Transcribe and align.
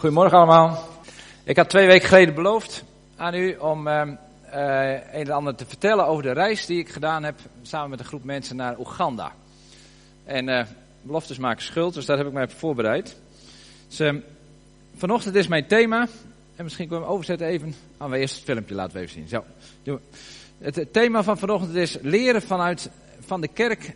Goedemorgen 0.00 0.38
allemaal. 0.38 0.88
Ik 1.44 1.56
had 1.56 1.68
twee 1.68 1.86
weken 1.86 2.08
geleden 2.08 2.34
beloofd 2.34 2.84
aan 3.16 3.34
u 3.34 3.56
om 3.56 3.86
uh, 3.86 4.02
uh, 4.02 4.92
een 4.92 5.26
en 5.26 5.30
ander 5.30 5.54
te 5.54 5.66
vertellen 5.66 6.06
over 6.06 6.22
de 6.22 6.32
reis 6.32 6.66
die 6.66 6.78
ik 6.78 6.88
gedaan 6.88 7.22
heb 7.22 7.38
samen 7.62 7.90
met 7.90 7.98
een 7.98 8.04
groep 8.04 8.24
mensen 8.24 8.56
naar 8.56 8.78
Oeganda. 8.78 9.32
En 10.24 10.48
uh, 10.48 10.62
beloftes 11.02 11.38
maken 11.38 11.62
schuld, 11.62 11.94
dus 11.94 12.06
daar 12.06 12.16
heb 12.16 12.26
ik 12.26 12.32
mij 12.32 12.42
op 12.42 12.52
voorbereid. 12.52 13.16
Dus, 13.88 14.00
uh, 14.00 14.14
vanochtend 14.96 15.34
is 15.34 15.46
mijn 15.46 15.66
thema, 15.66 16.08
en 16.56 16.64
misschien 16.64 16.88
kunnen 16.88 16.98
we 16.98 17.10
hem 17.10 17.14
overzetten 17.14 17.46
even. 17.46 17.74
Aan 17.98 18.10
we 18.10 18.18
eerst 18.18 18.34
het 18.34 18.44
filmpje 18.44 18.74
laten 18.74 18.94
we 18.94 19.00
even 19.00 19.14
zien. 19.14 19.28
Zo, 19.28 19.44
het, 20.58 20.76
het 20.76 20.92
thema 20.92 21.22
van 21.22 21.38
vanochtend 21.38 21.74
is 21.74 21.98
leren 22.02 22.42
vanuit 22.42 22.90
van 23.20 23.40
de 23.40 23.48
kerk 23.48 23.94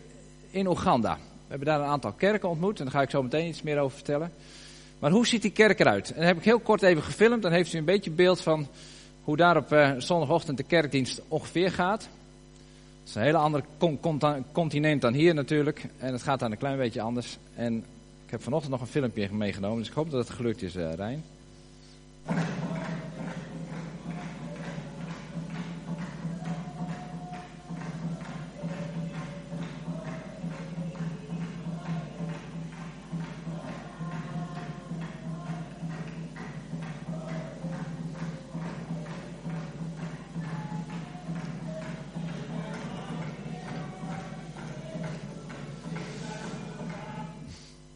in 0.50 0.66
Oeganda. 0.66 1.14
We 1.14 1.20
hebben 1.48 1.66
daar 1.66 1.80
een 1.80 1.92
aantal 1.92 2.12
kerken 2.12 2.48
ontmoet 2.48 2.78
en 2.78 2.84
daar 2.84 2.94
ga 2.94 3.02
ik 3.02 3.10
zo 3.10 3.22
meteen 3.22 3.48
iets 3.48 3.62
meer 3.62 3.78
over 3.78 3.96
vertellen. 3.96 4.32
Maar 4.98 5.10
hoe 5.10 5.26
ziet 5.26 5.42
die 5.42 5.50
kerk 5.50 5.80
eruit? 5.80 6.08
En 6.10 6.16
dat 6.16 6.24
heb 6.24 6.36
ik 6.36 6.44
heel 6.44 6.58
kort 6.58 6.82
even 6.82 7.02
gefilmd. 7.02 7.42
Dan 7.42 7.52
heeft 7.52 7.72
u 7.72 7.78
een 7.78 7.84
beetje 7.84 8.10
beeld 8.10 8.40
van 8.40 8.68
hoe 9.24 9.36
daar 9.36 9.56
op 9.56 9.72
uh, 9.72 9.90
zondagochtend 9.98 10.56
de 10.56 10.62
kerkdienst 10.62 11.20
ongeveer 11.28 11.72
gaat. 11.72 12.02
Het 12.02 13.08
is 13.08 13.14
een 13.14 13.22
hele 13.22 13.38
andere 13.38 13.64
continent 14.52 15.00
dan 15.00 15.12
hier 15.12 15.34
natuurlijk. 15.34 15.86
En 15.98 16.12
het 16.12 16.22
gaat 16.22 16.40
dan 16.40 16.50
een 16.50 16.58
klein 16.58 16.76
beetje 16.76 17.00
anders. 17.00 17.38
En 17.54 17.76
ik 18.24 18.30
heb 18.30 18.42
vanochtend 18.42 18.72
nog 18.72 18.80
een 18.80 18.86
filmpje 18.86 19.32
meegenomen. 19.32 19.78
Dus 19.78 19.88
ik 19.88 19.94
hoop 19.94 20.10
dat 20.10 20.28
het 20.28 20.36
gelukt 20.36 20.62
is, 20.62 20.76
uh, 20.76 20.92
Rijn. 20.92 21.24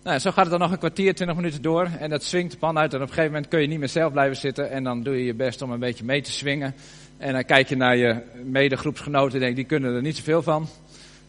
Nou, 0.08 0.20
zo 0.20 0.30
gaat 0.30 0.42
het 0.42 0.50
dan 0.50 0.60
nog 0.60 0.70
een 0.70 0.78
kwartier, 0.78 1.14
twintig 1.14 1.36
minuten 1.36 1.62
door. 1.62 1.88
En 1.98 2.10
dat 2.10 2.24
swingt 2.24 2.52
de 2.52 2.58
pan 2.58 2.78
uit. 2.78 2.90
En 2.90 2.96
op 2.96 3.02
een 3.02 3.08
gegeven 3.08 3.32
moment 3.32 3.48
kun 3.48 3.60
je 3.60 3.66
niet 3.66 3.78
meer 3.78 3.88
zelf 3.88 4.12
blijven 4.12 4.36
zitten. 4.36 4.70
En 4.70 4.84
dan 4.84 5.02
doe 5.02 5.16
je 5.16 5.24
je 5.24 5.34
best 5.34 5.62
om 5.62 5.70
een 5.70 5.78
beetje 5.78 6.04
mee 6.04 6.22
te 6.22 6.30
swingen. 6.30 6.74
En 7.16 7.32
dan 7.32 7.44
kijk 7.44 7.68
je 7.68 7.76
naar 7.76 7.96
je 7.96 8.22
medegroepsgenoten 8.44 9.34
en 9.34 9.40
denk, 9.40 9.56
die 9.56 9.64
kunnen 9.64 9.94
er 9.94 10.02
niet 10.02 10.16
zoveel 10.16 10.42
van. 10.42 10.66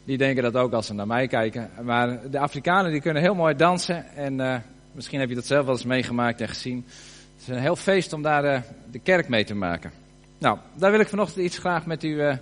Die 0.03 0.17
denken 0.17 0.43
dat 0.43 0.55
ook 0.55 0.73
als 0.73 0.85
ze 0.85 0.93
naar 0.93 1.07
mij 1.07 1.27
kijken. 1.27 1.69
Maar 1.83 2.29
de 2.31 2.39
Afrikanen 2.39 2.91
die 2.91 3.01
kunnen 3.01 3.21
heel 3.21 3.35
mooi 3.35 3.55
dansen. 3.55 4.05
En 4.15 4.39
uh, 4.39 4.55
misschien 4.91 5.19
heb 5.19 5.29
je 5.29 5.35
dat 5.35 5.45
zelf 5.45 5.65
wel 5.65 5.73
eens 5.73 5.85
meegemaakt 5.85 6.41
en 6.41 6.47
gezien. 6.47 6.85
Het 7.33 7.41
is 7.41 7.47
een 7.47 7.61
heel 7.61 7.75
feest 7.75 8.13
om 8.13 8.21
daar 8.21 8.45
uh, 8.45 8.61
de 8.91 8.99
kerk 8.99 9.27
mee 9.27 9.43
te 9.43 9.55
maken. 9.55 9.91
Nou, 10.37 10.57
daar 10.73 10.91
wil 10.91 10.99
ik 10.99 11.07
vanochtend 11.07 11.45
iets 11.45 11.57
graag 11.57 11.85
met 11.85 12.03
u 12.03 12.09
uh, 12.09 12.33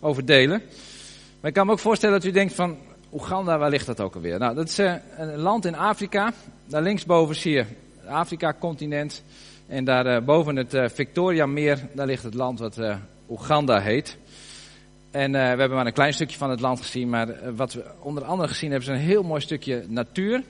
over 0.00 0.24
delen. 0.24 0.62
Maar 1.40 1.50
ik 1.50 1.56
kan 1.56 1.66
me 1.66 1.72
ook 1.72 1.78
voorstellen 1.78 2.14
dat 2.20 2.28
u 2.28 2.30
denkt 2.30 2.54
van, 2.54 2.76
Oeganda, 3.16 3.58
waar 3.58 3.70
ligt 3.70 3.86
dat 3.86 4.00
ook 4.00 4.14
alweer? 4.14 4.38
Nou, 4.38 4.54
dat 4.54 4.68
is 4.68 4.78
uh, 4.78 4.94
een 5.16 5.36
land 5.36 5.64
in 5.64 5.74
Afrika. 5.74 6.32
Daar 6.66 6.82
linksboven 6.82 7.34
zie 7.34 7.52
je 7.52 7.64
het 8.00 8.08
Afrika-continent. 8.08 9.22
En 9.66 9.84
daar 9.84 10.06
uh, 10.06 10.24
boven 10.24 10.56
het 10.56 10.74
uh, 10.74 10.88
Victoria-meer, 10.88 11.88
daar 11.92 12.06
ligt 12.06 12.22
het 12.22 12.34
land 12.34 12.58
wat 12.58 12.80
Oeganda 13.28 13.80
heet. 13.80 14.16
En 15.10 15.32
we 15.32 15.38
hebben 15.38 15.70
maar 15.70 15.86
een 15.86 15.92
klein 15.92 16.12
stukje 16.12 16.36
van 16.36 16.50
het 16.50 16.60
land 16.60 16.80
gezien. 16.80 17.08
Maar 17.08 17.54
wat 17.54 17.72
we 17.72 17.84
onder 18.00 18.24
andere 18.24 18.48
gezien 18.48 18.70
hebben, 18.70 18.88
is 18.88 18.94
een 18.94 19.06
heel 19.06 19.22
mooi 19.22 19.40
stukje 19.40 19.84
natuur. 19.88 20.42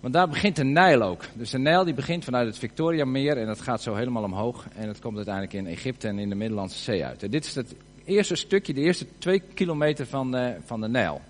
Want 0.00 0.14
daar 0.14 0.28
begint 0.28 0.56
de 0.56 0.64
Nijl 0.64 1.02
ook. 1.02 1.22
Dus 1.34 1.50
de 1.50 1.58
Nijl 1.58 1.84
die 1.84 1.94
begint 1.94 2.24
vanuit 2.24 2.46
het 2.46 2.58
Victoria-meer 2.58 3.36
en 3.36 3.46
dat 3.46 3.60
gaat 3.60 3.82
zo 3.82 3.94
helemaal 3.94 4.22
omhoog. 4.22 4.66
En 4.76 4.88
het 4.88 5.00
komt 5.00 5.16
uiteindelijk 5.16 5.54
in 5.54 5.66
Egypte 5.66 6.08
en 6.08 6.18
in 6.18 6.28
de 6.28 6.34
Middellandse 6.34 6.78
Zee 6.78 7.04
uit. 7.04 7.22
En 7.22 7.30
dit 7.30 7.44
is 7.44 7.54
het 7.54 7.74
eerste 8.04 8.34
stukje, 8.34 8.74
de 8.74 8.80
eerste 8.80 9.06
twee 9.18 9.42
kilometer 9.54 10.06
van, 10.06 10.54
van 10.64 10.80
de 10.80 10.88
Nijl. 10.88 11.20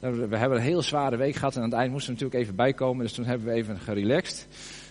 We 0.00 0.36
hebben 0.36 0.58
een 0.58 0.64
heel 0.64 0.82
zware 0.82 1.16
week 1.16 1.34
gehad 1.34 1.56
en 1.56 1.62
aan 1.62 1.68
het 1.68 1.78
eind 1.78 1.92
moesten 1.92 2.14
we 2.14 2.20
natuurlijk 2.20 2.44
even 2.44 2.56
bijkomen. 2.56 3.04
Dus 3.04 3.12
toen 3.12 3.24
hebben 3.24 3.46
we 3.46 3.52
even 3.52 3.78
gerelaxed. 3.78 4.46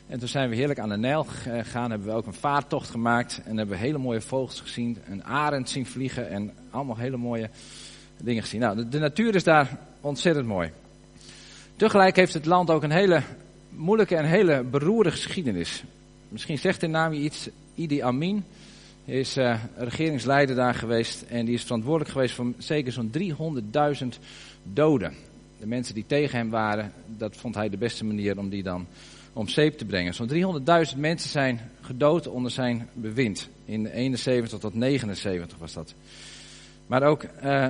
En 0.07 0.19
toen 0.19 0.28
zijn 0.28 0.50
we 0.50 0.56
heerlijk 0.56 0.79
aan 0.79 0.90
de 0.90 0.97
Nijl 0.97 1.23
gegaan. 1.23 1.90
Hebben 1.90 2.07
we 2.07 2.13
ook 2.13 2.25
een 2.25 2.34
vaartocht 2.34 2.90
gemaakt. 2.90 3.41
En 3.45 3.57
hebben 3.57 3.75
we 3.75 3.84
hele 3.84 3.97
mooie 3.97 4.22
vogels 4.22 4.62
gezien. 4.62 4.97
Een 5.09 5.23
arend 5.23 5.69
zien 5.69 5.85
vliegen. 5.85 6.29
En 6.29 6.51
allemaal 6.69 6.97
hele 6.97 7.18
mooie 7.18 7.50
dingen 8.18 8.44
gezien. 8.44 8.59
Nou, 8.59 8.90
de, 8.90 9.00
natuur 9.00 9.35
is 9.35 9.44
daar 9.44 9.78
ontzettend 10.01 10.47
mooi. 10.47 10.72
Tegelijk 11.75 12.16
heeft 12.16 12.34
het 12.34 12.45
land 12.45 12.69
ook 12.69 12.84
een 12.84 12.91
hele 12.91 13.22
moeilijke 13.69 14.16
en 14.16 14.25
hele 14.25 14.63
beroerde 14.63 15.12
geschiedenis. 15.12 15.84
Misschien 16.29 16.57
zegt 16.57 16.81
de 16.81 16.88
naam 16.88 17.13
je 17.13 17.19
iets. 17.19 17.50
Idi 17.75 18.01
Amin 18.01 18.44
is 19.06 19.38
uh, 19.38 19.59
regeringsleider 19.78 20.56
daar 20.56 20.74
geweest. 20.74 21.22
En 21.22 21.45
die 21.45 21.53
is 21.53 21.63
verantwoordelijk 21.63 22.12
geweest 22.12 22.35
voor 22.35 22.53
zeker 22.57 22.91
zo'n 22.91 23.12
300.000 23.18 24.07
doden. 24.73 25.13
De 25.59 25.67
mensen 25.67 25.94
die 25.94 26.05
tegen 26.07 26.38
hem 26.38 26.50
waren, 26.50 26.91
dat 27.17 27.35
vond 27.35 27.55
hij 27.55 27.69
de 27.69 27.78
beste 27.78 28.05
manier 28.05 28.38
om 28.38 28.50
die 28.50 28.63
dan 28.63 28.88
om 29.33 29.47
zeep 29.47 29.78
te 29.78 29.85
brengen. 29.85 30.13
Zo'n 30.13 30.29
300.000 30.94 30.97
mensen 30.97 31.29
zijn 31.29 31.72
gedood 31.81 32.28
onder 32.28 32.51
zijn 32.51 32.89
bewind. 32.94 33.50
In 33.66 33.85
71 33.85 34.59
tot 34.59 34.73
79 34.73 35.57
was 35.57 35.73
dat. 35.73 35.94
Maar 36.88 37.03
ook 37.03 37.23
uh, 37.44 37.67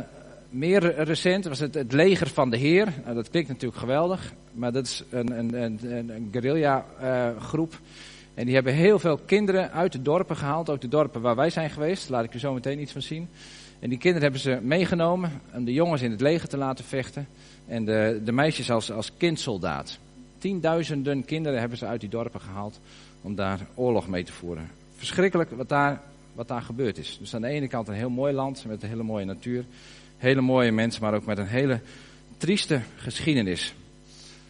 meer 0.50 1.04
recent 1.04 1.46
was 1.46 1.60
het 1.60 1.74
het 1.74 1.92
leger 1.92 2.28
van 2.28 2.50
de 2.50 2.58
Heer. 2.58 2.94
Nou, 3.04 3.16
dat 3.16 3.30
klinkt 3.30 3.50
natuurlijk 3.50 3.80
geweldig, 3.80 4.34
maar 4.52 4.72
dat 4.72 4.86
is 4.86 5.04
een, 5.10 5.40
een, 5.40 5.62
een, 5.62 6.10
een 6.10 6.30
guerrilla 6.32 6.86
uh, 7.02 7.42
groep. 7.42 7.80
En 8.34 8.46
die 8.46 8.56
hebben 8.56 8.74
heel 8.74 9.00
veel 9.00 9.18
kinderen 9.18 9.72
uit 9.72 9.92
de 9.92 10.02
dorpen 10.02 10.36
gehaald, 10.36 10.70
ook 10.70 10.82
de 10.82 10.88
dorpen 10.88 11.22
waar 11.22 11.36
wij 11.36 11.50
zijn 11.50 11.70
geweest. 11.70 12.10
Laat 12.10 12.24
ik 12.24 12.34
u 12.34 12.40
zo 12.40 12.54
meteen 12.54 12.82
iets 12.82 12.92
van 12.92 13.02
zien. 13.02 13.30
En 13.80 13.90
die 13.90 13.98
kinderen 13.98 14.22
hebben 14.22 14.42
ze 14.42 14.60
meegenomen 14.62 15.42
om 15.54 15.66
de 15.66 15.74
jongens 15.74 16.02
in 16.02 16.12
het 16.12 16.22
leger 16.22 16.50
te 16.50 16.58
laten 16.58 16.86
vechten. 16.86 17.28
En 17.68 17.86
de, 17.86 18.22
de 18.24 18.32
meisjes 18.32 18.72
als, 18.72 18.92
als 18.92 19.12
kindsoldaat. 19.18 20.00
Tienduizenden 20.38 21.26
kinderen 21.26 21.60
hebben 21.60 21.78
ze 21.78 21.86
uit 21.86 22.00
die 22.00 22.10
dorpen 22.10 22.42
gehaald 22.42 22.80
om 23.22 23.36
daar 23.36 23.60
oorlog 23.76 24.08
mee 24.08 24.24
te 24.24 24.32
voeren. 24.32 24.70
Verschrikkelijk 24.96 25.50
wat 25.50 25.70
daar, 25.70 26.02
wat 26.34 26.48
daar 26.48 26.62
gebeurd 26.62 26.98
is. 26.98 27.18
Dus 27.20 27.36
aan 27.36 27.42
de 27.42 27.48
ene 27.48 27.68
kant 27.68 27.88
een 27.88 27.94
heel 27.94 28.10
mooi 28.10 28.34
land 28.34 28.66
met 28.66 28.84
een 28.84 28.90
hele 28.90 29.04
mooie 29.04 29.26
natuur. 29.26 29.66
Hele 30.18 30.42
mooie 30.42 30.72
mensen, 30.72 31.02
maar 31.02 31.14
ook 31.14 31.26
met 31.26 31.38
een 31.38 31.48
hele 31.48 31.80
trieste 32.38 32.82
geschiedenis. 32.96 33.74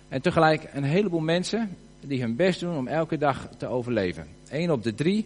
En 0.07 0.21
tegelijk 0.21 0.69
een 0.73 0.83
heleboel 0.83 1.19
mensen 1.19 1.69
die 1.99 2.21
hun 2.21 2.35
best 2.35 2.59
doen 2.59 2.77
om 2.77 2.87
elke 2.87 3.17
dag 3.17 3.49
te 3.57 3.67
overleven. 3.67 4.27
Eén 4.49 4.71
op 4.71 4.83
de 4.83 4.95
drie 4.95 5.25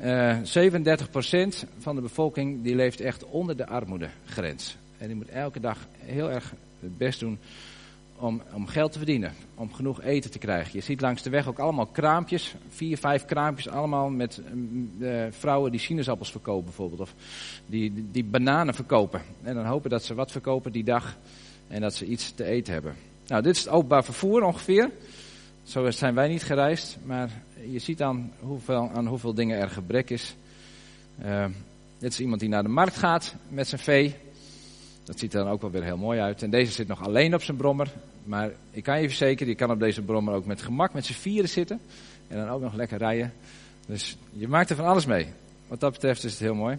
uh, 0.00 0.30
eh, 0.30 0.72
37% 0.72 1.68
van 1.78 1.94
de 1.94 2.00
bevolking 2.00 2.62
die 2.62 2.74
leeft 2.74 3.00
echt 3.00 3.24
onder 3.24 3.56
de 3.56 3.66
armoedegrens. 3.66 4.76
En 4.98 5.06
die 5.06 5.16
moet 5.16 5.28
elke 5.28 5.60
dag 5.60 5.78
heel 5.98 6.30
erg 6.30 6.52
het 6.80 6.98
best 6.98 7.20
doen 7.20 7.38
om, 8.18 8.42
om 8.52 8.66
geld 8.66 8.92
te 8.92 8.98
verdienen. 8.98 9.32
Om 9.54 9.72
genoeg 9.72 10.02
eten 10.02 10.30
te 10.30 10.38
krijgen. 10.38 10.70
Je 10.72 10.84
ziet 10.84 11.00
langs 11.00 11.22
de 11.22 11.30
weg 11.30 11.48
ook 11.48 11.58
allemaal 11.58 11.86
kraampjes. 11.86 12.54
Vier, 12.68 12.98
vijf 12.98 13.24
kraampjes 13.24 13.68
allemaal 13.68 14.08
met 14.08 14.40
uh, 14.98 15.24
vrouwen 15.30 15.70
die 15.70 15.80
sinaasappels 15.80 16.30
verkopen 16.30 16.64
bijvoorbeeld. 16.64 17.00
Of 17.00 17.14
die, 17.66 17.94
die, 17.94 18.08
die 18.10 18.24
bananen 18.24 18.74
verkopen. 18.74 19.22
En 19.42 19.54
dan 19.54 19.64
hopen 19.64 19.90
dat 19.90 20.04
ze 20.04 20.14
wat 20.14 20.32
verkopen 20.32 20.72
die 20.72 20.84
dag. 20.84 21.16
En 21.68 21.80
dat 21.80 21.94
ze 21.94 22.06
iets 22.06 22.32
te 22.32 22.44
eten 22.44 22.72
hebben. 22.72 22.94
Nou, 23.26 23.42
dit 23.42 23.56
is 23.56 23.64
het 23.64 23.72
openbaar 23.72 24.04
vervoer 24.04 24.42
ongeveer. 24.42 24.90
Zo 25.62 25.90
zijn 25.90 26.14
wij 26.14 26.28
niet 26.28 26.42
gereisd, 26.42 26.98
maar 27.04 27.30
je 27.70 27.78
ziet 27.78 28.02
aan 28.02 28.32
hoeveel, 28.40 28.90
aan 28.94 29.06
hoeveel 29.06 29.34
dingen 29.34 29.58
er 29.58 29.70
gebrek 29.70 30.10
is. 30.10 30.36
Uh, 31.24 31.44
dit 31.98 32.12
is 32.12 32.20
iemand 32.20 32.40
die 32.40 32.48
naar 32.48 32.62
de 32.62 32.68
markt 32.68 32.96
gaat 32.96 33.34
met 33.48 33.68
zijn 33.68 33.80
vee. 33.80 34.14
Dat 35.04 35.18
ziet 35.18 35.34
er 35.34 35.44
dan 35.44 35.52
ook 35.52 35.60
wel 35.60 35.70
weer 35.70 35.84
heel 35.84 35.96
mooi 35.96 36.20
uit. 36.20 36.42
En 36.42 36.50
deze 36.50 36.72
zit 36.72 36.88
nog 36.88 37.02
alleen 37.02 37.34
op 37.34 37.42
zijn 37.42 37.56
brommer. 37.56 37.92
Maar 38.24 38.50
ik 38.70 38.82
kan 38.82 39.00
je 39.00 39.08
verzekeren, 39.08 39.48
je 39.48 39.58
kan 39.58 39.70
op 39.70 39.80
deze 39.80 40.02
brommer 40.02 40.34
ook 40.34 40.46
met 40.46 40.62
gemak 40.62 40.92
met 40.92 41.04
z'n 41.04 41.12
vieren 41.12 41.48
zitten. 41.48 41.80
En 42.28 42.36
dan 42.36 42.48
ook 42.48 42.60
nog 42.60 42.74
lekker 42.74 42.98
rijden. 42.98 43.32
Dus 43.86 44.16
je 44.32 44.48
maakt 44.48 44.70
er 44.70 44.76
van 44.76 44.86
alles 44.86 45.06
mee. 45.06 45.26
Wat 45.68 45.80
dat 45.80 45.92
betreft 45.92 46.24
is 46.24 46.30
het 46.30 46.40
heel 46.40 46.54
mooi. 46.54 46.78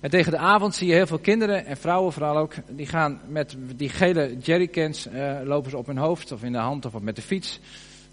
En 0.00 0.10
tegen 0.10 0.32
de 0.32 0.38
avond 0.38 0.74
zie 0.74 0.86
je 0.86 0.94
heel 0.94 1.06
veel 1.06 1.18
kinderen 1.18 1.66
en 1.66 1.76
vrouwen 1.76 2.12
vooral 2.12 2.36
ook. 2.36 2.54
Die 2.68 2.86
gaan 2.86 3.20
met 3.28 3.56
die 3.76 3.88
gele 3.88 4.36
jerrycans, 4.38 5.06
uh, 5.06 5.38
lopen 5.44 5.70
ze 5.70 5.76
op 5.76 5.86
hun 5.86 5.98
hoofd 5.98 6.32
of 6.32 6.42
in 6.42 6.52
de 6.52 6.58
hand 6.58 6.84
of 6.84 7.00
met 7.00 7.16
de 7.16 7.22
fiets 7.22 7.60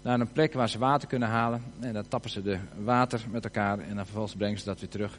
naar 0.06 0.20
een 0.20 0.32
plek 0.32 0.52
waar 0.52 0.68
ze 0.68 0.78
water 0.78 1.08
kunnen 1.08 1.28
halen. 1.28 1.62
En 1.80 1.92
dan 1.92 2.08
tappen 2.08 2.30
ze 2.30 2.42
de 2.42 2.58
water 2.84 3.20
met 3.30 3.44
elkaar 3.44 3.78
en 3.78 3.94
dan 3.94 4.04
vervolgens 4.04 4.34
brengen 4.34 4.58
ze 4.58 4.64
dat 4.64 4.80
weer 4.80 4.88
terug 4.88 5.18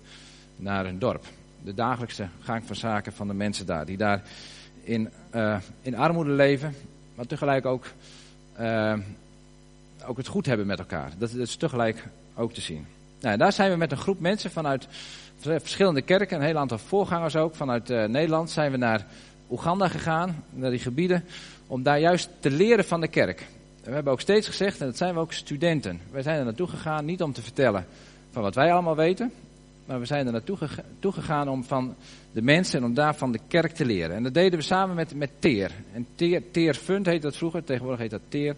naar 0.55 0.85
hun 0.85 0.99
dorp. 0.99 1.25
De 1.63 1.73
dagelijkse 1.73 2.27
gang 2.39 2.63
van 2.65 2.75
zaken 2.75 3.13
van 3.13 3.27
de 3.27 3.33
mensen 3.33 3.65
daar, 3.65 3.85
die 3.85 3.97
daar 3.97 4.21
in, 4.83 5.09
uh, 5.35 5.57
in 5.81 5.95
armoede 5.95 6.31
leven, 6.31 6.75
maar 7.15 7.25
tegelijk 7.25 7.65
ook, 7.65 7.85
uh, 8.59 8.93
ook 10.05 10.17
het 10.17 10.27
goed 10.27 10.45
hebben 10.45 10.67
met 10.67 10.79
elkaar. 10.79 11.11
Dat, 11.17 11.33
is 11.33 11.55
tegelijk 11.55 12.07
ook 12.35 12.53
te 12.53 12.61
zien. 12.61 12.85
Nou, 13.19 13.37
daar 13.37 13.53
zijn 13.53 13.71
we 13.71 13.77
met 13.77 13.91
een 13.91 13.97
groep 13.97 14.19
mensen 14.19 14.51
vanuit 14.51 14.87
verschillende 15.39 16.01
kerken, 16.01 16.37
een 16.37 16.45
heel 16.45 16.57
aantal 16.57 16.77
voorgangers 16.77 17.35
ook, 17.35 17.55
vanuit 17.55 17.89
uh, 17.89 18.05
Nederland, 18.05 18.49
zijn 18.49 18.71
we 18.71 18.77
naar 18.77 19.05
Oeganda 19.49 19.87
gegaan, 19.87 20.43
naar 20.49 20.69
die 20.69 20.79
gebieden, 20.79 21.23
om 21.67 21.83
daar 21.83 21.99
juist 21.99 22.29
te 22.39 22.51
leren 22.51 22.85
van 22.85 23.01
de 23.01 23.07
kerk. 23.07 23.45
We 23.87 23.93
hebben 23.93 24.13
ook 24.13 24.21
steeds 24.21 24.47
gezegd, 24.47 24.79
en 24.79 24.85
dat 24.85 24.97
zijn 24.97 25.13
we 25.13 25.19
ook 25.19 25.33
studenten. 25.33 25.99
Wij 26.11 26.21
zijn 26.21 26.37
er 26.37 26.45
naartoe 26.45 26.67
gegaan 26.67 27.05
niet 27.05 27.21
om 27.21 27.33
te 27.33 27.41
vertellen 27.41 27.85
van 28.31 28.41
wat 28.41 28.55
wij 28.55 28.73
allemaal 28.73 28.95
weten, 28.95 29.31
maar 29.85 29.99
we 29.99 30.05
zijn 30.05 30.25
er 30.25 30.31
naartoe 30.31 30.57
gegaan 31.11 31.49
om 31.49 31.63
van 31.63 31.95
de 32.31 32.41
mensen 32.41 32.79
en 32.79 32.85
om 32.85 32.93
daarvan 32.93 33.31
de 33.31 33.39
kerk 33.47 33.71
te 33.71 33.85
leren. 33.85 34.15
En 34.15 34.23
dat 34.23 34.33
deden 34.33 34.59
we 34.59 34.65
samen 34.65 34.95
met, 34.95 35.15
met 35.15 35.29
Teer. 35.39 35.71
En 35.93 36.07
Teer, 36.51 36.73
Fund 36.73 37.05
heet 37.05 37.21
dat 37.21 37.35
vroeger, 37.35 37.63
tegenwoordig 37.63 38.01
heet 38.01 38.11
dat 38.11 38.21
Teer. 38.29 38.55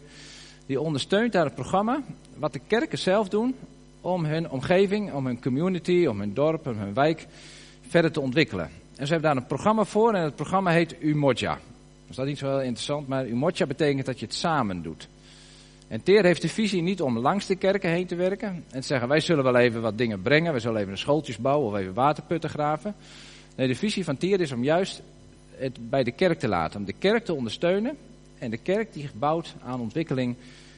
Die 0.65 0.81
ondersteunt 0.81 1.31
daar 1.31 1.45
het 1.45 1.55
programma, 1.55 2.01
wat 2.37 2.53
de 2.53 2.61
kerken 2.67 2.97
zelf 2.97 3.29
doen, 3.29 3.55
om 4.01 4.25
hun 4.25 4.49
omgeving, 4.49 5.13
om 5.13 5.25
hun 5.25 5.41
community, 5.41 6.05
om 6.05 6.19
hun 6.19 6.33
dorp, 6.33 6.67
om 6.67 6.77
hun 6.77 6.93
wijk 6.93 7.27
verder 7.87 8.11
te 8.11 8.21
ontwikkelen. 8.21 8.69
En 8.95 9.07
ze 9.07 9.13
hebben 9.13 9.31
daar 9.31 9.41
een 9.41 9.47
programma 9.47 9.83
voor 9.83 10.13
en 10.13 10.23
het 10.23 10.35
programma 10.35 10.71
heet 10.71 10.95
Umoja. 10.99 11.53
Dat 11.53 12.09
is 12.09 12.15
dat 12.15 12.25
niet 12.25 12.37
zo 12.37 12.47
heel 12.47 12.61
interessant, 12.61 13.07
maar 13.07 13.27
Umoja 13.27 13.65
betekent 13.65 14.05
dat 14.05 14.19
je 14.19 14.25
het 14.25 14.35
samen 14.35 14.81
doet. 14.81 15.07
En 15.89 16.03
Teer 16.03 16.23
heeft 16.23 16.41
de 16.41 16.49
visie 16.49 16.81
niet 16.81 17.01
om 17.01 17.17
langs 17.17 17.45
de 17.45 17.55
kerken 17.55 17.89
heen 17.89 18.05
te 18.05 18.15
werken 18.15 18.63
en 18.69 18.81
te 18.81 18.87
zeggen 18.87 19.07
wij 19.07 19.19
zullen 19.19 19.43
wel 19.43 19.55
even 19.55 19.81
wat 19.81 19.97
dingen 19.97 20.21
brengen, 20.21 20.53
we 20.53 20.59
zullen 20.59 20.81
even 20.81 20.97
schooltjes 20.97 21.37
bouwen 21.37 21.67
of 21.67 21.77
even 21.77 21.93
waterputten 21.93 22.49
graven. 22.49 22.95
Nee, 23.55 23.67
de 23.67 23.75
visie 23.75 24.03
van 24.03 24.17
Teer 24.17 24.41
is 24.41 24.51
om 24.51 24.63
juist 24.63 25.01
het 25.55 25.89
bij 25.89 26.03
de 26.03 26.11
kerk 26.11 26.39
te 26.39 26.47
laten, 26.47 26.79
om 26.79 26.85
de 26.85 26.93
kerk 26.93 27.25
te 27.25 27.33
ondersteunen 27.33 27.97
en 28.37 28.49
de 28.49 28.57
kerk 28.57 28.93
die 28.93 29.09
bouwt 29.13 29.55
aan 29.63 29.81
ontwikkeling 29.81 30.35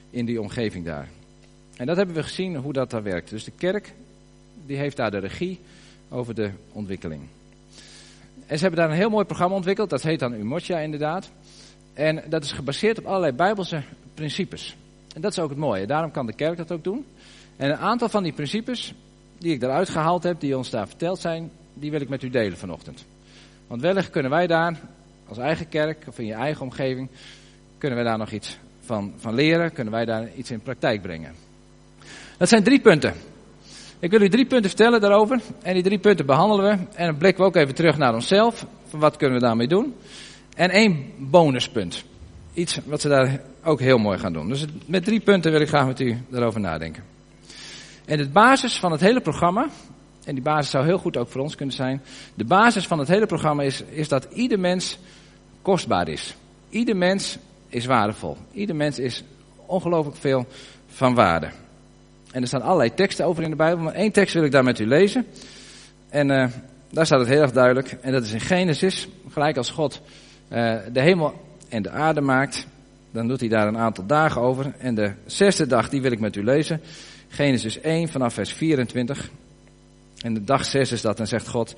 in 0.10 0.26
die 0.26 0.42
omgeving 0.42 0.86
daar. 0.86 1.08
En 1.78 1.86
dat 1.86 1.98
hebben 1.98 2.16
we 2.16 2.24
gezien 2.24 2.56
hoe 2.56 2.74
dat 2.74 2.90
daar 2.90 3.04
werkt. 3.04 3.30
Dus 3.30 3.44
de 3.44 3.52
kerk 3.58 3.94
die 4.66 4.78
heeft 4.78 4.98
daar 4.98 5.12
de 5.12 5.18
regie 5.18 5.60
over 6.10 6.36
de 6.36 6.52
ontwikkeling. 6.72 7.22
En 8.46 8.58
ze 8.58 8.62
hebben 8.62 8.80
daar 8.80 8.90
een 8.90 9.02
heel 9.02 9.10
mooi 9.10 9.26
programma 9.26 9.56
ontwikkeld, 9.56 9.90
dat 9.90 10.02
heet 10.02 10.20
dan 10.20 10.34
Umoja 10.34 10.80
inderdaad. 10.80 11.32
En 11.94 12.24
dat 12.30 12.44
is 12.44 12.52
gebaseerd 12.52 13.00
op 13.00 13.06
allerlei 13.06 13.32
bijbelse 13.32 13.84
principes. 14.14 14.76
En 15.16 15.22
dat 15.22 15.32
is 15.32 15.40
ook 15.40 15.50
het 15.50 15.58
mooie, 15.58 15.88
daarom 15.88 16.12
kan 16.12 16.26
de 16.26 16.34
kerk 16.34 16.58
dat 16.58 16.72
ook 16.72 16.84
doen. 16.84 17.06
En 17.58 17.70
een 17.70 17.78
aantal 17.78 18.10
van 18.10 18.24
die 18.24 18.34
principes 18.34 18.94
die 19.38 19.54
ik 19.54 19.62
eruit 19.62 19.90
gehaald 19.90 20.24
heb, 20.24 20.40
die 20.40 20.58
ons 20.58 20.70
daar 20.70 20.88
verteld 20.88 21.20
zijn, 21.20 21.52
die 21.74 21.92
wil 21.92 22.02
ik 22.02 22.10
met 22.10 22.24
u 22.24 22.30
delen 22.30 22.58
vanochtend. 22.58 23.06
Want 23.68 23.82
wellicht 23.82 24.10
kunnen 24.10 24.32
wij 24.32 24.48
daar, 24.48 24.80
als 25.28 25.38
eigen 25.38 25.70
kerk 25.70 26.04
of 26.08 26.20
in 26.20 26.26
je 26.26 26.34
eigen 26.34 26.62
omgeving, 26.62 27.10
kunnen 27.78 27.98
wij 27.98 28.08
daar 28.08 28.18
nog 28.18 28.32
iets 28.32 28.58
van, 28.80 29.14
van 29.18 29.34
leren, 29.34 29.74
kunnen 29.74 29.94
wij 29.94 30.06
daar 30.06 30.30
iets 30.36 30.52
in 30.52 30.62
praktijk 30.62 31.02
brengen. 31.02 31.34
Dat 32.38 32.50
zijn 32.50 32.64
drie 32.64 32.82
punten. 32.82 33.14
Ik 34.00 34.12
wil 34.12 34.22
u 34.22 34.30
drie 34.30 34.46
punten 34.46 34.70
vertellen 34.70 35.02
daarover. 35.02 35.42
En 35.62 35.74
die 35.74 35.84
drie 35.84 36.00
punten 36.00 36.26
behandelen 36.26 36.66
we. 36.66 36.86
En 36.96 37.06
dan 37.06 37.18
blikken 37.18 37.44
we 37.44 37.50
ook 37.50 37.56
even 37.56 37.76
terug 37.76 37.98
naar 37.98 38.14
onszelf. 38.14 38.66
Van 38.86 39.00
wat 39.00 39.18
kunnen 39.18 39.40
we 39.40 39.46
daarmee 39.46 39.68
doen? 39.68 39.96
En 40.56 40.70
één 40.70 41.06
bonuspunt. 41.18 42.04
Iets 42.54 42.80
wat 42.86 43.02
ze 43.02 43.08
daar 43.08 43.40
ook 43.64 43.80
heel 43.80 43.98
mooi 43.98 44.18
gaan 44.18 44.34
doen. 44.34 44.48
Dus 44.48 44.66
met 44.86 45.04
drie 45.04 45.20
punten 45.20 45.52
wil 45.52 45.62
ik 45.62 45.68
graag 45.68 45.86
met 45.86 46.00
u 46.00 46.18
daarover 46.30 46.60
nadenken. 46.60 47.04
En 48.06 48.18
de 48.18 48.30
basis 48.30 48.80
van 48.80 48.92
het 48.92 49.02
hele 49.02 49.22
programma, 49.22 49.70
en 50.26 50.34
die 50.34 50.44
basis 50.44 50.72
zou 50.72 50.86
heel 50.86 50.98
goed 50.98 51.18
ook 51.18 51.30
voor 51.30 51.42
ons 51.42 51.56
kunnen 51.56 51.76
zijn. 51.76 52.02
De 52.34 52.44
basis 52.44 52.88
van 52.88 53.00
het 53.00 53.08
hele 53.08 53.26
programma 53.26 53.64
is, 53.64 53.84
is 53.90 54.08
dat 54.08 54.28
ieder 54.34 54.60
mens 54.60 55.00
kostbaar 55.62 56.08
is. 56.08 56.36
Ieder 56.70 56.98
mens 56.98 57.38
is 57.70 57.86
waardevol. 57.86 58.38
Ieder 58.52 58.76
mens 58.76 59.00
is 59.00 59.24
ongelooflijk 59.66 60.18
veel 60.18 60.46
van 60.88 61.14
waarde. 61.14 61.50
En 62.32 62.42
er 62.42 62.48
staan 62.48 62.62
allerlei 62.62 62.94
teksten 62.94 63.26
over 63.26 63.44
in 63.44 63.50
de 63.50 63.56
Bijbel, 63.56 63.84
maar 63.84 63.94
één 63.94 64.12
tekst 64.12 64.34
wil 64.34 64.44
ik 64.44 64.52
daar 64.52 64.64
met 64.64 64.80
u 64.80 64.88
lezen. 64.88 65.26
En 66.10 66.30
uh, 66.32 66.48
daar 66.90 67.06
staat 67.06 67.20
het 67.20 67.28
heel 67.28 67.42
erg 67.42 67.52
duidelijk. 67.52 67.98
En 68.02 68.12
dat 68.12 68.24
is 68.24 68.32
in 68.32 68.40
Genesis, 68.40 69.08
gelijk 69.30 69.58
als 69.58 69.70
God 69.70 70.02
uh, 70.50 70.76
de 70.92 71.02
hemel 71.02 71.34
en 71.72 71.82
de 71.82 71.90
aarde 71.90 72.22
maakt. 72.22 72.68
Dan 73.12 73.28
doet 73.28 73.40
hij 73.40 73.50
daar 73.50 73.68
een 73.68 73.78
aantal 73.78 74.06
dagen 74.06 74.42
over. 74.42 74.74
En 74.78 74.96
de 74.96 75.12
zesde 75.26 75.68
dag, 75.68 75.90
die 75.90 76.02
wil 76.02 76.12
ik 76.12 76.20
met 76.20 76.36
u 76.36 76.44
lezen. 76.44 76.82
Genesis 77.28 77.82
1 77.82 78.10
vanaf 78.10 78.34
vers 78.34 78.54
24. 78.54 79.30
En 80.22 80.34
de 80.34 80.44
dag 80.44 80.66
6 80.66 80.92
is 80.92 81.02
dat, 81.02 81.20
en 81.20 81.28
zegt 81.28 81.48
God. 81.48 81.76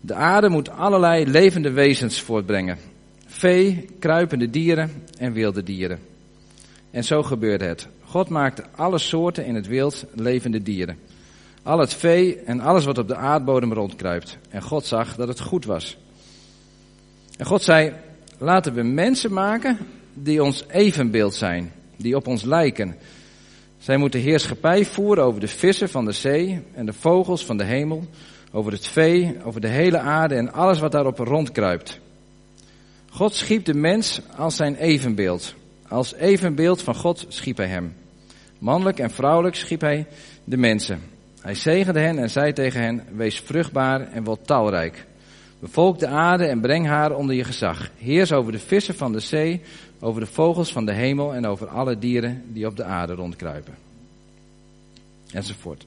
De 0.00 0.14
aarde 0.14 0.48
moet 0.48 0.70
allerlei 0.70 1.26
levende 1.26 1.70
wezens 1.70 2.20
voortbrengen. 2.20 2.78
Vee, 3.26 3.88
kruipende 3.98 4.50
dieren 4.50 4.90
en 5.18 5.32
wilde 5.32 5.62
dieren. 5.62 5.98
En 6.90 7.04
zo 7.04 7.22
gebeurde 7.22 7.64
het. 7.64 7.88
God 8.04 8.28
maakte 8.28 8.64
alle 8.76 8.98
soorten 8.98 9.44
in 9.44 9.54
het 9.54 9.66
wild 9.66 10.04
levende 10.14 10.62
dieren. 10.62 10.98
Al 11.62 11.78
het 11.78 11.94
vee 11.94 12.36
en 12.36 12.60
alles 12.60 12.84
wat 12.84 12.98
op 12.98 13.08
de 13.08 13.16
aardbodem 13.16 13.72
rondkruipt. 13.72 14.38
En 14.48 14.62
God 14.62 14.84
zag 14.84 15.16
dat 15.16 15.28
het 15.28 15.40
goed 15.40 15.64
was. 15.64 15.96
En 17.36 17.46
God 17.46 17.62
zei, 17.62 17.92
laten 18.42 18.74
we 18.74 18.82
mensen 18.82 19.32
maken 19.32 19.78
die 20.14 20.42
ons 20.42 20.64
evenbeeld 20.68 21.34
zijn, 21.34 21.72
die 21.96 22.16
op 22.16 22.26
ons 22.26 22.42
lijken. 22.42 22.96
Zij 23.78 23.96
moeten 23.96 24.20
heerschappij 24.20 24.84
voeren 24.84 25.24
over 25.24 25.40
de 25.40 25.48
vissen 25.48 25.88
van 25.88 26.04
de 26.04 26.12
zee 26.12 26.62
en 26.74 26.86
de 26.86 26.92
vogels 26.92 27.44
van 27.44 27.56
de 27.56 27.64
hemel, 27.64 28.04
over 28.52 28.72
het 28.72 28.86
vee, 28.86 29.36
over 29.44 29.60
de 29.60 29.68
hele 29.68 29.98
aarde 29.98 30.34
en 30.34 30.52
alles 30.52 30.78
wat 30.78 30.92
daarop 30.92 31.18
rondkruipt. 31.18 32.00
God 33.10 33.34
schiep 33.34 33.64
de 33.64 33.74
mens 33.74 34.20
als 34.36 34.56
zijn 34.56 34.76
evenbeeld. 34.76 35.54
Als 35.88 36.14
evenbeeld 36.14 36.82
van 36.82 36.94
God 36.94 37.26
schiep 37.28 37.56
hij 37.56 37.66
hem. 37.66 37.94
Mannelijk 38.58 38.98
en 38.98 39.10
vrouwelijk 39.10 39.54
schiep 39.54 39.80
hij 39.80 40.06
de 40.44 40.56
mensen. 40.56 41.00
Hij 41.40 41.54
zegende 41.54 42.00
hen 42.00 42.18
en 42.18 42.30
zei 42.30 42.52
tegen 42.52 42.82
hen, 42.82 43.02
wees 43.12 43.40
vruchtbaar 43.40 44.12
en 44.12 44.24
word 44.24 44.46
talrijk. 44.46 45.06
Bevolk 45.62 45.98
de 45.98 46.06
aarde 46.06 46.46
en 46.46 46.60
breng 46.60 46.86
haar 46.86 47.14
onder 47.14 47.34
je 47.34 47.44
gezag. 47.44 47.90
Heers 47.96 48.32
over 48.32 48.52
de 48.52 48.58
vissen 48.58 48.94
van 48.94 49.12
de 49.12 49.20
zee, 49.20 49.60
over 50.00 50.20
de 50.20 50.26
vogels 50.26 50.72
van 50.72 50.86
de 50.86 50.92
hemel 50.92 51.34
en 51.34 51.46
over 51.46 51.68
alle 51.68 51.98
dieren 51.98 52.42
die 52.46 52.66
op 52.66 52.76
de 52.76 52.84
aarde 52.84 53.14
rondkruipen. 53.14 53.74
Enzovoort. 55.32 55.86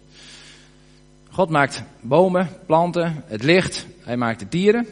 God 1.30 1.50
maakt 1.50 1.84
bomen, 2.02 2.50
planten, 2.66 3.24
het 3.26 3.44
licht. 3.44 3.86
Hij 4.00 4.18
maakt 4.18 4.40
de 4.40 4.46
dieren. 4.50 4.88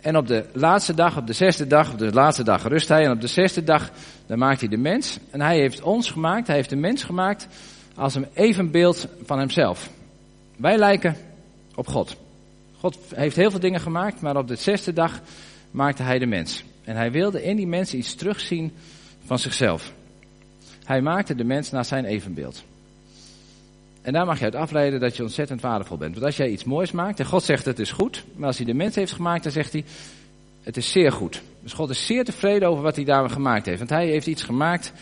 En 0.00 0.16
op 0.16 0.26
de 0.26 0.44
laatste 0.52 0.94
dag, 0.94 1.16
op 1.16 1.26
de 1.26 1.32
zesde 1.32 1.66
dag, 1.66 1.92
op 1.92 1.98
de 1.98 2.12
laatste 2.12 2.44
dag 2.44 2.68
rust 2.68 2.88
hij. 2.88 3.04
En 3.04 3.12
op 3.12 3.20
de 3.20 3.26
zesde 3.26 3.64
dag, 3.64 3.90
dan 4.26 4.38
maakt 4.38 4.60
hij 4.60 4.68
de 4.68 4.76
mens. 4.76 5.18
En 5.30 5.40
hij 5.40 5.58
heeft 5.58 5.82
ons 5.82 6.10
gemaakt, 6.10 6.46
hij 6.46 6.56
heeft 6.56 6.70
de 6.70 6.76
mens 6.76 7.04
gemaakt 7.04 7.48
als 7.94 8.14
een 8.14 8.26
evenbeeld 8.34 9.08
van 9.24 9.38
hemzelf. 9.38 9.90
Wij 10.56 10.78
lijken 10.78 11.16
op 11.74 11.86
God. 11.86 12.16
God 12.80 12.98
heeft 13.14 13.36
heel 13.36 13.50
veel 13.50 13.60
dingen 13.60 13.80
gemaakt, 13.80 14.20
maar 14.20 14.36
op 14.36 14.48
de 14.48 14.56
zesde 14.56 14.92
dag 14.92 15.20
maakte 15.70 16.02
hij 16.02 16.18
de 16.18 16.26
mens. 16.26 16.64
En 16.84 16.96
hij 16.96 17.10
wilde 17.10 17.42
in 17.42 17.56
die 17.56 17.66
mens 17.66 17.94
iets 17.94 18.14
terugzien 18.14 18.72
van 19.24 19.38
zichzelf. 19.38 19.92
Hij 20.84 21.00
maakte 21.00 21.34
de 21.34 21.44
mens 21.44 21.70
naar 21.70 21.84
zijn 21.84 22.04
evenbeeld. 22.04 22.62
En 24.02 24.12
daar 24.12 24.26
mag 24.26 24.38
je 24.38 24.44
uit 24.44 24.54
afleiden 24.54 25.00
dat 25.00 25.16
je 25.16 25.22
ontzettend 25.22 25.60
waardevol 25.60 25.96
bent. 25.96 26.14
Want 26.14 26.26
als 26.26 26.36
jij 26.36 26.50
iets 26.50 26.64
moois 26.64 26.90
maakt 26.90 27.20
en 27.20 27.26
God 27.26 27.42
zegt 27.42 27.64
het 27.64 27.78
is 27.78 27.92
goed, 27.92 28.24
maar 28.34 28.46
als 28.46 28.56
hij 28.56 28.66
de 28.66 28.74
mens 28.74 28.94
heeft 28.94 29.12
gemaakt, 29.12 29.42
dan 29.42 29.52
zegt 29.52 29.72
hij 29.72 29.84
het 30.62 30.76
is 30.76 30.90
zeer 30.90 31.12
goed. 31.12 31.42
Dus 31.62 31.72
God 31.72 31.90
is 31.90 32.06
zeer 32.06 32.24
tevreden 32.24 32.68
over 32.68 32.82
wat 32.82 32.96
hij 32.96 33.04
daar 33.04 33.30
gemaakt 33.30 33.66
heeft. 33.66 33.78
Want 33.78 33.90
hij 33.90 34.06
heeft 34.06 34.26
iets 34.26 34.42
gemaakt 34.42 34.92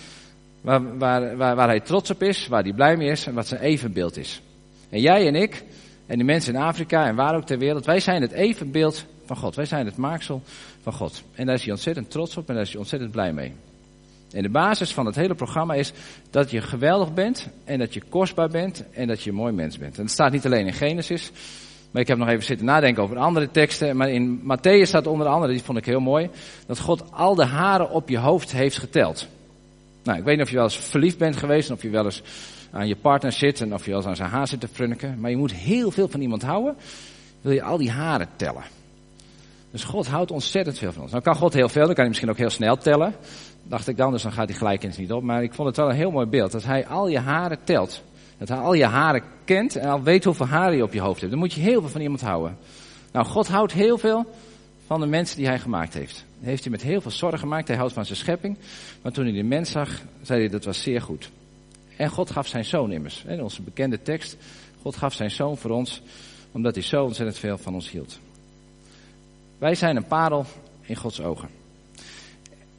waar, 0.60 0.98
waar, 0.98 1.36
waar 1.36 1.68
hij 1.68 1.80
trots 1.80 2.10
op 2.10 2.22
is, 2.22 2.46
waar 2.48 2.62
hij 2.62 2.72
blij 2.72 2.96
mee 2.96 3.10
is 3.10 3.26
en 3.26 3.34
wat 3.34 3.46
zijn 3.46 3.60
evenbeeld 3.60 4.16
is. 4.16 4.40
En 4.88 5.00
jij 5.00 5.26
en 5.26 5.34
ik 5.34 5.64
en 6.08 6.18
de 6.18 6.24
mensen 6.24 6.54
in 6.54 6.60
Afrika 6.60 7.06
en 7.06 7.14
waar 7.14 7.36
ook 7.36 7.46
ter 7.46 7.58
wereld, 7.58 7.84
wij 7.84 8.00
zijn 8.00 8.22
het 8.22 8.32
evenbeeld 8.32 9.04
van 9.26 9.36
God. 9.36 9.54
Wij 9.54 9.64
zijn 9.64 9.86
het 9.86 9.96
maaksel 9.96 10.42
van 10.82 10.92
God. 10.92 11.22
En 11.34 11.46
daar 11.46 11.54
is 11.54 11.62
hij 11.62 11.72
ontzettend 11.72 12.10
trots 12.10 12.36
op 12.36 12.48
en 12.48 12.54
daar 12.54 12.62
is 12.62 12.70
hij 12.70 12.78
ontzettend 12.78 13.10
blij 13.10 13.32
mee. 13.32 13.52
En 14.32 14.42
de 14.42 14.48
basis 14.48 14.92
van 14.92 15.06
het 15.06 15.14
hele 15.14 15.34
programma 15.34 15.74
is 15.74 15.92
dat 16.30 16.50
je 16.50 16.60
geweldig 16.60 17.14
bent 17.14 17.48
en 17.64 17.78
dat 17.78 17.94
je 17.94 18.02
kostbaar 18.08 18.48
bent 18.48 18.84
en 18.92 19.06
dat 19.06 19.22
je 19.22 19.30
een 19.30 19.36
mooi 19.36 19.52
mens 19.52 19.78
bent. 19.78 19.96
En 19.96 20.02
dat 20.02 20.12
staat 20.12 20.32
niet 20.32 20.46
alleen 20.46 20.66
in 20.66 20.72
Genesis, 20.72 21.30
maar 21.90 22.02
ik 22.02 22.08
heb 22.08 22.18
nog 22.18 22.28
even 22.28 22.44
zitten 22.44 22.66
nadenken 22.66 23.02
over 23.02 23.16
andere 23.16 23.50
teksten. 23.50 23.96
Maar 23.96 24.10
in 24.10 24.40
Matthäus 24.42 24.82
staat 24.82 25.06
onder 25.06 25.26
andere, 25.26 25.52
die 25.52 25.62
vond 25.62 25.78
ik 25.78 25.86
heel 25.86 26.00
mooi, 26.00 26.30
dat 26.66 26.78
God 26.78 27.12
al 27.12 27.34
de 27.34 27.44
haren 27.44 27.90
op 27.90 28.08
je 28.08 28.18
hoofd 28.18 28.52
heeft 28.52 28.78
geteld. 28.78 29.26
Nou, 30.02 30.18
ik 30.18 30.24
weet 30.24 30.36
niet 30.36 30.44
of 30.44 30.50
je 30.50 30.56
wel 30.56 30.64
eens 30.64 30.78
verliefd 30.78 31.18
bent 31.18 31.36
geweest 31.36 31.68
en 31.68 31.74
of 31.74 31.82
je 31.82 31.90
wel 31.90 32.04
eens 32.04 32.22
aan 32.70 32.88
je 32.88 32.96
partner 32.96 33.32
zit 33.32 33.60
en 33.60 33.74
of 33.74 33.84
je 33.84 33.90
wel 33.90 33.98
eens 33.98 34.08
aan 34.08 34.16
zijn 34.16 34.30
haar 34.30 34.48
zit 34.48 34.60
te 34.60 34.68
frunniken. 34.68 35.20
Maar 35.20 35.30
je 35.30 35.36
moet 35.36 35.52
heel 35.52 35.90
veel 35.90 36.08
van 36.08 36.20
iemand 36.20 36.42
houden, 36.42 36.76
wil 37.40 37.52
je 37.52 37.62
al 37.62 37.76
die 37.76 37.90
haren 37.90 38.28
tellen. 38.36 38.62
Dus 39.70 39.84
God 39.84 40.06
houdt 40.06 40.30
ontzettend 40.30 40.78
veel 40.78 40.92
van 40.92 41.02
ons. 41.02 41.10
Nou 41.10 41.22
kan 41.22 41.36
God 41.36 41.52
heel 41.52 41.68
veel, 41.68 41.84
dan 41.84 41.94
kan 41.94 41.96
hij 41.96 42.08
misschien 42.08 42.30
ook 42.30 42.36
heel 42.36 42.50
snel 42.50 42.76
tellen 42.76 43.14
dacht 43.68 43.88
ik 43.88 43.96
dan, 43.96 44.12
dus 44.12 44.22
dan 44.22 44.32
gaat 44.32 44.46
die 44.46 44.56
gelijkenis 44.56 44.96
niet 44.96 45.12
op. 45.12 45.22
Maar 45.22 45.42
ik 45.42 45.54
vond 45.54 45.68
het 45.68 45.76
wel 45.76 45.88
een 45.88 45.96
heel 45.96 46.10
mooi 46.10 46.26
beeld. 46.26 46.52
Dat 46.52 46.64
hij 46.64 46.86
al 46.86 47.08
je 47.08 47.18
haren 47.18 47.58
telt. 47.64 48.02
Dat 48.38 48.48
hij 48.48 48.58
al 48.58 48.72
je 48.72 48.84
haren 48.84 49.22
kent 49.44 49.76
en 49.76 49.88
al 49.88 50.02
weet 50.02 50.24
hoeveel 50.24 50.46
haren 50.46 50.76
je 50.76 50.82
op 50.82 50.92
je 50.92 51.00
hoofd 51.00 51.18
hebt. 51.18 51.30
Dan 51.30 51.40
moet 51.40 51.52
je 51.52 51.60
heel 51.60 51.80
veel 51.80 51.90
van 51.90 52.00
iemand 52.00 52.20
houden. 52.20 52.56
Nou, 53.12 53.26
God 53.26 53.48
houdt 53.48 53.72
heel 53.72 53.98
veel 53.98 54.26
van 54.86 55.00
de 55.00 55.06
mensen 55.06 55.36
die 55.36 55.46
hij 55.46 55.58
gemaakt 55.58 55.94
heeft. 55.94 56.24
Heeft 56.40 56.62
hij 56.62 56.72
met 56.72 56.82
heel 56.82 57.00
veel 57.00 57.10
zorg 57.10 57.40
gemaakt. 57.40 57.68
Hij 57.68 57.76
houdt 57.76 57.92
van 57.92 58.04
zijn 58.04 58.18
schepping. 58.18 58.56
Maar 59.02 59.12
toen 59.12 59.24
hij 59.24 59.34
de 59.34 59.42
mens 59.42 59.70
zag, 59.70 60.02
zei 60.22 60.40
hij 60.40 60.48
dat 60.48 60.64
was 60.64 60.82
zeer 60.82 61.02
goed. 61.02 61.30
En 61.98 62.10
God 62.10 62.30
gaf 62.30 62.46
zijn 62.46 62.64
zoon 62.64 62.92
immers. 62.92 63.24
In 63.26 63.42
onze 63.42 63.62
bekende 63.62 64.02
tekst. 64.02 64.36
God 64.82 64.96
gaf 64.96 65.14
zijn 65.14 65.30
zoon 65.30 65.56
voor 65.56 65.70
ons, 65.70 66.02
omdat 66.52 66.74
hij 66.74 66.84
zo 66.84 67.04
ontzettend 67.04 67.38
veel 67.38 67.58
van 67.58 67.74
ons 67.74 67.90
hield. 67.90 68.18
Wij 69.58 69.74
zijn 69.74 69.96
een 69.96 70.06
parel 70.06 70.44
in 70.80 70.96
Gods 70.96 71.20
ogen. 71.20 71.48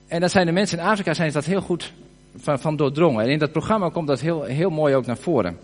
En 0.08 0.22
dat 0.22 0.32
zijn 0.32 0.46
de 0.46 0.52
mensen 0.52 0.78
in 0.78 0.84
Afrika 0.84 1.14
zijn 1.14 1.32
dat 1.32 1.46
heel 1.46 1.62
goed 1.62 1.94
van, 2.36 2.60
van 2.60 2.76
doordrongen. 2.76 3.24
En 3.24 3.30
in 3.30 3.40
dat 3.40 3.52
programma 3.52 3.90
komt 3.90 4.08
dat 4.08 4.20
heel, 4.20 4.44
heel 4.44 4.70
mooi 4.70 4.96
ook 4.96 5.06
naar 5.06 5.18
voren. 5.18 5.58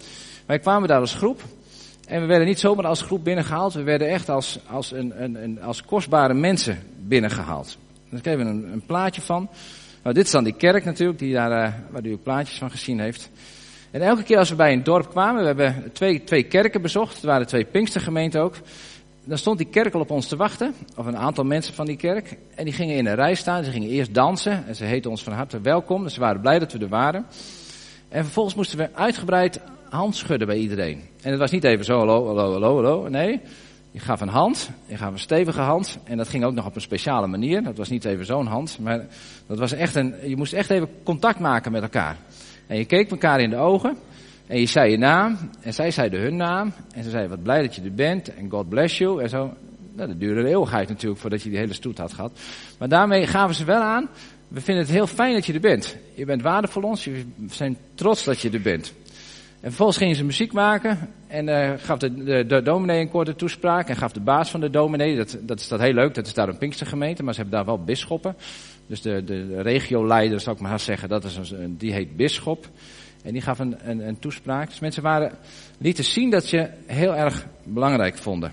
Wij 0.45 0.59
kwamen 0.59 0.87
daar 0.87 0.99
als 0.99 1.13
groep. 1.13 1.41
En 2.07 2.21
we 2.21 2.27
werden 2.27 2.47
niet 2.47 2.59
zomaar 2.59 2.85
als 2.85 3.01
groep 3.01 3.23
binnengehaald. 3.23 3.73
We 3.73 3.83
werden 3.83 4.09
echt 4.09 4.29
als, 4.29 4.59
als, 4.69 4.91
een, 4.91 5.23
een, 5.43 5.61
als 5.61 5.83
kostbare 5.83 6.33
mensen 6.33 6.79
binnengehaald. 6.99 7.77
Daar 8.09 8.21
kregen 8.21 8.45
we 8.45 8.51
een, 8.51 8.71
een 8.71 8.85
plaatje 8.85 9.21
van. 9.21 9.49
Nou, 10.05 10.17
dit 10.17 10.25
is 10.25 10.31
dan 10.31 10.43
die 10.43 10.53
kerk 10.53 10.85
natuurlijk, 10.85 11.19
die 11.19 11.33
daar, 11.33 11.67
uh, 11.67 11.73
waar 11.89 12.05
u 12.05 12.11
ook 12.11 12.23
plaatjes 12.23 12.57
van 12.57 12.71
gezien 12.71 12.99
heeft. 12.99 13.29
En 13.91 14.01
elke 14.01 14.23
keer 14.23 14.37
als 14.37 14.49
we 14.49 14.55
bij 14.55 14.73
een 14.73 14.83
dorp 14.83 15.09
kwamen, 15.09 15.41
we 15.41 15.47
hebben 15.47 15.91
twee, 15.93 16.23
twee 16.23 16.43
kerken 16.43 16.81
bezocht. 16.81 17.15
Het 17.15 17.23
waren 17.23 17.47
twee 17.47 17.65
Pinkstergemeenten 17.65 18.41
ook. 18.41 18.55
Dan 19.23 19.37
stond 19.37 19.57
die 19.57 19.67
kerk 19.67 19.93
al 19.93 19.99
op 20.01 20.11
ons 20.11 20.27
te 20.27 20.35
wachten, 20.35 20.73
of 20.95 21.05
een 21.05 21.17
aantal 21.17 21.43
mensen 21.43 21.73
van 21.73 21.85
die 21.85 21.95
kerk. 21.95 22.37
En 22.55 22.63
die 22.63 22.73
gingen 22.73 22.95
in 22.95 23.05
een 23.05 23.15
rij 23.15 23.35
staan, 23.35 23.63
ze 23.63 23.71
gingen 23.71 23.89
eerst 23.89 24.13
dansen. 24.13 24.67
En 24.67 24.75
ze 24.75 24.83
heten 24.83 25.09
ons 25.09 25.23
van 25.23 25.33
harte 25.33 25.61
welkom, 25.61 26.03
dus 26.03 26.13
ze 26.13 26.19
waren 26.19 26.41
blij 26.41 26.59
dat 26.59 26.71
we 26.71 26.79
er 26.79 26.87
waren. 26.87 27.25
En 28.09 28.23
vervolgens 28.23 28.55
moesten 28.55 28.77
we 28.77 28.89
uitgebreid 28.93 29.61
handschudden 29.89 30.47
bij 30.47 30.57
iedereen. 30.57 31.01
En 31.21 31.31
het 31.31 31.39
was 31.39 31.51
niet 31.51 31.63
even 31.63 31.85
zo, 31.85 31.97
hallo, 31.97 32.25
hallo, 32.25 32.51
hallo, 32.51 32.75
hallo. 32.75 33.09
Nee, 33.09 33.41
je 33.95 34.01
gaf 34.01 34.21
een 34.21 34.27
hand, 34.27 34.69
je 34.85 34.97
gaf 34.97 35.11
een 35.11 35.19
stevige 35.19 35.59
hand. 35.59 35.97
En 36.03 36.17
dat 36.17 36.27
ging 36.27 36.43
ook 36.43 36.53
nog 36.53 36.65
op 36.65 36.75
een 36.75 36.81
speciale 36.81 37.27
manier. 37.27 37.63
Dat 37.63 37.77
was 37.77 37.89
niet 37.89 38.05
even 38.05 38.25
zo'n 38.25 38.45
hand, 38.45 38.77
maar 38.81 39.05
dat 39.47 39.57
was 39.57 39.71
echt 39.71 39.95
een, 39.95 40.15
je 40.25 40.35
moest 40.35 40.53
echt 40.53 40.69
even 40.69 40.89
contact 41.03 41.39
maken 41.39 41.71
met 41.71 41.81
elkaar. 41.81 42.17
En 42.67 42.77
je 42.77 42.85
keek 42.85 43.11
elkaar 43.11 43.39
in 43.39 43.49
de 43.49 43.55
ogen. 43.55 43.97
En 44.47 44.59
je 44.59 44.65
zei 44.65 44.91
je 44.91 44.97
naam. 44.97 45.37
En 45.61 45.73
zij 45.73 45.91
zeiden 45.91 46.21
hun 46.21 46.35
naam. 46.35 46.73
En 46.93 47.03
ze 47.03 47.09
zeiden 47.09 47.31
wat 47.31 47.43
blij 47.43 47.61
dat 47.61 47.75
je 47.75 47.81
er 47.81 47.93
bent. 47.93 48.35
En 48.35 48.49
God 48.49 48.69
bless 48.69 48.97
you. 48.97 49.21
En 49.21 49.29
zo. 49.29 49.53
Nou, 49.93 50.07
dat 50.07 50.19
duurde 50.19 50.39
een 50.39 50.47
eeuwigheid 50.47 50.89
natuurlijk 50.89 51.21
voordat 51.21 51.41
je 51.41 51.49
die 51.49 51.57
hele 51.57 51.73
stoet 51.73 51.97
had 51.97 52.13
gehad. 52.13 52.39
Maar 52.79 52.89
daarmee 52.89 53.27
gaven 53.27 53.55
ze 53.55 53.65
wel 53.65 53.81
aan. 53.81 54.07
We 54.47 54.61
vinden 54.61 54.83
het 54.83 54.93
heel 54.93 55.07
fijn 55.07 55.33
dat 55.33 55.45
je 55.45 55.53
er 55.53 55.59
bent. 55.59 55.97
Je 56.13 56.25
bent 56.25 56.41
waardevol 56.41 56.83
ons. 56.83 57.05
We 57.05 57.25
zijn 57.49 57.77
trots 57.93 58.23
dat 58.23 58.39
je 58.39 58.49
er 58.49 58.61
bent. 58.61 58.93
En 59.65 59.71
vervolgens 59.71 59.99
gingen 59.99 60.15
ze 60.15 60.23
muziek 60.23 60.53
maken. 60.53 61.09
En 61.27 61.47
uh, 61.47 61.71
gaf 61.77 61.97
de, 61.97 62.45
de, 62.45 62.61
dominee 62.61 62.99
een 62.99 63.09
korte 63.09 63.35
toespraak. 63.35 63.89
En 63.89 63.95
gaf 63.95 64.11
de 64.11 64.19
baas 64.19 64.49
van 64.51 64.59
de 64.59 64.69
dominee. 64.69 65.15
Dat, 65.15 65.37
dat 65.41 65.59
is 65.59 65.67
dat 65.67 65.79
heel 65.79 65.93
leuk. 65.93 66.13
Dat 66.13 66.25
is 66.25 66.33
daar 66.33 66.49
een 66.49 66.57
Pinkstergemeente. 66.57 67.23
Maar 67.23 67.33
ze 67.33 67.39
hebben 67.41 67.57
daar 67.57 67.67
wel 67.67 67.83
bisschoppen. 67.83 68.35
Dus 68.87 69.01
de, 69.01 69.23
de, 69.23 69.47
de 69.47 69.61
regioleider, 69.61 70.39
zou 70.39 70.55
ik 70.55 70.61
maar 70.61 70.79
zeggen. 70.79 71.09
Dat 71.09 71.23
is 71.23 71.51
een, 71.51 71.77
die 71.77 71.93
heet 71.93 72.15
bisschop. 72.15 72.69
En 73.23 73.31
die 73.31 73.41
gaf 73.41 73.59
een, 73.59 73.75
een, 73.89 74.07
een 74.07 74.19
toespraak. 74.19 74.69
Dus 74.69 74.79
mensen 74.79 75.03
waren, 75.03 75.31
lieten 75.77 76.03
zien 76.03 76.29
dat 76.29 76.45
ze 76.45 76.69
heel 76.85 77.15
erg 77.15 77.45
belangrijk 77.63 78.17
vonden. 78.17 78.51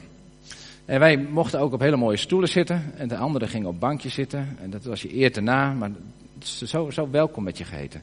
En 0.85 1.01
wij 1.01 1.17
mochten 1.17 1.61
ook 1.61 1.73
op 1.73 1.81
hele 1.81 1.97
mooie 1.97 2.17
stoelen 2.17 2.49
zitten. 2.49 2.93
En 2.97 3.09
de 3.09 3.17
anderen 3.17 3.49
gingen 3.49 3.69
op 3.69 3.81
bankjes 3.81 4.15
zitten. 4.15 4.57
En 4.61 4.71
dat 4.71 4.85
was 4.85 5.03
je 5.03 5.17
eer 5.17 5.33
te 5.33 5.41
na. 5.41 5.73
Maar 5.73 5.91
zo, 6.39 6.91
zo 6.91 7.11
welkom 7.11 7.45
met 7.45 7.59
je 7.59 7.65
geheten. 7.65 8.03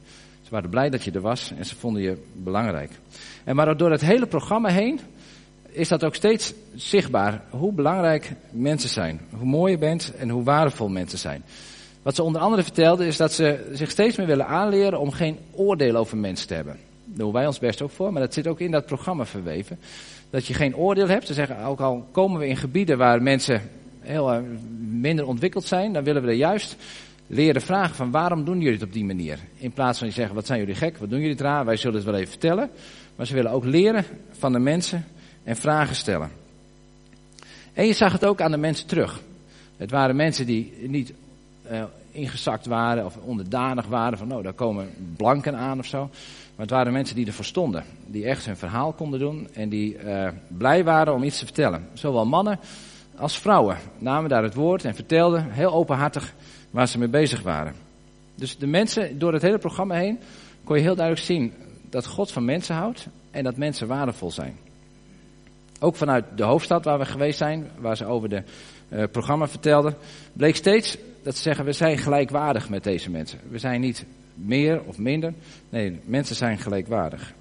Ze 0.50 0.56
waren 0.56 0.70
blij 0.70 0.90
dat 0.90 1.02
je 1.02 1.10
er 1.10 1.20
was 1.20 1.52
en 1.58 1.64
ze 1.64 1.76
vonden 1.76 2.02
je 2.02 2.16
belangrijk. 2.32 2.90
En 3.44 3.56
maar 3.56 3.76
door 3.76 3.90
het 3.90 4.00
hele 4.00 4.26
programma 4.26 4.68
heen 4.68 5.00
is 5.68 5.88
dat 5.88 6.04
ook 6.04 6.14
steeds 6.14 6.52
zichtbaar 6.74 7.42
hoe 7.50 7.72
belangrijk 7.72 8.32
mensen 8.50 8.88
zijn. 8.88 9.20
Hoe 9.30 9.46
mooi 9.46 9.72
je 9.72 9.78
bent 9.78 10.12
en 10.18 10.28
hoe 10.28 10.42
waardevol 10.42 10.88
mensen 10.88 11.18
zijn. 11.18 11.42
Wat 12.02 12.14
ze 12.14 12.22
onder 12.22 12.40
andere 12.40 12.62
vertelde 12.62 13.06
is 13.06 13.16
dat 13.16 13.32
ze 13.32 13.70
zich 13.72 13.90
steeds 13.90 14.16
meer 14.16 14.26
willen 14.26 14.46
aanleren 14.46 15.00
om 15.00 15.10
geen 15.10 15.38
oordeel 15.50 15.96
over 15.96 16.16
mensen 16.16 16.46
te 16.46 16.54
hebben. 16.54 16.76
Daar 17.04 17.18
doen 17.18 17.32
wij 17.32 17.46
ons 17.46 17.58
best 17.58 17.82
ook 17.82 17.90
voor, 17.90 18.12
maar 18.12 18.22
dat 18.22 18.34
zit 18.34 18.46
ook 18.46 18.60
in 18.60 18.70
dat 18.70 18.86
programma 18.86 19.26
verweven. 19.26 19.78
Dat 20.30 20.46
je 20.46 20.54
geen 20.54 20.76
oordeel 20.76 21.08
hebt. 21.08 21.26
Ze 21.26 21.34
zeggen, 21.34 21.64
ook 21.64 21.80
al 21.80 22.06
komen 22.10 22.40
we 22.40 22.46
in 22.46 22.56
gebieden 22.56 22.98
waar 22.98 23.22
mensen 23.22 23.62
heel 24.00 24.34
uh, 24.34 24.40
minder 24.90 25.26
ontwikkeld 25.26 25.64
zijn, 25.64 25.92
dan 25.92 26.04
willen 26.04 26.22
we 26.22 26.28
er 26.28 26.34
juist 26.34 26.76
leren 27.30 27.62
vragen 27.62 27.94
van 27.94 28.10
waarom 28.10 28.44
doen 28.44 28.58
jullie 28.58 28.78
het 28.78 28.82
op 28.82 28.92
die 28.92 29.04
manier. 29.04 29.38
In 29.56 29.72
plaats 29.72 29.98
van 29.98 30.06
je 30.06 30.12
zeggen, 30.12 30.34
wat 30.34 30.46
zijn 30.46 30.58
jullie 30.58 30.74
gek, 30.74 30.96
wat 30.96 31.10
doen 31.10 31.20
jullie 31.20 31.36
raar, 31.36 31.64
wij 31.64 31.76
zullen 31.76 31.96
het 31.96 32.04
wel 32.04 32.14
even 32.14 32.30
vertellen. 32.30 32.70
Maar 33.16 33.26
ze 33.26 33.34
willen 33.34 33.50
ook 33.50 33.64
leren 33.64 34.04
van 34.30 34.52
de 34.52 34.58
mensen 34.58 35.04
en 35.42 35.56
vragen 35.56 35.96
stellen. 35.96 36.30
En 37.72 37.86
je 37.86 37.92
zag 37.92 38.12
het 38.12 38.24
ook 38.24 38.40
aan 38.40 38.50
de 38.50 38.56
mensen 38.56 38.86
terug. 38.86 39.20
Het 39.76 39.90
waren 39.90 40.16
mensen 40.16 40.46
die 40.46 40.72
niet 40.86 41.12
uh, 41.70 41.82
ingezakt 42.10 42.66
waren 42.66 43.04
of 43.04 43.16
onderdanig 43.16 43.86
waren 43.86 44.18
van 44.18 44.28
nou 44.28 44.42
daar 44.42 44.52
komen 44.52 44.88
blanken 45.16 45.56
aan 45.56 45.78
of 45.78 45.86
zo. 45.86 45.98
Maar 46.56 46.66
het 46.66 46.70
waren 46.70 46.92
mensen 46.92 47.16
die 47.16 47.26
ervoor 47.26 47.44
stonden. 47.44 47.84
Die 48.06 48.24
echt 48.24 48.46
hun 48.46 48.56
verhaal 48.56 48.92
konden 48.92 49.18
doen 49.18 49.48
en 49.52 49.68
die 49.68 49.98
uh, 50.04 50.28
blij 50.48 50.84
waren 50.84 51.14
om 51.14 51.22
iets 51.22 51.38
te 51.38 51.44
vertellen. 51.44 51.88
Zowel 51.92 52.26
mannen 52.26 52.58
als 53.16 53.38
vrouwen 53.38 53.76
namen 53.98 54.30
daar 54.30 54.42
het 54.42 54.54
woord 54.54 54.84
en 54.84 54.94
vertelden 54.94 55.50
heel 55.50 55.72
openhartig 55.72 56.34
waar 56.70 56.88
ze 56.88 56.98
mee 56.98 57.08
bezig 57.08 57.42
waren. 57.42 57.74
Dus 58.34 58.58
de 58.58 58.66
mensen 58.66 59.18
door 59.18 59.32
het 59.32 59.42
hele 59.42 59.58
programma 59.58 59.94
heen 59.94 60.18
kon 60.64 60.76
je 60.76 60.82
heel 60.82 60.94
duidelijk 60.94 61.26
zien 61.26 61.52
dat 61.90 62.06
God 62.06 62.32
van 62.32 62.44
mensen 62.44 62.74
houdt 62.74 63.06
en 63.30 63.44
dat 63.44 63.56
mensen 63.56 63.86
waardevol 63.86 64.30
zijn. 64.30 64.56
Ook 65.80 65.96
vanuit 65.96 66.24
de 66.36 66.42
hoofdstad 66.42 66.84
waar 66.84 66.98
we 66.98 67.04
geweest 67.04 67.38
zijn, 67.38 67.70
waar 67.78 67.96
ze 67.96 68.04
over 68.04 68.28
de 68.28 68.42
uh, 68.88 69.04
programma 69.12 69.48
vertelden, 69.48 69.96
bleek 70.32 70.56
steeds 70.56 70.96
dat 71.22 71.36
ze 71.36 71.42
zeggen, 71.42 71.64
we 71.64 71.72
zijn 71.72 71.98
gelijkwaardig 71.98 72.68
met 72.68 72.84
deze 72.84 73.10
mensen. 73.10 73.38
We 73.48 73.58
zijn 73.58 73.80
niet 73.80 74.04
meer 74.34 74.82
of 74.82 74.98
minder. 74.98 75.34
Nee, 75.68 76.00
mensen 76.04 76.36
zijn 76.36 76.58
gelijkwaardig. 76.58 77.32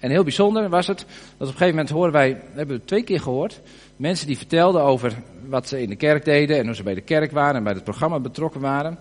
En 0.00 0.10
heel 0.10 0.22
bijzonder 0.22 0.68
was 0.68 0.86
het, 0.86 0.98
dat 0.98 1.06
op 1.36 1.40
een 1.40 1.46
gegeven 1.46 1.68
moment 1.68 1.90
horen 1.90 2.12
wij, 2.12 2.40
hebben 2.52 2.76
we 2.76 2.84
twee 2.84 3.02
keer 3.02 3.20
gehoord, 3.20 3.60
mensen 3.98 4.26
die 4.26 4.36
vertelden 4.36 4.82
over 4.82 5.16
wat 5.48 5.68
ze 5.68 5.82
in 5.82 5.88
de 5.88 5.96
kerk 5.96 6.24
deden 6.24 6.58
en 6.58 6.66
hoe 6.66 6.74
ze 6.74 6.82
bij 6.82 6.94
de 6.94 7.00
kerk 7.00 7.30
waren 7.30 7.56
en 7.56 7.64
bij 7.64 7.72
het 7.72 7.84
programma 7.84 8.20
betrokken 8.20 8.60
waren. 8.60 8.98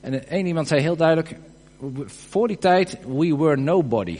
En 0.00 0.28
één 0.28 0.46
iemand 0.46 0.68
zei 0.68 0.80
heel 0.80 0.96
duidelijk, 0.96 1.36
voor 2.06 2.48
die 2.48 2.58
tijd, 2.58 2.98
we 3.06 3.36
were 3.36 3.56
nobody. 3.56 4.18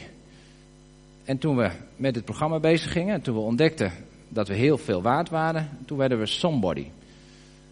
En 1.24 1.38
toen 1.38 1.56
we 1.56 1.70
met 1.96 2.14
het 2.14 2.24
programma 2.24 2.58
bezig 2.58 2.92
gingen, 2.92 3.14
en 3.14 3.22
toen 3.22 3.34
we 3.34 3.40
ontdekten 3.40 3.92
dat 4.28 4.48
we 4.48 4.54
heel 4.54 4.78
veel 4.78 5.02
waard 5.02 5.28
waren, 5.28 5.68
toen 5.86 5.98
werden 5.98 6.18
we 6.18 6.26
somebody. 6.26 6.86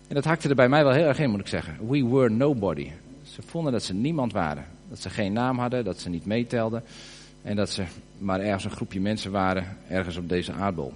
En 0.09 0.15
dat 0.15 0.25
hakte 0.25 0.49
er 0.49 0.55
bij 0.55 0.69
mij 0.69 0.85
wel 0.85 0.93
heel 0.93 1.05
erg 1.05 1.19
in, 1.19 1.31
moet 1.31 1.41
ik 1.41 1.47
zeggen. 1.47 1.89
We 1.89 2.09
were 2.09 2.31
nobody. 2.31 2.91
Ze 3.23 3.43
vonden 3.43 3.73
dat 3.73 3.83
ze 3.83 3.95
niemand 3.95 4.33
waren. 4.33 4.65
Dat 4.89 5.01
ze 5.01 5.11
geen 5.11 5.33
naam 5.33 5.59
hadden, 5.59 5.85
dat 5.85 6.01
ze 6.01 6.09
niet 6.09 6.27
meetelden. 6.27 6.83
En 7.43 7.57
dat 7.57 7.71
ze 7.71 7.85
maar 8.19 8.41
ergens 8.41 8.65
een 8.65 8.71
groepje 8.71 9.01
mensen 9.01 9.31
waren, 9.31 9.77
ergens 9.89 10.17
op 10.17 10.29
deze 10.29 10.53
aardbol. 10.53 10.93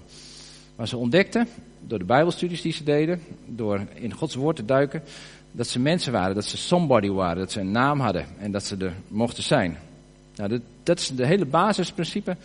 Maar 0.76 0.88
ze 0.88 0.96
ontdekten, 0.96 1.48
door 1.80 1.98
de 1.98 2.04
bijbelstudies 2.04 2.62
die 2.62 2.72
ze 2.72 2.84
deden, 2.84 3.22
door 3.46 3.80
in 3.94 4.12
Gods 4.12 4.34
woord 4.34 4.56
te 4.56 4.64
duiken, 4.64 5.02
dat 5.52 5.66
ze 5.66 5.80
mensen 5.80 6.12
waren, 6.12 6.34
dat 6.34 6.44
ze 6.44 6.56
somebody 6.56 7.08
waren, 7.08 7.38
dat 7.38 7.52
ze 7.52 7.60
een 7.60 7.70
naam 7.70 8.00
hadden 8.00 8.26
en 8.38 8.50
dat 8.50 8.64
ze 8.64 8.76
er 8.76 8.94
mochten 9.08 9.42
zijn. 9.42 9.78
Nou, 10.36 10.48
dat, 10.48 10.60
dat 10.82 10.98
is 10.98 11.08
de 11.08 11.26
hele 11.26 11.46
basisprincipe 11.46 12.36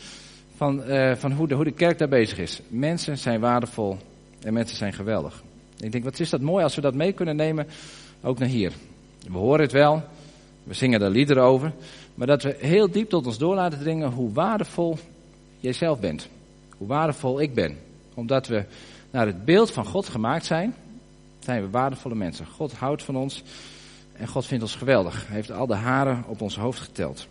van, 0.55 0.83
uh, 0.87 1.15
van 1.15 1.31
hoe, 1.31 1.47
de, 1.47 1.55
hoe 1.55 1.63
de 1.63 1.71
kerk 1.71 1.97
daar 1.97 2.07
bezig 2.07 2.37
is. 2.37 2.61
Mensen 2.67 3.17
zijn 3.17 3.39
waardevol 3.39 3.97
en 4.41 4.53
mensen 4.53 4.77
zijn 4.77 4.93
geweldig. 4.93 5.43
Ik 5.79 5.91
denk, 5.91 6.03
wat 6.03 6.19
is 6.19 6.29
dat 6.29 6.41
mooi 6.41 6.63
als 6.63 6.75
we 6.75 6.81
dat 6.81 6.93
mee 6.93 7.11
kunnen 7.11 7.35
nemen, 7.35 7.67
ook 8.21 8.39
naar 8.39 8.47
hier. 8.47 8.73
We 9.27 9.37
horen 9.37 9.61
het 9.61 9.71
wel, 9.71 10.03
we 10.63 10.73
zingen 10.73 11.01
er 11.01 11.09
liederen 11.09 11.43
over, 11.43 11.73
maar 12.15 12.27
dat 12.27 12.43
we 12.43 12.55
heel 12.59 12.91
diep 12.91 13.09
tot 13.09 13.25
ons 13.25 13.37
door 13.37 13.55
laten 13.55 13.79
dringen 13.79 14.11
hoe 14.11 14.33
waardevol 14.33 14.97
jijzelf 15.59 15.99
bent. 15.99 16.27
Hoe 16.77 16.87
waardevol 16.87 17.41
ik 17.41 17.53
ben. 17.53 17.77
Omdat 18.17 18.47
we 18.47 18.65
naar 19.11 19.25
het 19.25 19.45
beeld 19.45 19.71
van 19.71 19.85
God 19.85 20.07
gemaakt 20.07 20.45
zijn, 20.45 20.75
zijn 21.39 21.61
we 21.61 21.69
waardevolle 21.69 22.15
mensen. 22.15 22.45
God 22.45 22.73
houdt 22.73 23.03
van 23.03 23.15
ons 23.15 23.43
en 24.13 24.27
God 24.27 24.45
vindt 24.45 24.63
ons 24.63 24.75
geweldig. 24.75 25.27
Hij 25.27 25.35
heeft 25.35 25.51
al 25.51 25.67
de 25.67 25.75
haren 25.75 26.23
op 26.27 26.41
ons 26.41 26.57
hoofd 26.57 26.79
geteld. 26.79 27.27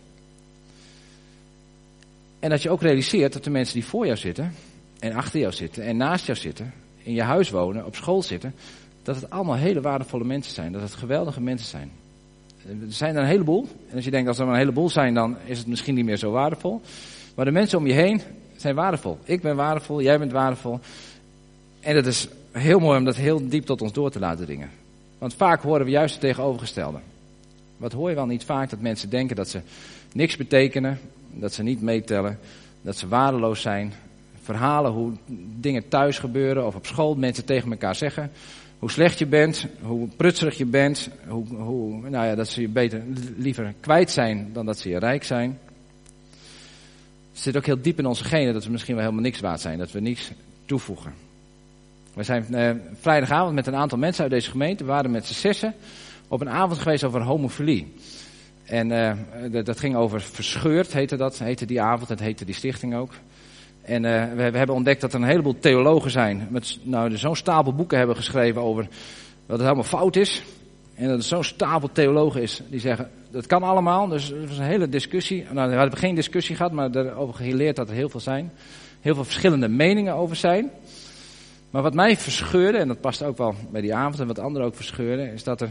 En 2.39 2.49
dat 2.49 2.61
je 2.61 2.69
ook 2.69 2.81
realiseert 2.81 3.33
dat 3.33 3.43
de 3.43 3.49
mensen 3.49 3.73
die 3.73 3.85
voor 3.85 4.05
jou 4.05 4.17
zitten, 4.17 4.53
en 4.99 5.13
achter 5.13 5.39
jou 5.39 5.53
zitten, 5.53 5.83
en 5.83 5.97
naast 5.97 6.25
jou 6.25 6.37
zitten, 6.37 6.73
in 7.03 7.13
je 7.13 7.21
huis 7.21 7.49
wonen, 7.49 7.85
op 7.85 7.95
school 7.95 8.23
zitten, 8.23 8.55
dat 9.03 9.15
het 9.15 9.29
allemaal 9.29 9.55
hele 9.55 9.81
waardevolle 9.81 10.23
mensen 10.23 10.53
zijn. 10.53 10.71
Dat 10.71 10.81
het 10.81 10.95
geweldige 10.95 11.41
mensen 11.41 11.67
zijn. 11.67 11.91
Er 12.67 12.75
zijn 12.87 13.15
er 13.15 13.21
een 13.21 13.27
heleboel. 13.27 13.67
En 13.89 13.95
als 13.95 14.05
je 14.05 14.11
denkt, 14.11 14.27
als 14.27 14.37
er 14.37 14.45
maar 14.45 14.53
een 14.53 14.59
heleboel 14.59 14.89
zijn, 14.89 15.13
dan 15.13 15.37
is 15.45 15.57
het 15.57 15.67
misschien 15.67 15.95
niet 15.95 16.05
meer 16.05 16.17
zo 16.17 16.31
waardevol. 16.31 16.81
Maar 17.35 17.45
de 17.45 17.51
mensen 17.51 17.77
om 17.77 17.87
je 17.87 17.93
heen 17.93 18.21
zijn 18.61 18.75
waardevol. 18.75 19.17
Ik 19.23 19.41
ben 19.41 19.55
waardevol, 19.55 20.01
jij 20.01 20.19
bent 20.19 20.31
waardevol. 20.31 20.79
En 21.79 21.95
het 21.95 22.05
is 22.05 22.27
heel 22.51 22.79
mooi 22.79 22.97
om 22.97 23.05
dat 23.05 23.15
heel 23.15 23.49
diep 23.49 23.65
tot 23.65 23.81
ons 23.81 23.93
door 23.93 24.11
te 24.11 24.19
laten 24.19 24.45
dringen. 24.45 24.69
Want 25.17 25.33
vaak 25.33 25.61
horen 25.61 25.85
we 25.85 25.91
juist 25.91 26.13
het 26.13 26.21
tegenovergestelde. 26.21 26.97
Wat 27.77 27.91
hoor 27.91 28.09
je 28.09 28.15
wel 28.15 28.25
niet 28.25 28.43
vaak? 28.43 28.69
Dat 28.69 28.79
mensen 28.79 29.09
denken 29.09 29.35
dat 29.35 29.49
ze 29.49 29.61
niks 30.13 30.37
betekenen, 30.37 30.99
dat 31.33 31.53
ze 31.53 31.63
niet 31.63 31.81
meetellen, 31.81 32.39
dat 32.81 32.97
ze 32.97 33.07
waardeloos 33.07 33.61
zijn, 33.61 33.93
verhalen 34.43 34.91
hoe 34.91 35.11
dingen 35.59 35.87
thuis 35.87 36.19
gebeuren 36.19 36.65
of 36.65 36.75
op 36.75 36.85
school 36.85 37.15
mensen 37.15 37.45
tegen 37.45 37.71
elkaar 37.71 37.95
zeggen. 37.95 38.31
Hoe 38.79 38.91
slecht 38.91 39.19
je 39.19 39.25
bent, 39.25 39.67
hoe 39.81 40.07
prutserig 40.15 40.57
je 40.57 40.65
bent, 40.65 41.09
hoe, 41.27 41.45
hoe, 41.47 42.09
nou 42.09 42.25
ja, 42.25 42.35
dat 42.35 42.47
ze 42.47 42.61
je 42.61 42.67
beter, 42.67 43.03
liever 43.37 43.73
kwijt 43.79 44.11
zijn 44.11 44.49
dan 44.53 44.65
dat 44.65 44.79
ze 44.79 44.89
je 44.89 44.99
rijk 44.99 45.23
zijn. 45.23 45.59
Zit 47.37 47.57
ook 47.57 47.65
heel 47.65 47.81
diep 47.81 47.99
in 47.99 48.05
onze 48.05 48.23
genen 48.23 48.53
dat 48.53 48.65
we 48.65 48.71
misschien 48.71 48.95
wel 48.95 49.03
helemaal 49.03 49.25
niks 49.25 49.39
waard 49.39 49.61
zijn, 49.61 49.77
dat 49.77 49.91
we 49.91 49.99
niks 49.99 50.31
toevoegen. 50.65 51.13
We 52.13 52.23
zijn 52.23 52.53
eh, 52.53 52.71
vrijdagavond 52.99 53.55
met 53.55 53.67
een 53.67 53.75
aantal 53.75 53.97
mensen 53.97 54.23
uit 54.23 54.31
deze 54.31 54.49
gemeente, 54.49 54.83
we 54.83 54.89
waren 54.89 55.11
met 55.11 55.25
z'n 55.25 55.33
zessen 55.33 55.73
op 56.27 56.41
een 56.41 56.49
avond 56.49 56.79
geweest 56.79 57.03
over 57.03 57.21
homofilie. 57.21 57.93
En 58.65 58.91
uh, 58.91 59.11
dat, 59.51 59.65
dat, 59.65 59.79
ging 59.79 59.95
over 59.95 60.21
verscheurd, 60.21 60.93
heette 60.93 61.15
dat, 61.15 61.39
heette 61.39 61.65
die 61.65 61.81
avond, 61.81 62.07
dat 62.07 62.19
heette 62.19 62.45
die 62.45 62.55
stichting 62.55 62.95
ook. 62.95 63.13
En 63.81 64.03
uh, 64.03 64.33
we, 64.33 64.41
hebben 64.41 64.75
ontdekt 64.75 65.01
dat 65.01 65.13
er 65.13 65.21
een 65.21 65.27
heleboel 65.27 65.59
theologen 65.59 66.11
zijn, 66.11 66.47
met 66.49 66.79
nou, 66.83 67.17
zo'n 67.17 67.35
stapel 67.35 67.73
boeken 67.73 67.97
hebben 67.97 68.15
geschreven 68.15 68.61
over 68.61 68.83
wat 69.45 69.57
het 69.57 69.61
helemaal 69.61 69.83
fout 69.83 70.15
is. 70.15 70.43
En 70.95 71.07
dat 71.07 71.17
er 71.17 71.23
zo'n 71.23 71.43
stapel 71.43 71.91
theologen 71.91 72.41
is 72.41 72.61
die 72.69 72.79
zeggen, 72.79 73.09
dat 73.31 73.45
kan 73.45 73.63
allemaal. 73.63 74.07
Dus 74.07 74.31
er 74.31 74.47
was 74.47 74.57
een 74.57 74.63
hele 74.63 74.89
discussie. 74.89 75.45
Nou, 75.51 75.69
we 75.69 75.75
hebben 75.75 75.99
geen 75.99 76.15
discussie 76.15 76.55
gehad, 76.55 76.71
maar 76.71 76.95
erover 76.95 77.35
geleerd 77.35 77.75
dat 77.75 77.89
er 77.89 77.95
heel 77.95 78.09
veel 78.09 78.19
zijn. 78.19 78.51
Heel 79.01 79.15
veel 79.15 79.23
verschillende 79.23 79.67
meningen 79.67 80.13
over 80.13 80.35
zijn. 80.35 80.71
Maar 81.69 81.81
wat 81.81 81.93
mij 81.93 82.17
verscheurde, 82.17 82.77
en 82.77 82.87
dat 82.87 83.01
past 83.01 83.23
ook 83.23 83.37
wel 83.37 83.55
bij 83.71 83.81
die 83.81 83.95
avond 83.95 84.19
en 84.19 84.27
wat 84.27 84.39
anderen 84.39 84.67
ook 84.67 84.75
verscheurde, 84.75 85.31
is 85.33 85.43
dat 85.43 85.61
er 85.61 85.69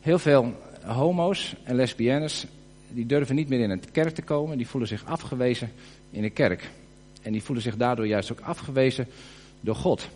heel 0.00 0.18
veel 0.18 0.52
homo's 0.84 1.54
en 1.62 1.74
lesbiennes, 1.74 2.46
die 2.88 3.06
durven 3.06 3.34
niet 3.34 3.48
meer 3.48 3.60
in 3.60 3.70
een 3.70 3.82
kerk 3.92 4.14
te 4.14 4.22
komen, 4.22 4.56
die 4.56 4.68
voelen 4.68 4.88
zich 4.88 5.04
afgewezen 5.04 5.72
in 6.10 6.22
de 6.22 6.30
kerk. 6.30 6.70
En 7.22 7.32
die 7.32 7.42
voelen 7.42 7.64
zich 7.64 7.76
daardoor 7.76 8.06
juist 8.06 8.32
ook 8.32 8.40
afgewezen 8.40 9.06
door 9.60 9.74
God. 9.74 10.08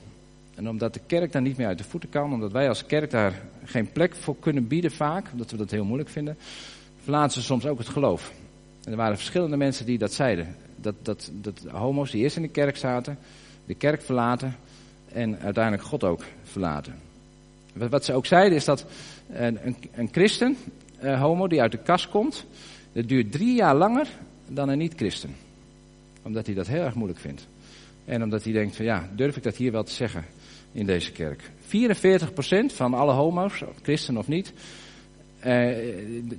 En 0.54 0.68
omdat 0.68 0.94
de 0.94 1.00
kerk 1.06 1.32
daar 1.32 1.42
niet 1.42 1.56
meer 1.56 1.66
uit 1.66 1.78
de 1.78 1.84
voeten 1.84 2.08
kan, 2.08 2.32
omdat 2.32 2.52
wij 2.52 2.68
als 2.68 2.86
kerk 2.86 3.10
daar 3.10 3.42
geen 3.64 3.92
plek 3.92 4.14
voor 4.14 4.36
kunnen 4.38 4.68
bieden 4.68 4.90
vaak, 4.90 5.26
omdat 5.32 5.50
we 5.50 5.56
dat 5.56 5.70
heel 5.70 5.84
moeilijk 5.84 6.10
vinden, 6.10 6.36
verlaten 7.04 7.32
ze 7.32 7.42
soms 7.42 7.66
ook 7.66 7.78
het 7.78 7.88
geloof. 7.88 8.32
En 8.84 8.90
er 8.90 8.96
waren 8.96 9.16
verschillende 9.16 9.56
mensen 9.56 9.86
die 9.86 9.98
dat 9.98 10.12
zeiden. 10.12 10.56
Dat, 10.76 10.94
dat, 11.02 11.30
dat 11.32 11.64
homo's 11.70 12.10
die 12.10 12.22
eerst 12.22 12.36
in 12.36 12.42
de 12.42 12.48
kerk 12.48 12.76
zaten, 12.76 13.18
de 13.66 13.74
kerk 13.74 14.02
verlaten 14.02 14.56
en 15.12 15.38
uiteindelijk 15.38 15.84
God 15.84 16.04
ook 16.04 16.24
verlaten. 16.42 16.94
Wat 17.72 18.04
ze 18.04 18.12
ook 18.12 18.26
zeiden 18.26 18.56
is 18.56 18.64
dat 18.64 18.86
een, 19.32 19.66
een, 19.66 19.76
een 19.92 20.08
christen, 20.12 20.56
een 20.98 21.18
homo 21.18 21.46
die 21.46 21.60
uit 21.60 21.72
de 21.72 21.82
kast 21.82 22.08
komt, 22.08 22.46
dat 22.92 23.08
duurt 23.08 23.32
drie 23.32 23.54
jaar 23.54 23.74
langer 23.74 24.08
dan 24.48 24.68
een 24.68 24.78
niet-christen. 24.78 25.36
Omdat 26.22 26.46
hij 26.46 26.54
dat 26.54 26.66
heel 26.66 26.82
erg 26.82 26.94
moeilijk 26.94 27.20
vindt. 27.20 27.46
En 28.04 28.22
omdat 28.22 28.44
hij 28.44 28.52
denkt 28.52 28.76
van 28.76 28.84
ja, 28.84 29.08
durf 29.16 29.36
ik 29.36 29.42
dat 29.42 29.56
hier 29.56 29.72
wel 29.72 29.84
te 29.84 29.92
zeggen 29.92 30.24
in 30.72 30.86
deze 30.86 31.12
kerk. 31.12 31.50
44% 31.60 32.74
van 32.74 32.94
alle 32.94 33.12
homo's, 33.12 33.62
christen 33.82 34.16
of 34.16 34.28
niet, 34.28 34.52
eh, 34.52 34.62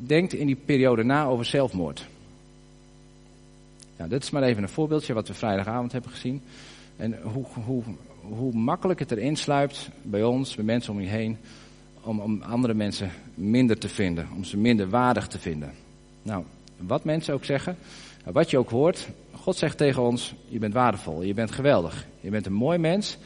denkt 0.07 0.33
in 0.33 0.45
die 0.45 0.55
periode 0.65 1.03
na 1.03 1.25
over 1.25 1.45
zelfmoord. 1.45 2.05
Ja, 3.97 4.07
dit 4.07 4.23
is 4.23 4.29
maar 4.29 4.43
even 4.43 4.63
een 4.63 4.69
voorbeeldje 4.69 5.13
wat 5.13 5.27
we 5.27 5.33
vrijdagavond 5.33 5.91
hebben 5.91 6.11
gezien. 6.11 6.41
En 6.95 7.19
hoe, 7.21 7.45
hoe, 7.65 7.83
hoe 8.21 8.53
makkelijk 8.53 8.99
het 8.99 9.11
erin 9.11 9.35
sluipt 9.35 9.89
bij 10.01 10.23
ons, 10.23 10.55
bij 10.55 10.65
mensen 10.65 10.93
om 10.93 11.01
je 11.01 11.07
heen, 11.07 11.37
om, 12.01 12.19
om 12.19 12.41
andere 12.41 12.73
mensen 12.73 13.11
minder 13.33 13.77
te 13.77 13.89
vinden, 13.89 14.27
om 14.35 14.43
ze 14.43 14.57
minder 14.57 14.89
waardig 14.89 15.27
te 15.27 15.39
vinden. 15.39 15.71
Nou, 16.21 16.43
wat 16.77 17.03
mensen 17.03 17.33
ook 17.33 17.45
zeggen, 17.45 17.77
wat 18.31 18.49
je 18.49 18.57
ook 18.57 18.69
hoort, 18.69 19.09
God 19.31 19.55
zegt 19.55 19.77
tegen 19.77 20.01
ons, 20.01 20.35
je 20.47 20.59
bent 20.59 20.73
waardevol, 20.73 21.21
je 21.21 21.33
bent 21.33 21.51
geweldig, 21.51 22.05
je 22.19 22.29
bent 22.29 22.45
een 22.45 22.53
mooi 22.53 22.77
mens 22.77 23.17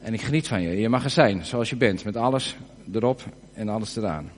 en 0.00 0.14
ik 0.14 0.20
geniet 0.20 0.48
van 0.48 0.62
je. 0.62 0.80
Je 0.80 0.88
mag 0.88 1.04
er 1.04 1.10
zijn 1.10 1.44
zoals 1.44 1.70
je 1.70 1.76
bent, 1.76 2.04
met 2.04 2.16
alles 2.16 2.56
erop 2.92 3.22
en 3.52 3.68
alles 3.68 3.96
eraan. 3.96 4.30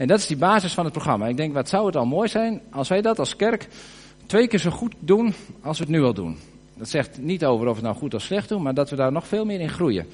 En 0.00 0.06
dat 0.06 0.18
is 0.18 0.26
die 0.26 0.36
basis 0.36 0.74
van 0.74 0.84
het 0.84 0.92
programma. 0.92 1.26
Ik 1.26 1.36
denk, 1.36 1.54
wat 1.54 1.68
zou 1.68 1.86
het 1.86 1.96
al 1.96 2.06
mooi 2.06 2.28
zijn 2.28 2.60
als 2.70 2.88
wij 2.88 3.00
dat 3.00 3.18
als 3.18 3.36
kerk 3.36 3.68
twee 4.26 4.48
keer 4.48 4.58
zo 4.58 4.70
goed 4.70 4.94
doen 4.98 5.34
als 5.62 5.78
we 5.78 5.84
het 5.84 5.92
nu 5.92 6.02
al 6.02 6.14
doen. 6.14 6.38
Dat 6.76 6.88
zegt 6.88 7.18
niet 7.18 7.44
over 7.44 7.66
of 7.66 7.70
we 7.70 7.78
het 7.78 7.84
nou 7.84 7.96
goed 7.96 8.14
of 8.14 8.22
slecht 8.22 8.48
doen, 8.48 8.62
maar 8.62 8.74
dat 8.74 8.90
we 8.90 8.96
daar 8.96 9.12
nog 9.12 9.26
veel 9.26 9.44
meer 9.44 9.60
in 9.60 9.68
groeien. 9.68 10.06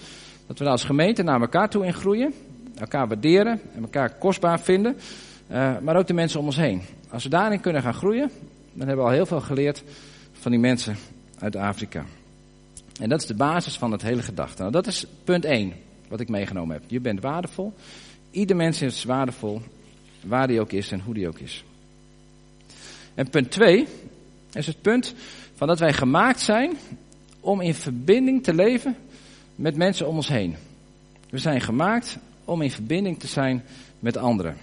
Dat 0.47 0.59
we 0.59 0.64
daar 0.64 0.73
als 0.73 0.85
gemeente 0.85 1.23
naar 1.23 1.40
elkaar 1.40 1.71
toe 1.71 1.87
in 1.87 1.95
groeien, 1.95 2.35
elkaar 2.78 3.09
waarderen 3.09 3.61
en 3.75 3.83
elkaar 3.83 4.14
kostbaar 4.14 4.61
vinden, 4.61 4.97
uh, 5.50 5.78
maar 5.78 5.97
ook 5.97 6.07
de 6.07 6.14
mensen 6.14 6.40
om 6.40 6.47
ons 6.47 6.57
heen. 6.57 6.83
Als 7.11 7.23
we 7.23 7.28
daarin 7.28 7.61
kunnen 7.61 7.83
gaan 7.83 7.95
groeien, 7.95 8.31
dan 8.73 8.87
hebben 8.87 9.05
we 9.05 9.11
al 9.11 9.16
heel 9.16 9.26
veel 9.26 9.40
geleerd 9.40 9.83
van 10.33 10.50
die 10.50 10.61
mensen 10.61 10.97
uit 11.38 11.57
Afrika. 11.57 12.05
En 13.00 13.09
dat 13.09 13.21
is 13.21 13.26
de 13.26 13.35
basis 13.35 13.76
van 13.76 13.93
het 13.93 14.02
hele 14.02 14.23
gedachte. 14.23 14.61
Nou, 14.61 14.73
dat 14.73 14.87
is 14.87 15.07
punt 15.25 15.44
1 15.44 15.72
wat 16.09 16.20
ik 16.20 16.29
meegenomen 16.29 16.77
heb. 16.77 16.85
Je 16.87 17.01
bent 17.01 17.20
waardevol. 17.20 17.72
Ieder 18.31 18.57
mens 18.57 18.83
is 18.83 19.05
waardevol, 19.05 19.62
waar 20.22 20.46
die 20.46 20.61
ook 20.61 20.72
is 20.72 20.92
en 20.92 21.00
hoe 21.00 21.14
die 21.14 21.29
ook 21.29 21.38
is. 21.38 21.64
En 23.14 23.31
punt 23.31 23.50
2 23.50 23.87
is 24.52 24.66
het 24.66 24.83
punt 24.83 25.14
van 25.55 25.68
dat 25.68 25.79
wij 25.79 25.92
gemaakt 25.92 26.40
zijn 26.40 26.76
om 27.40 27.61
in 27.61 27.74
verbinding 27.74 28.42
te 28.42 28.55
leven 28.55 28.96
met 29.55 29.76
mensen 29.76 30.09
om 30.09 30.16
ons 30.16 30.29
heen. 30.29 30.57
We 31.31 31.38
zijn 31.38 31.61
gemaakt 31.61 32.18
om 32.44 32.62
in 32.62 32.70
verbinding 32.70 33.18
te 33.18 33.26
zijn 33.26 33.64
met 33.98 34.16
anderen. 34.16 34.57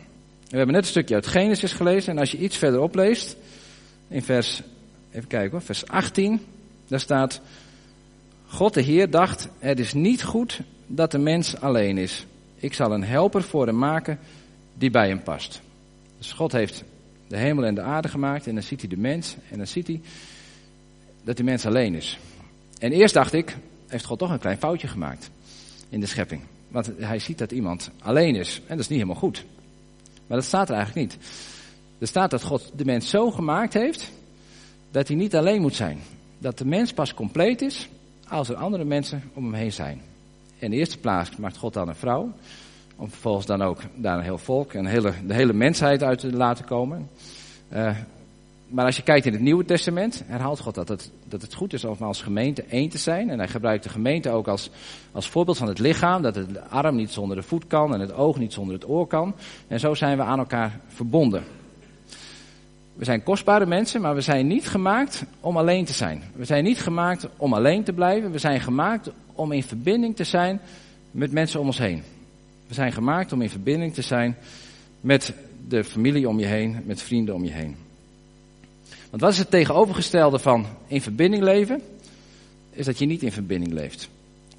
We 0.50 0.58
hebben 0.58 0.76
net 0.76 0.84
een 0.84 0.90
stukje 0.90 1.16
uit 1.16 1.28
Genesis 1.28 1.74
gelezen 1.74 2.12
en 2.12 2.20
als 2.20 2.32
je 2.32 2.38
iets 2.38 2.58
verderop 2.58 2.96
leest, 2.96 3.36
in 4.08 4.22
vers, 4.22 4.62
even 5.12 5.28
kijken 5.28 5.52
hoor, 5.52 5.62
vers 5.62 5.88
18, 5.88 6.42
daar 6.88 7.00
staat, 7.00 7.42
God 8.48 8.74
de 8.74 8.82
Heer 8.82 9.10
dacht, 9.10 9.50
het 9.60 9.80
is 9.80 9.94
niet 9.94 10.24
goed 10.24 10.62
dat 10.88 11.12
de 11.12 11.18
mens 11.18 11.60
alleen 11.60 11.98
is. 11.98 12.26
Ik 12.56 12.74
zal 12.74 12.92
een 12.92 13.04
helper 13.04 13.44
voor 13.44 13.66
hem 13.66 13.78
maken 13.78 14.20
die 14.74 14.90
bij 14.90 15.08
hem 15.08 15.24
past. 15.24 15.62
Dus 16.18 16.32
God 16.32 16.52
heeft 16.52 16.84
de 17.28 17.38
hemel 17.38 17.66
en 17.66 17.76
de 17.76 17.82
aarde 17.82 18.08
gemaakt 18.08 18.48
en 18.48 18.54
dan 18.54 18.64
ziet 18.64 18.80
hij 18.80 18.90
de 18.90 18.98
mens 18.98 19.36
en 19.52 19.58
dan 19.58 19.68
ziet 19.68 19.88
hij 19.88 20.02
dat 21.24 21.36
die 21.36 21.46
mens 21.46 21.66
alleen 21.66 21.96
is. 21.96 22.20
En 22.80 22.92
eerst 22.92 23.14
dacht 23.14 23.34
ik, 23.34 23.58
heeft 23.88 24.06
God 24.06 24.20
toch 24.20 24.32
een 24.32 24.40
klein 24.40 24.58
foutje 24.58 24.88
gemaakt 24.88 25.30
in 25.90 26.00
de 26.00 26.06
schepping. 26.06 26.42
Want 26.68 26.92
hij 26.98 27.20
ziet 27.20 27.38
dat 27.38 27.52
iemand 27.52 27.92
alleen 28.00 28.36
is 28.36 28.58
en 28.58 28.68
dat 28.68 28.80
is 28.80 28.88
niet 28.88 29.00
helemaal 29.00 29.22
goed. 29.22 29.46
Maar 30.28 30.38
dat 30.38 30.46
staat 30.46 30.70
er 30.70 30.76
eigenlijk 30.76 31.08
niet. 31.08 31.26
Er 32.00 32.08
staat 32.08 32.32
dat 32.32 32.44
God 32.44 32.72
de 32.76 32.86
mens 32.86 33.10
zo 33.10 33.32
gemaakt 33.32 33.74
heeft 33.74 34.12
dat 34.92 35.08
hij 35.08 35.18
niet 35.18 35.36
alleen 35.36 35.62
moet 35.62 35.76
zijn. 35.76 36.00
Dat 36.38 36.58
de 36.58 36.66
mens 36.66 36.94
pas 36.94 37.14
compleet 37.14 37.62
is 37.62 37.90
als 38.28 38.50
er 38.50 38.56
andere 38.56 38.84
mensen 38.84 39.24
om 39.34 39.44
hem 39.44 39.54
heen 39.54 39.72
zijn. 39.72 40.02
In 40.58 40.70
de 40.70 40.78
eerste 40.78 40.98
plaats 40.98 41.36
maakt 41.36 41.58
God 41.58 41.74
dan 41.74 41.88
een 41.88 41.96
vrouw. 41.96 42.34
Om 43.04 43.10
vervolgens 43.10 43.46
dan 43.46 43.62
ook 43.62 43.80
daar 43.96 44.18
een 44.18 44.24
heel 44.24 44.38
volk 44.38 44.74
en 44.74 44.86
hele, 44.86 45.14
de 45.28 45.34
hele 45.34 45.54
mensheid 45.54 46.04
uit 46.04 46.20
te 46.20 46.34
laten 46.34 46.66
komen. 46.66 47.10
Uh, 47.74 47.98
maar 48.68 48.86
als 48.86 48.96
je 48.96 49.04
kijkt 49.04 49.26
in 49.26 49.34
het 49.34 49.42
Nieuwe 49.42 49.66
Testament, 49.66 50.24
herhaalt 50.26 50.60
God 50.60 50.76
dat 50.76 50.88
het, 50.88 51.12
dat 51.28 51.42
het 51.42 51.54
goed 51.54 51.74
is 51.74 51.84
om 51.84 51.96
als 52.00 52.22
gemeente 52.22 52.64
één 52.64 52.90
te 52.90 52.98
zijn. 52.98 53.30
En 53.30 53.38
hij 53.38 53.48
gebruikt 53.48 53.84
de 53.84 53.90
gemeente 53.90 54.30
ook 54.30 54.48
als, 54.48 54.70
als 55.12 55.30
voorbeeld 55.30 55.58
van 55.58 55.68
het 55.68 55.80
lichaam. 55.80 56.22
Dat 56.22 56.36
het 56.36 56.70
arm 56.70 56.96
niet 56.96 57.12
zonder 57.12 57.38
de 57.38 57.44
voet 57.44 57.68
kan 57.68 57.94
en 57.94 58.00
het 58.00 58.14
oog 58.14 58.38
niet 58.38 58.54
zonder 58.54 58.76
het 58.76 58.90
oor 58.90 59.08
kan. 59.08 59.36
En 59.68 59.80
zo 59.80 59.94
zijn 59.94 60.18
we 60.18 60.24
aan 60.24 60.40
elkaar 60.40 60.80
verbonden. 60.88 61.44
We 62.94 63.06
zijn 63.06 63.24
kostbare 63.24 63.66
mensen, 63.66 64.02
maar 64.02 64.16
we 64.16 64.22
zijn 64.22 64.48
niet 64.48 64.68
gemaakt 64.68 65.26
om 65.40 65.58
alleen 65.58 65.86
te 65.86 65.94
zijn. 65.94 66.24
We 66.36 66.46
zijn 66.46 66.64
niet 66.64 66.80
gemaakt 66.80 67.28
om 67.38 67.54
alleen 67.54 67.84
te 67.84 67.94
blijven. 67.94 68.32
We 68.32 68.40
zijn 68.40 68.62
gemaakt 68.62 69.10
om 69.34 69.52
in 69.52 69.64
verbinding 69.64 70.16
te 70.16 70.24
zijn 70.24 70.62
met 71.12 71.32
mensen 71.32 71.60
om 71.60 71.66
ons 71.66 71.78
heen. 71.78 72.04
We 72.74 72.80
zijn 72.80 72.92
gemaakt 72.92 73.32
om 73.32 73.42
in 73.42 73.50
verbinding 73.50 73.94
te 73.94 74.02
zijn 74.02 74.38
met 75.02 75.34
de 75.68 75.84
familie 75.84 76.30
om 76.30 76.40
je 76.40 76.46
heen, 76.46 76.82
met 76.86 77.02
vrienden 77.02 77.36
om 77.36 77.44
je 77.44 77.52
heen. 77.52 77.76
Want 79.10 79.22
wat 79.22 79.32
is 79.32 79.38
het 79.38 79.50
tegenovergestelde 79.50 80.40
van 80.40 80.66
in 80.88 81.02
verbinding 81.02 81.44
leven? 81.44 81.82
Is 82.72 82.86
dat 82.86 83.00
je 83.00 83.06
niet 83.06 83.24
in 83.24 83.32
verbinding 83.32 83.74
leeft. 83.74 84.10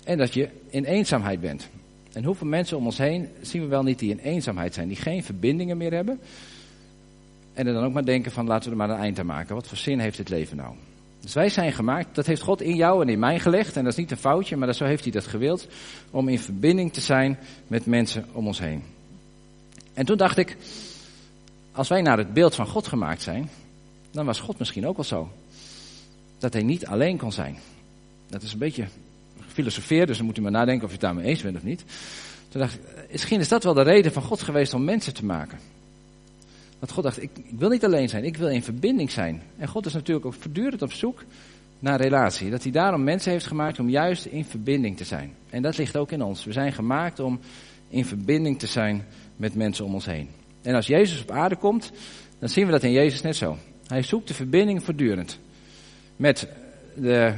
En 0.05 0.18
dat 0.18 0.35
je 0.35 0.48
in 0.68 0.85
eenzaamheid 0.85 1.40
bent. 1.40 1.68
En 2.12 2.24
hoeveel 2.24 2.46
mensen 2.46 2.77
om 2.77 2.85
ons 2.85 2.98
heen 2.98 3.29
zien 3.40 3.62
we 3.62 3.68
wel 3.68 3.83
niet 3.83 3.98
die 3.98 4.11
in 4.11 4.18
eenzaamheid 4.18 4.74
zijn, 4.74 4.88
die 4.88 4.96
geen 4.96 5.24
verbindingen 5.24 5.77
meer 5.77 5.92
hebben. 5.92 6.20
En 7.53 7.66
er 7.66 7.72
dan 7.72 7.85
ook 7.85 7.92
maar 7.92 8.05
denken 8.05 8.33
van 8.33 8.46
laten 8.46 8.64
we 8.64 8.70
er 8.70 8.87
maar 8.87 8.96
een 8.96 9.03
eind 9.03 9.18
aan 9.18 9.27
maken. 9.27 9.55
Wat 9.55 9.68
voor 9.68 9.79
zin 9.79 9.98
heeft 9.98 10.18
het 10.18 10.29
leven 10.29 10.57
nou? 10.57 10.74
Dus 11.24 11.34
wij 11.34 11.48
zijn 11.48 11.72
gemaakt, 11.72 12.14
dat 12.14 12.26
heeft 12.26 12.42
God 12.42 12.62
in 12.62 12.76
jou 12.76 13.02
en 13.02 13.08
in 13.08 13.18
mij 13.18 13.40
gelegd. 13.40 13.76
En 13.76 13.84
dat 13.84 13.92
is 13.92 13.98
niet 13.98 14.10
een 14.10 14.16
foutje, 14.16 14.56
maar 14.56 14.74
zo 14.74 14.84
heeft 14.84 15.02
hij 15.02 15.12
dat 15.12 15.26
gewild. 15.26 15.66
Om 16.10 16.28
in 16.28 16.38
verbinding 16.38 16.92
te 16.92 17.00
zijn 17.00 17.38
met 17.66 17.87
mensen 17.87 18.24
om 18.32 18.46
ons 18.46 18.58
heen. 18.58 18.82
En 19.94 20.06
toen 20.06 20.16
dacht 20.16 20.37
ik, 20.37 20.56
als 21.72 21.88
wij 21.88 22.02
naar 22.02 22.18
het 22.18 22.32
beeld 22.32 22.54
van 22.54 22.66
God 22.66 22.87
gemaakt 22.87 23.22
zijn, 23.22 23.50
dan 24.10 24.26
was 24.26 24.40
God 24.40 24.58
misschien 24.58 24.87
ook 24.87 24.96
wel 24.96 25.04
zo. 25.04 25.32
Dat 26.38 26.52
hij 26.52 26.62
niet 26.62 26.87
alleen 26.87 27.18
kon 27.18 27.32
zijn. 27.32 27.58
Dat 28.26 28.42
is 28.42 28.52
een 28.52 28.58
beetje 28.58 28.87
gefilosofeerd, 29.46 30.06
dus 30.06 30.16
dan 30.16 30.26
moet 30.26 30.38
u 30.38 30.42
maar 30.42 30.50
nadenken 30.50 30.82
of 30.82 30.88
je 30.88 30.96
het 30.96 31.04
daarmee 31.04 31.24
eens 31.24 31.42
bent 31.42 31.56
of 31.56 31.62
niet. 31.62 31.84
Toen 32.48 32.60
dacht 32.60 32.74
ik, 32.74 32.80
misschien 33.10 33.40
is 33.40 33.48
dat 33.48 33.64
wel 33.64 33.74
de 33.74 33.82
reden 33.82 34.12
van 34.12 34.22
God 34.22 34.42
geweest 34.42 34.74
om 34.74 34.84
mensen 34.84 35.14
te 35.14 35.24
maken. 35.24 35.58
Want 36.85 36.97
God 36.97 37.05
dacht, 37.05 37.23
ik, 37.23 37.31
ik 37.44 37.59
wil 37.59 37.68
niet 37.68 37.85
alleen 37.85 38.09
zijn, 38.09 38.25
ik 38.25 38.37
wil 38.37 38.49
in 38.49 38.62
verbinding 38.62 39.11
zijn. 39.11 39.42
En 39.57 39.68
God 39.68 39.87
is 39.87 39.92
natuurlijk 39.92 40.27
ook 40.27 40.35
voortdurend 40.35 40.83
op 40.83 40.92
zoek 40.92 41.25
naar 41.79 42.01
relatie. 42.01 42.51
Dat 42.51 42.62
hij 42.62 42.73
daarom 42.73 43.05
mensen 43.05 43.33
heeft 43.33 43.47
gemaakt 43.47 43.79
om 43.79 43.88
juist 43.88 44.25
in 44.25 44.44
verbinding 44.44 44.97
te 44.97 45.05
zijn. 45.05 45.35
En 45.51 45.62
dat 45.62 45.79
ligt 45.79 45.97
ook 45.97 46.12
in 46.12 46.23
ons. 46.23 46.44
We 46.44 46.53
zijn 46.53 46.73
gemaakt 46.73 47.20
om 47.20 47.40
in 47.88 48.05
verbinding 48.05 48.59
te 48.59 48.66
zijn 48.66 49.05
met 49.37 49.55
mensen 49.55 49.85
om 49.85 49.94
ons 49.94 50.07
heen. 50.07 50.29
En 50.62 50.75
als 50.75 50.87
Jezus 50.87 51.23
op 51.23 51.31
aarde 51.31 51.57
komt, 51.57 51.92
dan 52.38 52.49
zien 52.49 52.66
we 52.66 52.73
dat 52.73 52.83
in 52.83 52.92
Jezus 52.92 53.23
net 53.23 53.37
zo. 53.37 53.57
Hij 53.87 54.03
zoekt 54.03 54.29
de 54.29 54.35
verbinding 54.35 54.85
voortdurend. 54.85 55.38
Met 56.16 56.49
de 56.94 57.33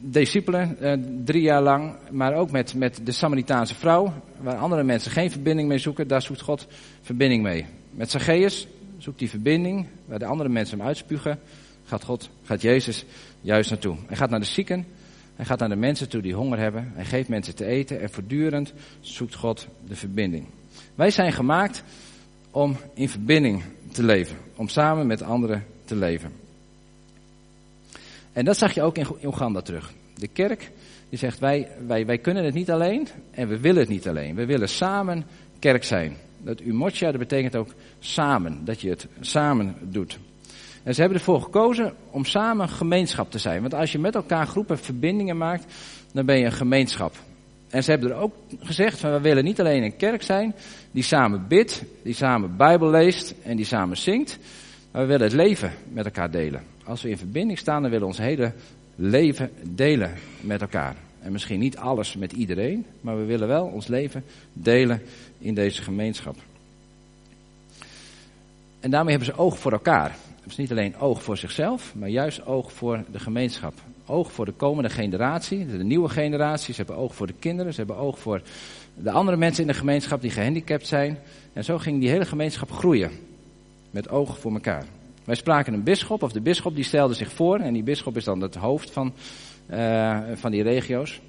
discipelen 0.00 0.78
eh, 0.78 0.98
drie 1.24 1.42
jaar 1.42 1.62
lang, 1.62 1.94
maar 2.10 2.34
ook 2.34 2.50
met, 2.50 2.74
met 2.74 3.00
de 3.04 3.12
Samaritaanse 3.12 3.74
vrouw, 3.74 4.12
waar 4.40 4.56
andere 4.56 4.82
mensen 4.82 5.10
geen 5.10 5.30
verbinding 5.30 5.68
mee 5.68 5.78
zoeken, 5.78 6.08
daar 6.08 6.22
zoekt 6.22 6.40
God 6.40 6.66
verbinding 7.00 7.42
mee. 7.42 7.66
Met 7.94 8.10
Zacchaeus 8.10 8.66
zoekt 8.98 9.18
die 9.18 9.30
verbinding, 9.30 9.86
waar 10.04 10.18
de 10.18 10.24
andere 10.24 10.48
mensen 10.48 10.78
hem 10.78 10.86
uitspugen, 10.86 11.38
gaat 11.84 12.04
God, 12.04 12.30
gaat 12.44 12.62
Jezus 12.62 13.04
juist 13.40 13.70
naartoe. 13.70 13.96
Hij 14.06 14.16
gaat 14.16 14.30
naar 14.30 14.40
de 14.40 14.46
zieken, 14.46 14.86
hij 15.36 15.44
gaat 15.44 15.58
naar 15.58 15.68
de 15.68 15.76
mensen 15.76 16.08
toe 16.08 16.22
die 16.22 16.34
honger 16.34 16.58
hebben, 16.58 16.92
hij 16.94 17.04
geeft 17.04 17.28
mensen 17.28 17.54
te 17.54 17.64
eten 17.64 18.00
en 18.00 18.10
voortdurend 18.10 18.72
zoekt 19.00 19.34
God 19.34 19.66
de 19.86 19.96
verbinding. 19.96 20.46
Wij 20.94 21.10
zijn 21.10 21.32
gemaakt 21.32 21.82
om 22.50 22.76
in 22.94 23.08
verbinding 23.08 23.62
te 23.92 24.02
leven, 24.02 24.36
om 24.56 24.68
samen 24.68 25.06
met 25.06 25.22
anderen 25.22 25.64
te 25.84 25.96
leven. 25.96 26.32
En 28.32 28.44
dat 28.44 28.56
zag 28.56 28.74
je 28.74 28.82
ook 28.82 28.98
in 28.98 29.06
Oeganda 29.24 29.60
terug. 29.60 29.92
De 30.14 30.28
kerk 30.28 30.70
die 31.08 31.18
zegt 31.18 31.38
wij, 31.38 31.68
wij, 31.86 32.06
wij 32.06 32.18
kunnen 32.18 32.44
het 32.44 32.54
niet 32.54 32.70
alleen 32.70 33.08
en 33.30 33.48
we 33.48 33.60
willen 33.60 33.80
het 33.80 33.88
niet 33.88 34.08
alleen. 34.08 34.34
We 34.34 34.46
willen 34.46 34.68
samen 34.68 35.24
kerk 35.58 35.84
zijn. 35.84 36.16
Dat 36.44 36.60
umocha, 36.60 37.10
dat 37.10 37.18
betekent 37.18 37.56
ook 37.56 37.68
samen, 37.98 38.64
dat 38.64 38.80
je 38.80 38.88
het 38.88 39.06
samen 39.20 39.76
doet. 39.80 40.18
En 40.82 40.94
ze 40.94 41.00
hebben 41.00 41.18
ervoor 41.18 41.40
gekozen 41.40 41.92
om 42.10 42.24
samen 42.24 42.68
gemeenschap 42.68 43.30
te 43.30 43.38
zijn. 43.38 43.60
Want 43.60 43.74
als 43.74 43.92
je 43.92 43.98
met 43.98 44.14
elkaar 44.14 44.46
groepen 44.46 44.78
verbindingen 44.78 45.36
maakt, 45.36 45.74
dan 46.12 46.26
ben 46.26 46.38
je 46.38 46.44
een 46.44 46.52
gemeenschap. 46.52 47.14
En 47.68 47.84
ze 47.84 47.90
hebben 47.90 48.10
er 48.10 48.16
ook 48.16 48.34
gezegd 48.58 49.00
van 49.00 49.12
we 49.12 49.20
willen 49.20 49.44
niet 49.44 49.60
alleen 49.60 49.82
een 49.82 49.96
kerk 49.96 50.22
zijn 50.22 50.54
die 50.90 51.02
samen 51.02 51.46
bidt, 51.48 51.84
die 52.02 52.14
samen 52.14 52.56
Bijbel 52.56 52.90
leest 52.90 53.34
en 53.42 53.56
die 53.56 53.64
samen 53.64 53.96
zingt. 53.96 54.38
Maar 54.90 55.02
we 55.02 55.08
willen 55.08 55.26
het 55.26 55.36
leven 55.36 55.72
met 55.88 56.04
elkaar 56.04 56.30
delen. 56.30 56.62
Als 56.84 57.02
we 57.02 57.10
in 57.10 57.18
verbinding 57.18 57.58
staan, 57.58 57.82
dan 57.82 57.90
willen 57.90 58.06
we 58.06 58.14
ons 58.14 58.24
hele 58.24 58.52
leven 58.94 59.50
delen 59.62 60.12
met 60.40 60.60
elkaar. 60.60 60.96
En 61.22 61.32
misschien 61.32 61.60
niet 61.60 61.76
alles 61.76 62.16
met 62.16 62.32
iedereen, 62.32 62.86
maar 63.00 63.16
we 63.16 63.24
willen 63.24 63.48
wel 63.48 63.64
ons 63.64 63.86
leven 63.86 64.24
delen 64.52 65.02
in 65.38 65.54
deze 65.54 65.82
gemeenschap. 65.82 66.36
En 68.80 68.90
daarmee 68.90 69.16
hebben 69.16 69.34
ze 69.34 69.40
oog 69.40 69.58
voor 69.58 69.72
elkaar. 69.72 70.16
Dus 70.44 70.56
niet 70.56 70.70
alleen 70.70 70.96
oog 70.96 71.22
voor 71.22 71.36
zichzelf, 71.36 71.94
maar 71.94 72.08
juist 72.08 72.46
oog 72.46 72.72
voor 72.72 73.04
de 73.12 73.18
gemeenschap. 73.18 73.74
Oog 74.06 74.32
voor 74.32 74.44
de 74.44 74.52
komende 74.52 74.90
generatie, 74.90 75.66
de 75.66 75.84
nieuwe 75.84 76.08
generatie. 76.08 76.74
Ze 76.74 76.82
hebben 76.82 77.02
oog 77.02 77.14
voor 77.14 77.26
de 77.26 77.34
kinderen, 77.38 77.72
ze 77.72 77.78
hebben 77.78 77.96
oog 77.96 78.18
voor 78.18 78.42
de 78.94 79.10
andere 79.10 79.36
mensen 79.36 79.62
in 79.62 79.68
de 79.68 79.78
gemeenschap 79.78 80.20
die 80.20 80.30
gehandicapt 80.30 80.86
zijn. 80.86 81.18
En 81.52 81.64
zo 81.64 81.78
ging 81.78 82.00
die 82.00 82.08
hele 82.08 82.24
gemeenschap 82.24 82.70
groeien. 82.70 83.10
Met 83.90 84.08
oog 84.08 84.38
voor 84.38 84.52
elkaar. 84.52 84.84
Wij 85.24 85.34
spraken 85.34 85.74
een 85.74 85.82
bisschop, 85.82 86.22
of 86.22 86.32
de 86.32 86.40
bisschop 86.40 86.74
die 86.74 86.84
stelde 86.84 87.14
zich 87.14 87.32
voor. 87.32 87.58
En 87.58 87.72
die 87.72 87.82
bisschop 87.82 88.16
is 88.16 88.24
dan 88.24 88.40
het 88.40 88.54
hoofd 88.54 88.90
van, 88.90 89.12
uh, 89.72 90.18
van 90.34 90.50
die 90.50 90.62
regio's. 90.62 91.20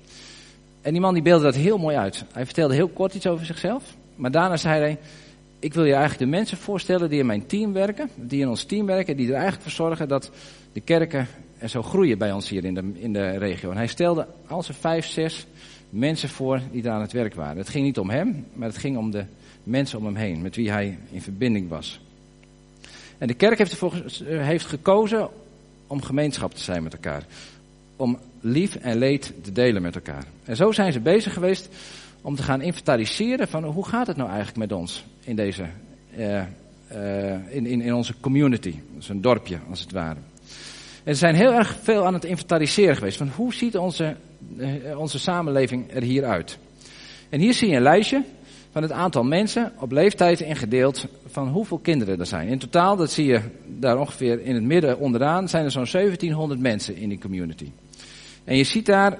En 0.81 0.91
die 0.91 1.01
man 1.01 1.13
die 1.13 1.23
beelde 1.23 1.43
dat 1.43 1.55
heel 1.55 1.77
mooi 1.77 1.95
uit. 1.95 2.25
Hij 2.33 2.45
vertelde 2.45 2.73
heel 2.73 2.87
kort 2.87 3.13
iets 3.13 3.27
over 3.27 3.45
zichzelf. 3.45 3.83
Maar 4.15 4.31
daarna 4.31 4.57
zei 4.57 4.79
hij, 4.79 4.97
ik 5.59 5.73
wil 5.73 5.85
je 5.85 5.93
eigenlijk 5.93 6.23
de 6.23 6.37
mensen 6.37 6.57
voorstellen 6.57 7.09
die 7.09 7.19
in 7.19 7.25
mijn 7.25 7.45
team 7.45 7.73
werken. 7.73 8.09
Die 8.15 8.41
in 8.41 8.49
ons 8.49 8.63
team 8.63 8.85
werken, 8.85 9.17
die 9.17 9.27
er 9.27 9.33
eigenlijk 9.33 9.63
voor 9.63 9.71
zorgen 9.71 10.07
dat 10.07 10.31
de 10.73 10.81
kerken 10.81 11.27
er 11.57 11.69
zo 11.69 11.83
groeien 11.83 12.17
bij 12.17 12.31
ons 12.31 12.49
hier 12.49 12.65
in 12.65 12.73
de, 12.73 12.91
in 12.93 13.13
de 13.13 13.37
regio. 13.37 13.71
En 13.71 13.77
hij 13.77 13.87
stelde 13.87 14.27
al 14.47 14.63
zijn 14.63 14.77
vijf, 14.77 15.05
zes 15.05 15.45
mensen 15.89 16.29
voor 16.29 16.61
die 16.71 16.81
daar 16.81 16.93
aan 16.93 17.01
het 17.01 17.11
werk 17.11 17.33
waren. 17.33 17.57
Het 17.57 17.69
ging 17.69 17.85
niet 17.85 17.99
om 17.99 18.09
hem, 18.09 18.45
maar 18.53 18.67
het 18.67 18.77
ging 18.77 18.97
om 18.97 19.11
de 19.11 19.25
mensen 19.63 19.97
om 19.97 20.05
hem 20.05 20.15
heen, 20.15 20.41
met 20.41 20.55
wie 20.55 20.71
hij 20.71 20.97
in 21.11 21.21
verbinding 21.21 21.69
was. 21.69 21.99
En 23.17 23.27
de 23.27 23.33
kerk 23.33 23.57
heeft, 23.57 23.71
ervoor, 23.71 24.03
heeft 24.23 24.65
gekozen 24.65 25.29
om 25.87 26.01
gemeenschap 26.01 26.53
te 26.53 26.63
zijn 26.63 26.83
met 26.83 26.93
elkaar. 26.93 27.25
Om 27.95 28.19
lief 28.43 28.75
en 28.75 28.97
leed 28.97 29.33
te 29.41 29.51
delen 29.51 29.81
met 29.81 29.95
elkaar. 29.95 30.25
En 30.43 30.55
zo 30.55 30.71
zijn 30.71 30.91
ze 30.91 30.99
bezig 30.99 31.33
geweest 31.33 31.69
om 32.21 32.35
te 32.35 32.43
gaan 32.43 32.61
inventariseren 32.61 33.47
van 33.47 33.63
hoe 33.63 33.87
gaat 33.87 34.07
het 34.07 34.17
nou 34.17 34.29
eigenlijk 34.29 34.57
met 34.57 34.71
ons 34.71 35.05
in 35.23 35.35
deze, 35.35 35.65
uh, 36.17 36.41
uh, 36.95 37.55
in, 37.55 37.65
in, 37.65 37.93
onze 37.93 38.13
community. 38.19 38.75
Dat 38.95 39.07
een 39.07 39.21
dorpje 39.21 39.57
als 39.69 39.79
het 39.79 39.91
ware. 39.91 40.19
En 41.03 41.13
ze 41.13 41.19
zijn 41.19 41.35
heel 41.35 41.53
erg 41.53 41.77
veel 41.81 42.05
aan 42.05 42.13
het 42.13 42.25
inventariseren 42.25 42.95
geweest 42.95 43.17
van 43.17 43.29
hoe 43.35 43.53
ziet 43.53 43.77
onze, 43.77 44.15
uh, 44.57 44.99
onze 44.99 45.19
samenleving 45.19 45.93
er 45.93 46.01
hier 46.01 46.25
uit. 46.25 46.57
En 47.29 47.39
hier 47.39 47.53
zie 47.53 47.69
je 47.69 47.75
een 47.75 47.81
lijstje 47.81 48.23
van 48.71 48.81
het 48.81 48.91
aantal 48.91 49.23
mensen 49.23 49.71
op 49.79 49.91
leeftijd 49.91 50.39
ingedeeld 50.39 51.05
van 51.27 51.47
hoeveel 51.47 51.77
kinderen 51.77 52.19
er 52.19 52.25
zijn. 52.25 52.47
In 52.47 52.59
totaal, 52.59 52.95
dat 52.95 53.11
zie 53.11 53.25
je 53.25 53.41
daar 53.65 53.99
ongeveer 53.99 54.41
in 54.41 54.55
het 54.55 54.63
midden 54.63 54.99
onderaan, 54.99 55.49
zijn 55.49 55.65
er 55.65 55.71
zo'n 55.71 55.87
1700 55.91 56.59
mensen 56.59 56.95
in 56.95 57.09
die 57.09 57.19
community. 57.19 57.71
En 58.43 58.57
je 58.57 58.63
ziet 58.63 58.85
daar 58.85 59.17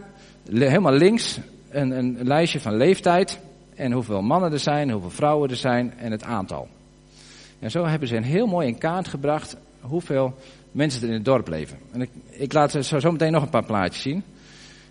helemaal 0.51 0.93
links 0.93 1.39
een, 1.69 1.91
een 1.91 2.17
lijstje 2.21 2.59
van 2.59 2.77
leeftijd 2.77 3.39
en 3.75 3.91
hoeveel 3.91 4.21
mannen 4.21 4.51
er 4.51 4.59
zijn, 4.59 4.91
hoeveel 4.91 5.09
vrouwen 5.09 5.49
er 5.49 5.55
zijn 5.55 5.93
en 5.97 6.11
het 6.11 6.23
aantal. 6.23 6.67
En 7.59 7.71
zo 7.71 7.85
hebben 7.85 8.07
ze 8.07 8.15
een 8.15 8.23
heel 8.23 8.47
mooi 8.47 8.67
in 8.67 8.77
kaart 8.77 9.07
gebracht 9.07 9.57
hoeveel 9.79 10.35
mensen 10.71 11.01
er 11.01 11.07
in 11.07 11.13
het 11.13 11.25
dorp 11.25 11.47
leven. 11.47 11.77
En 11.91 12.01
ik, 12.01 12.09
ik 12.29 12.53
laat 12.53 12.71
zo, 12.71 12.99
zo 12.99 13.11
meteen 13.11 13.31
nog 13.31 13.43
een 13.43 13.49
paar 13.49 13.65
plaatjes 13.65 14.01
zien. 14.01 14.23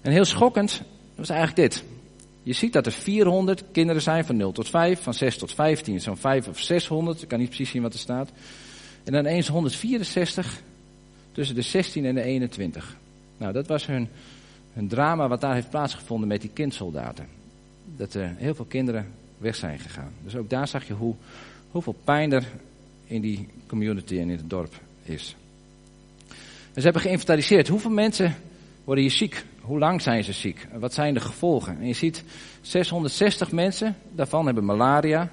En 0.01 0.13
heel 0.13 0.25
schokkend 0.25 0.83
was 1.15 1.29
eigenlijk 1.29 1.71
dit. 1.71 1.85
Je 2.43 2.53
ziet 2.53 2.73
dat 2.73 2.87
er 2.87 2.93
400 2.93 3.65
kinderen 3.73 4.03
zijn 4.03 4.25
van 4.25 4.37
0 4.37 4.53
tot 4.53 4.69
5, 4.69 5.03
van 5.03 5.15
6 5.15 5.39
tot 5.39 5.55
15, 5.55 6.01
zo'n 6.01 6.17
5 6.17 6.49
of 6.49 6.61
600. 6.61 7.23
Ik 7.23 7.29
kan 7.29 7.39
niet 7.39 7.49
precies 7.49 7.71
zien 7.71 7.83
wat 7.83 7.93
er 7.93 7.99
staat. 7.99 8.31
En 9.05 9.13
dan 9.13 9.27
eens 9.27 9.49
164 9.49 10.61
tussen 11.33 11.55
de 11.55 11.63
16 11.63 12.05
en 12.05 12.15
de 12.15 12.23
21. 12.23 12.97
Nou, 13.43 13.55
dat 13.55 13.67
was 13.67 13.87
hun, 13.87 14.09
drama 14.73 15.29
wat 15.29 15.41
daar 15.41 15.55
heeft 15.55 15.71
plaatsgevonden 15.71 16.29
met 16.29 16.41
die 16.41 16.51
kindsoldaten. 16.53 17.27
Dat 17.97 18.15
er 18.15 18.35
heel 18.37 18.55
veel 18.55 18.65
kinderen 18.65 19.07
weg 19.39 19.57
zijn 19.57 19.79
gegaan. 19.79 20.13
Dus 20.25 20.37
ook 20.37 20.51
daar 20.51 20.69
zag 20.69 20.87
je 20.87 20.93
hoe, 20.93 21.15
hoeveel 21.71 21.97
pijn 22.05 22.33
er 22.33 22.45
in 23.05 23.21
die 23.21 23.49
community 23.67 24.19
en 24.19 24.31
in 24.31 24.37
het 24.37 24.51
dorp 24.51 24.75
is. 25.03 25.37
En 26.29 26.35
ze 26.75 26.81
hebben 26.81 27.03
geïnventariseerd 27.03 27.69
hoeveel 27.69 27.91
mensen 27.91 28.35
worden 28.85 29.05
hier 29.05 29.13
ziek 29.13 29.45
hoe 29.61 29.79
lang 29.79 30.03
zijn 30.03 30.25
ze 30.25 30.33
ziek? 30.33 30.67
Wat 30.73 30.95
zijn 30.95 31.15
de 31.15 31.21
gevolgen? 31.21 31.79
En 31.79 31.87
je 31.87 31.93
ziet 31.93 32.25
660 32.61 33.53
mensen, 33.53 33.97
daarvan 34.13 34.47
hebben 34.47 34.65
malaria. 34.65 35.31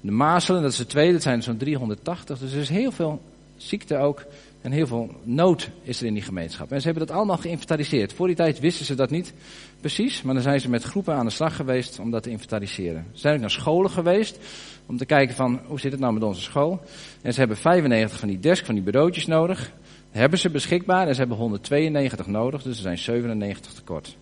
De 0.00 0.10
mazelen, 0.10 0.62
dat 0.62 0.70
is 0.70 0.78
de 0.78 0.86
tweede, 0.86 1.12
dat 1.12 1.22
zijn 1.22 1.42
zo'n 1.42 1.56
380. 1.56 2.38
Dus 2.38 2.52
er 2.52 2.60
is 2.60 2.68
heel 2.68 2.92
veel 2.92 3.22
ziekte 3.56 3.96
ook 3.96 4.24
en 4.64 4.72
heel 4.72 4.86
veel 4.86 5.10
nood 5.22 5.70
is 5.82 6.00
er 6.00 6.06
in 6.06 6.14
die 6.14 6.22
gemeenschap. 6.22 6.72
En 6.72 6.80
ze 6.80 6.86
hebben 6.86 7.06
dat 7.06 7.16
allemaal 7.16 7.36
geïnventariseerd. 7.36 8.12
Voor 8.12 8.26
die 8.26 8.36
tijd 8.36 8.60
wisten 8.60 8.86
ze 8.86 8.94
dat 8.94 9.10
niet 9.10 9.34
precies, 9.80 10.22
maar 10.22 10.34
dan 10.34 10.42
zijn 10.42 10.60
ze 10.60 10.70
met 10.70 10.82
groepen 10.82 11.14
aan 11.14 11.26
de 11.26 11.32
slag 11.32 11.56
geweest 11.56 11.98
om 11.98 12.10
dat 12.10 12.22
te 12.22 12.30
inventariseren. 12.30 13.06
Ze 13.12 13.20
zijn 13.20 13.34
ook 13.34 13.40
naar 13.40 13.50
scholen 13.50 13.90
geweest 13.90 14.38
om 14.86 14.96
te 14.96 15.06
kijken 15.06 15.34
van 15.34 15.60
hoe 15.66 15.80
zit 15.80 15.92
het 15.92 16.00
nou 16.00 16.12
met 16.12 16.22
onze 16.22 16.40
school. 16.40 16.80
En 17.22 17.32
ze 17.32 17.38
hebben 17.38 17.56
95 17.56 18.18
van 18.18 18.28
die 18.28 18.38
desk, 18.38 18.64
van 18.64 18.74
die 18.74 18.84
bureautjes 18.84 19.26
nodig 19.26 19.72
hebben 20.10 20.38
ze 20.38 20.50
beschikbaar 20.50 21.06
en 21.06 21.14
ze 21.14 21.20
hebben 21.20 21.38
192 21.38 22.26
nodig, 22.26 22.62
dus 22.62 22.76
er 22.76 22.82
zijn 22.82 22.98
97 22.98 23.72
tekort. 23.72 24.16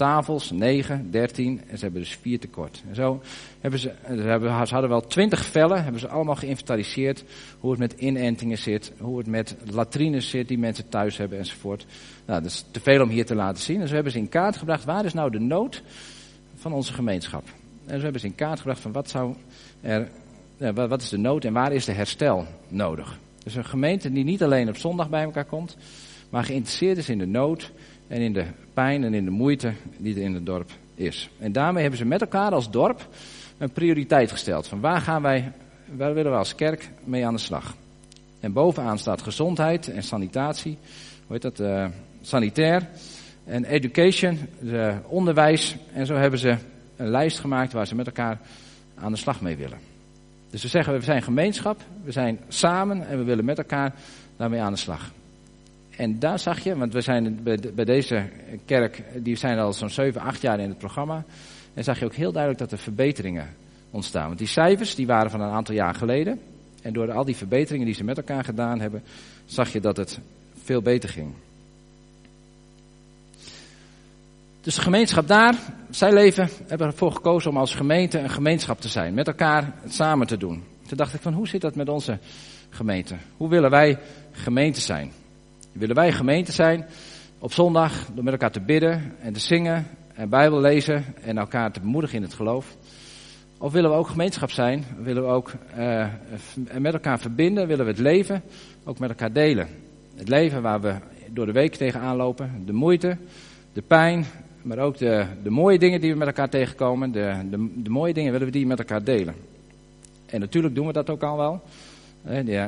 Tafels 0.00 0.50
9, 0.50 1.10
13 1.10 1.60
en 1.66 1.78
ze 1.78 1.84
hebben 1.84 2.00
dus 2.00 2.18
4 2.20 2.38
tekort. 2.38 2.82
En 2.88 2.94
zo 2.94 3.20
hebben 3.60 3.80
ze, 3.80 3.92
ze, 4.06 4.22
hebben, 4.22 4.66
ze 4.66 4.72
hadden 4.72 4.90
wel 4.90 5.00
20 5.00 5.44
vellen, 5.44 5.82
hebben 5.82 6.00
ze 6.00 6.08
allemaal 6.08 6.34
geïnventariseerd 6.34 7.24
hoe 7.58 7.70
het 7.70 7.78
met 7.78 7.92
inentingen 7.92 8.58
zit, 8.58 8.92
hoe 8.98 9.18
het 9.18 9.26
met 9.26 9.56
latrines 9.70 10.30
zit 10.30 10.48
die 10.48 10.58
mensen 10.58 10.88
thuis 10.88 11.16
hebben 11.16 11.38
enzovoort. 11.38 11.86
Nou, 12.26 12.42
dat 12.42 12.50
is 12.50 12.64
te 12.70 12.80
veel 12.80 13.02
om 13.02 13.08
hier 13.08 13.26
te 13.26 13.34
laten 13.34 13.62
zien. 13.62 13.80
En 13.80 13.88
zo 13.88 13.94
hebben 13.94 14.12
ze 14.12 14.18
in 14.18 14.28
kaart 14.28 14.56
gebracht 14.56 14.84
waar 14.84 15.04
is 15.04 15.12
nou 15.12 15.30
de 15.30 15.40
nood 15.40 15.82
van 16.54 16.72
onze 16.72 16.92
gemeenschap. 16.92 17.44
En 17.86 17.96
zo 17.96 18.02
hebben 18.02 18.20
ze 18.20 18.26
in 18.26 18.34
kaart 18.34 18.58
gebracht 18.58 18.80
van 18.80 18.92
wat 18.92 19.10
zou 19.10 19.34
er, 19.80 20.08
wat 20.74 21.02
is 21.02 21.08
de 21.08 21.18
nood 21.18 21.44
en 21.44 21.52
waar 21.52 21.72
is 21.72 21.84
de 21.84 21.92
herstel 21.92 22.46
nodig. 22.68 23.18
Dus 23.44 23.54
een 23.54 23.64
gemeente 23.64 24.12
die 24.12 24.24
niet 24.24 24.42
alleen 24.42 24.68
op 24.68 24.76
zondag 24.76 25.08
bij 25.08 25.22
elkaar 25.22 25.44
komt, 25.44 25.76
maar 26.30 26.44
geïnteresseerd 26.44 26.98
is 26.98 27.08
in 27.08 27.18
de 27.18 27.26
nood 27.26 27.72
en 28.10 28.20
in 28.20 28.32
de 28.32 28.44
en 28.88 29.14
in 29.14 29.24
de 29.24 29.30
moeite 29.30 29.72
die 29.98 30.14
er 30.14 30.22
in 30.22 30.34
het 30.34 30.46
dorp 30.46 30.70
is. 30.94 31.30
En 31.38 31.52
daarmee 31.52 31.80
hebben 31.82 31.98
ze 31.98 32.06
met 32.06 32.20
elkaar 32.20 32.52
als 32.52 32.70
dorp 32.70 33.08
een 33.58 33.70
prioriteit 33.70 34.30
gesteld. 34.30 34.66
Van 34.66 34.80
waar 34.80 35.00
gaan 35.00 35.22
wij, 35.22 35.52
waar 35.96 36.14
willen 36.14 36.32
we 36.32 36.38
als 36.38 36.54
kerk 36.54 36.90
mee 37.04 37.26
aan 37.26 37.34
de 37.34 37.40
slag? 37.40 37.74
En 38.40 38.52
bovenaan 38.52 38.98
staat 38.98 39.22
gezondheid 39.22 39.88
en 39.88 40.02
sanitatie, 40.02 40.78
hoe 41.26 41.32
heet 41.32 41.42
dat, 41.42 41.60
uh, 41.60 41.86
sanitair 42.20 42.88
en 43.44 43.64
education, 43.64 44.38
onderwijs. 45.06 45.76
En 45.92 46.06
zo 46.06 46.14
hebben 46.14 46.38
ze 46.38 46.56
een 46.96 47.08
lijst 47.08 47.38
gemaakt 47.38 47.72
waar 47.72 47.86
ze 47.86 47.94
met 47.94 48.06
elkaar 48.06 48.40
aan 48.94 49.12
de 49.12 49.18
slag 49.18 49.40
mee 49.40 49.56
willen. 49.56 49.78
Dus 50.50 50.62
we 50.62 50.68
zeggen, 50.68 50.92
we 50.92 51.00
zijn 51.00 51.22
gemeenschap, 51.22 51.80
we 52.04 52.12
zijn 52.12 52.38
samen 52.48 53.08
en 53.08 53.18
we 53.18 53.24
willen 53.24 53.44
met 53.44 53.58
elkaar 53.58 53.94
daarmee 54.36 54.60
aan 54.60 54.72
de 54.72 54.78
slag. 54.78 55.10
En 56.00 56.18
daar 56.18 56.38
zag 56.38 56.60
je, 56.60 56.76
want 56.76 56.92
we 56.92 57.00
zijn 57.00 57.42
bij 57.74 57.84
deze 57.84 58.28
kerk, 58.64 59.02
die 59.14 59.36
zijn 59.36 59.58
al 59.58 59.72
zo'n 59.72 59.90
7, 59.90 60.20
8 60.20 60.42
jaar 60.42 60.60
in 60.60 60.68
het 60.68 60.78
programma. 60.78 61.24
En 61.74 61.84
zag 61.84 61.98
je 61.98 62.04
ook 62.04 62.14
heel 62.14 62.32
duidelijk 62.32 62.60
dat 62.62 62.72
er 62.72 62.78
verbeteringen 62.78 63.48
ontstaan. 63.90 64.26
Want 64.26 64.38
die 64.38 64.46
cijfers, 64.46 64.94
die 64.94 65.06
waren 65.06 65.30
van 65.30 65.40
een 65.40 65.50
aantal 65.50 65.74
jaar 65.74 65.94
geleden. 65.94 66.40
En 66.82 66.92
door 66.92 67.12
al 67.12 67.24
die 67.24 67.36
verbeteringen 67.36 67.86
die 67.86 67.94
ze 67.94 68.04
met 68.04 68.16
elkaar 68.16 68.44
gedaan 68.44 68.80
hebben, 68.80 69.02
zag 69.44 69.72
je 69.72 69.80
dat 69.80 69.96
het 69.96 70.18
veel 70.62 70.82
beter 70.82 71.08
ging. 71.08 71.32
Dus 74.60 74.74
de 74.74 74.82
gemeenschap 74.82 75.28
daar, 75.28 75.54
zij 75.90 76.12
leven, 76.12 76.48
hebben 76.66 76.86
ervoor 76.86 77.12
gekozen 77.12 77.50
om 77.50 77.56
als 77.56 77.74
gemeente 77.74 78.18
een 78.18 78.30
gemeenschap 78.30 78.80
te 78.80 78.88
zijn. 78.88 79.14
Met 79.14 79.26
elkaar 79.26 79.72
het 79.82 79.94
samen 79.94 80.26
te 80.26 80.36
doen. 80.36 80.64
Toen 80.86 80.96
dacht 80.96 81.14
ik 81.14 81.20
van 81.20 81.32
hoe 81.32 81.48
zit 81.48 81.60
dat 81.60 81.74
met 81.74 81.88
onze 81.88 82.18
gemeente? 82.70 83.16
Hoe 83.36 83.48
willen 83.48 83.70
wij 83.70 83.98
gemeente 84.32 84.80
zijn? 84.80 85.12
Willen 85.72 85.94
wij 85.94 86.12
gemeente 86.12 86.52
zijn 86.52 86.86
op 87.38 87.52
zondag 87.52 88.06
door 88.14 88.24
met 88.24 88.32
elkaar 88.32 88.50
te 88.50 88.60
bidden 88.60 89.14
en 89.20 89.32
te 89.32 89.40
zingen 89.40 89.86
en 90.14 90.28
Bijbel 90.28 90.60
lezen 90.60 91.04
en 91.22 91.38
elkaar 91.38 91.72
te 91.72 91.80
bemoedigen 91.80 92.16
in 92.16 92.22
het 92.22 92.34
geloof? 92.34 92.76
Of 93.58 93.72
willen 93.72 93.90
we 93.90 93.96
ook 93.96 94.08
gemeenschap 94.08 94.50
zijn? 94.50 94.84
Willen 94.98 95.22
we 95.22 95.28
ook 95.28 95.52
uh, 95.78 96.06
met 96.78 96.92
elkaar 96.92 97.18
verbinden? 97.18 97.66
Willen 97.66 97.84
we 97.84 97.90
het 97.90 98.00
leven 98.00 98.42
ook 98.84 98.98
met 98.98 99.08
elkaar 99.08 99.32
delen? 99.32 99.68
Het 100.16 100.28
leven 100.28 100.62
waar 100.62 100.80
we 100.80 100.94
door 101.30 101.46
de 101.46 101.52
week 101.52 101.74
tegenaan 101.74 102.16
lopen, 102.16 102.62
de 102.66 102.72
moeite, 102.72 103.16
de 103.72 103.82
pijn, 103.82 104.24
maar 104.62 104.78
ook 104.78 104.98
de, 104.98 105.26
de 105.42 105.50
mooie 105.50 105.78
dingen 105.78 106.00
die 106.00 106.12
we 106.12 106.18
met 106.18 106.26
elkaar 106.26 106.48
tegenkomen, 106.48 107.12
de, 107.12 107.34
de, 107.50 107.82
de 107.82 107.90
mooie 107.90 108.14
dingen 108.14 108.32
willen 108.32 108.46
we 108.46 108.52
die 108.52 108.66
met 108.66 108.78
elkaar 108.78 109.04
delen. 109.04 109.34
En 110.26 110.40
natuurlijk 110.40 110.74
doen 110.74 110.86
we 110.86 110.92
dat 110.92 111.10
ook 111.10 111.22
al 111.22 111.36
wel. 111.36 111.62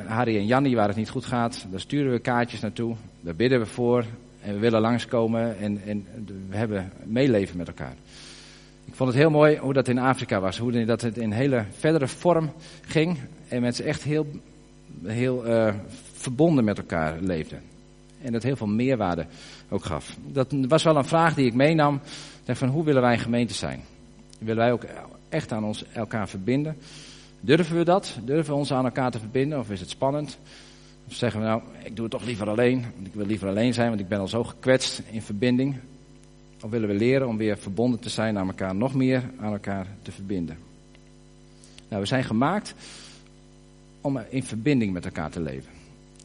Harry 0.06 0.36
en 0.36 0.46
Jannie, 0.46 0.76
waar 0.76 0.88
het 0.88 0.96
niet 0.96 1.10
goed 1.10 1.24
gaat, 1.24 1.66
daar 1.70 1.80
sturen 1.80 2.12
we 2.12 2.18
kaartjes 2.18 2.60
naartoe. 2.60 2.96
Daar 3.20 3.34
bidden 3.34 3.58
we 3.58 3.66
voor. 3.66 4.04
En 4.42 4.54
we 4.54 4.58
willen 4.58 4.80
langskomen 4.80 5.58
en, 5.58 5.80
en 5.86 6.06
we 6.48 6.56
hebben 6.56 6.92
meeleven 7.04 7.56
met 7.56 7.68
elkaar. 7.68 7.94
Ik 8.84 8.94
vond 8.94 9.08
het 9.08 9.18
heel 9.18 9.30
mooi 9.30 9.56
hoe 9.58 9.72
dat 9.72 9.88
in 9.88 9.98
Afrika 9.98 10.40
was. 10.40 10.58
Hoe 10.58 10.84
dat 10.84 11.00
het 11.00 11.18
in 11.18 11.32
hele 11.32 11.64
verdere 11.78 12.08
vorm 12.08 12.52
ging. 12.80 13.18
En 13.48 13.60
mensen 13.60 13.84
echt 13.84 14.02
heel, 14.02 14.26
heel 15.04 15.46
uh, 15.46 15.74
verbonden 16.12 16.64
met 16.64 16.78
elkaar 16.78 17.20
leefden. 17.20 17.60
En 18.22 18.32
dat 18.32 18.42
heel 18.42 18.56
veel 18.56 18.66
meerwaarde 18.66 19.26
ook 19.68 19.84
gaf. 19.84 20.16
Dat 20.26 20.54
was 20.68 20.82
wel 20.82 20.96
een 20.96 21.04
vraag 21.04 21.34
die 21.34 21.46
ik 21.46 21.54
meenam. 21.54 22.00
Van 22.44 22.68
hoe 22.68 22.84
willen 22.84 23.02
wij 23.02 23.12
een 23.12 23.18
gemeente 23.18 23.54
zijn? 23.54 23.80
Willen 24.38 24.62
wij 24.62 24.72
ook 24.72 24.84
echt 25.28 25.52
aan 25.52 25.64
ons 25.64 25.84
elkaar 25.92 26.28
verbinden? 26.28 26.76
Durven 27.44 27.76
we 27.76 27.84
dat? 27.84 28.18
Durven 28.24 28.52
we 28.52 28.58
ons 28.58 28.72
aan 28.72 28.84
elkaar 28.84 29.10
te 29.10 29.18
verbinden? 29.18 29.58
Of 29.58 29.70
is 29.70 29.80
het 29.80 29.90
spannend? 29.90 30.38
Of 31.08 31.14
zeggen 31.14 31.40
we 31.40 31.46
nou, 31.46 31.62
ik 31.82 31.96
doe 31.96 32.04
het 32.04 32.14
toch 32.14 32.24
liever 32.24 32.48
alleen. 32.48 32.84
Want 32.94 33.06
ik 33.06 33.14
wil 33.14 33.26
liever 33.26 33.48
alleen 33.48 33.74
zijn, 33.74 33.88
want 33.88 34.00
ik 34.00 34.08
ben 34.08 34.18
al 34.18 34.28
zo 34.28 34.44
gekwetst 34.44 35.02
in 35.10 35.22
verbinding. 35.22 35.76
Of 36.62 36.70
willen 36.70 36.88
we 36.88 36.94
leren 36.94 37.28
om 37.28 37.36
weer 37.36 37.58
verbonden 37.58 38.00
te 38.00 38.08
zijn 38.08 38.38
aan 38.38 38.46
elkaar, 38.46 38.74
nog 38.74 38.94
meer 38.94 39.22
aan 39.40 39.52
elkaar 39.52 39.86
te 40.02 40.12
verbinden? 40.12 40.58
Nou, 41.88 42.00
we 42.02 42.08
zijn 42.08 42.24
gemaakt 42.24 42.74
om 44.00 44.20
in 44.28 44.42
verbinding 44.42 44.92
met 44.92 45.04
elkaar 45.04 45.30
te 45.30 45.40
leven. 45.40 45.70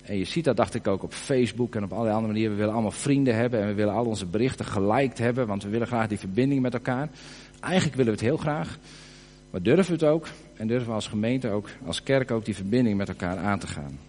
En 0.03 0.17
je 0.17 0.25
ziet 0.25 0.43
dat, 0.43 0.58
dacht 0.58 0.73
ik 0.73 0.88
ook, 0.88 1.03
op 1.03 1.13
Facebook 1.13 1.75
en 1.75 1.84
op 1.84 1.91
allerlei 1.91 2.15
andere 2.15 2.34
manieren. 2.34 2.53
We 2.53 2.60
willen 2.60 2.73
allemaal 2.73 2.91
vrienden 2.91 3.36
hebben 3.36 3.62
en 3.62 3.67
we 3.67 3.73
willen 3.73 3.93
al 3.93 4.06
onze 4.06 4.25
berichten 4.25 4.65
geliked 4.65 5.17
hebben, 5.17 5.47
want 5.47 5.63
we 5.63 5.69
willen 5.69 5.88
graag 5.88 6.08
die 6.08 6.19
verbinding 6.19 6.62
met 6.62 6.73
elkaar. 6.73 7.10
Eigenlijk 7.60 7.95
willen 7.95 8.13
we 8.13 8.19
het 8.19 8.27
heel 8.27 8.38
graag, 8.38 8.77
maar 9.49 9.62
durven 9.62 9.97
we 9.97 10.05
het 10.05 10.13
ook? 10.13 10.27
En 10.55 10.67
durven 10.67 10.88
we 10.88 10.93
als 10.93 11.07
gemeente 11.07 11.49
ook, 11.49 11.69
als 11.86 12.03
kerk 12.03 12.31
ook, 12.31 12.45
die 12.45 12.55
verbinding 12.55 12.97
met 12.97 13.07
elkaar 13.07 13.38
aan 13.38 13.60
te 13.60 13.67
gaan? 13.67 13.99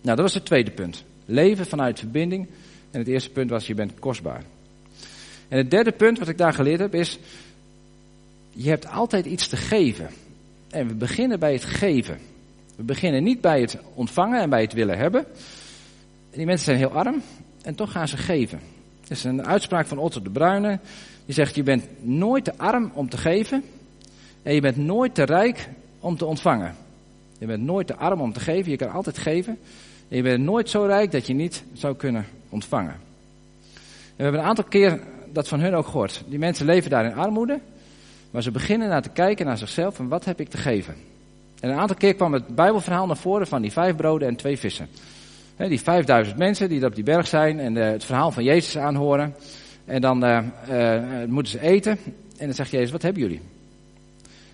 Nou, 0.00 0.16
dat 0.16 0.18
was 0.18 0.34
het 0.34 0.44
tweede 0.44 0.70
punt. 0.70 1.04
Leven 1.24 1.66
vanuit 1.66 1.98
verbinding. 1.98 2.48
En 2.90 2.98
het 2.98 3.08
eerste 3.08 3.30
punt 3.30 3.50
was, 3.50 3.66
je 3.66 3.74
bent 3.74 3.98
kostbaar. 3.98 4.42
En 5.48 5.58
het 5.58 5.70
derde 5.70 5.92
punt 5.92 6.18
wat 6.18 6.28
ik 6.28 6.38
daar 6.38 6.52
geleerd 6.52 6.80
heb 6.80 6.94
is, 6.94 7.18
je 8.50 8.68
hebt 8.68 8.86
altijd 8.86 9.26
iets 9.26 9.48
te 9.48 9.56
geven. 9.56 10.08
En 10.70 10.88
we 10.88 10.94
beginnen 10.94 11.38
bij 11.38 11.52
het 11.52 11.64
geven. 11.64 12.18
We 12.76 12.82
beginnen 12.82 13.22
niet 13.22 13.40
bij 13.40 13.60
het 13.60 13.78
ontvangen 13.94 14.40
en 14.40 14.50
bij 14.50 14.62
het 14.62 14.72
willen 14.72 14.98
hebben. 14.98 15.26
Die 16.30 16.46
mensen 16.46 16.64
zijn 16.64 16.76
heel 16.76 16.92
arm 16.92 17.22
en 17.62 17.74
toch 17.74 17.92
gaan 17.92 18.08
ze 18.08 18.16
geven. 18.16 18.60
Dat 19.00 19.10
is 19.10 19.24
een 19.24 19.46
uitspraak 19.46 19.86
van 19.86 19.98
Otto 19.98 20.22
de 20.22 20.30
Bruyne. 20.30 20.78
Die 21.24 21.34
zegt, 21.34 21.54
je 21.54 21.62
bent 21.62 21.84
nooit 22.04 22.44
te 22.44 22.58
arm 22.58 22.90
om 22.94 23.08
te 23.08 23.16
geven 23.16 23.64
en 24.42 24.54
je 24.54 24.60
bent 24.60 24.76
nooit 24.76 25.14
te 25.14 25.22
rijk 25.22 25.68
om 26.00 26.16
te 26.16 26.24
ontvangen. 26.24 26.74
Je 27.38 27.46
bent 27.46 27.62
nooit 27.62 27.86
te 27.86 27.96
arm 27.96 28.20
om 28.20 28.32
te 28.32 28.40
geven, 28.40 28.70
je 28.70 28.76
kan 28.76 28.90
altijd 28.90 29.18
geven. 29.18 29.58
En 30.08 30.16
je 30.16 30.22
bent 30.22 30.44
nooit 30.44 30.70
zo 30.70 30.84
rijk 30.84 31.12
dat 31.12 31.26
je 31.26 31.34
niet 31.34 31.64
zou 31.72 31.96
kunnen 31.96 32.26
ontvangen. 32.48 32.92
En 32.92 34.16
we 34.16 34.22
hebben 34.22 34.40
een 34.40 34.46
aantal 34.46 34.64
keer 34.64 35.00
dat 35.32 35.48
van 35.48 35.60
hun 35.60 35.74
ook 35.74 35.86
gehoord. 35.86 36.24
Die 36.28 36.38
mensen 36.38 36.66
leven 36.66 36.90
daar 36.90 37.04
in 37.04 37.14
armoede, 37.14 37.60
maar 38.30 38.42
ze 38.42 38.50
beginnen 38.50 38.88
naar 38.88 39.02
te 39.02 39.08
kijken 39.08 39.46
naar 39.46 39.58
zichzelf 39.58 39.98
en 39.98 40.08
wat 40.08 40.24
heb 40.24 40.40
ik 40.40 40.48
te 40.48 40.56
geven. 40.56 40.94
En 41.60 41.70
een 41.70 41.78
aantal 41.78 41.96
keer 41.96 42.14
kwam 42.14 42.32
het 42.32 42.54
Bijbelverhaal 42.54 43.06
naar 43.06 43.16
voren 43.16 43.46
van 43.46 43.62
die 43.62 43.72
vijf 43.72 43.96
broden 43.96 44.28
en 44.28 44.36
twee 44.36 44.58
vissen. 44.58 44.88
die 45.56 45.80
vijfduizend 45.80 46.38
mensen 46.38 46.68
die 46.68 46.84
op 46.84 46.94
die 46.94 47.04
berg 47.04 47.26
zijn 47.26 47.60
en 47.60 47.76
eh, 47.76 47.90
het 47.90 48.04
verhaal 48.04 48.30
van 48.30 48.44
Jezus 48.44 48.78
aanhoren. 48.78 49.34
En 49.84 50.00
dan 50.00 50.24
uh, 50.24 50.38
uh, 50.70 51.24
moeten 51.28 51.52
ze 51.52 51.60
eten. 51.60 51.98
En 52.38 52.46
dan 52.46 52.54
zegt 52.54 52.70
Jezus, 52.70 52.90
wat 52.90 53.02
hebben 53.02 53.22
jullie? 53.22 53.40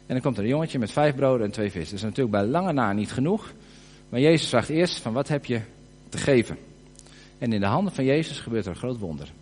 En 0.08 0.14
dan 0.14 0.20
komt 0.20 0.36
er 0.36 0.42
een 0.42 0.48
jongetje 0.48 0.78
met 0.78 0.90
vijf 0.90 1.14
broden 1.14 1.46
en 1.46 1.52
twee 1.52 1.70
vissen. 1.70 1.90
Dat 1.90 1.98
is 1.98 2.16
natuurlijk 2.16 2.36
bij 2.36 2.44
lange 2.44 2.72
na 2.72 2.92
niet 2.92 3.12
genoeg. 3.12 3.52
Maar 4.08 4.20
Jezus 4.20 4.48
vraagt 4.48 4.68
eerst 4.68 4.98
van 4.98 5.12
wat 5.12 5.28
heb 5.28 5.44
je 5.44 5.60
te 6.08 6.18
geven? 6.18 6.58
En 7.38 7.52
in 7.52 7.60
de 7.60 7.66
handen 7.66 7.92
van 7.92 8.04
Jezus 8.04 8.40
gebeurt 8.40 8.64
er 8.64 8.70
een 8.70 8.76
groot 8.76 8.98
wonder. 8.98 9.32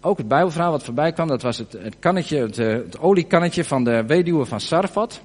Ook 0.00 0.18
het 0.18 0.28
Bijbelverhaal 0.28 0.70
wat 0.70 0.84
voorbij 0.84 1.12
kwam, 1.12 1.28
dat 1.28 1.42
was 1.42 1.58
het, 1.58 1.72
het 1.72 1.96
kannetje, 1.98 2.38
het, 2.38 2.56
het 2.56 2.98
oliekannetje 2.98 3.64
van 3.64 3.84
de 3.84 4.04
weduwe 4.06 4.44
van 4.44 4.60
Sarfat. 4.60 5.22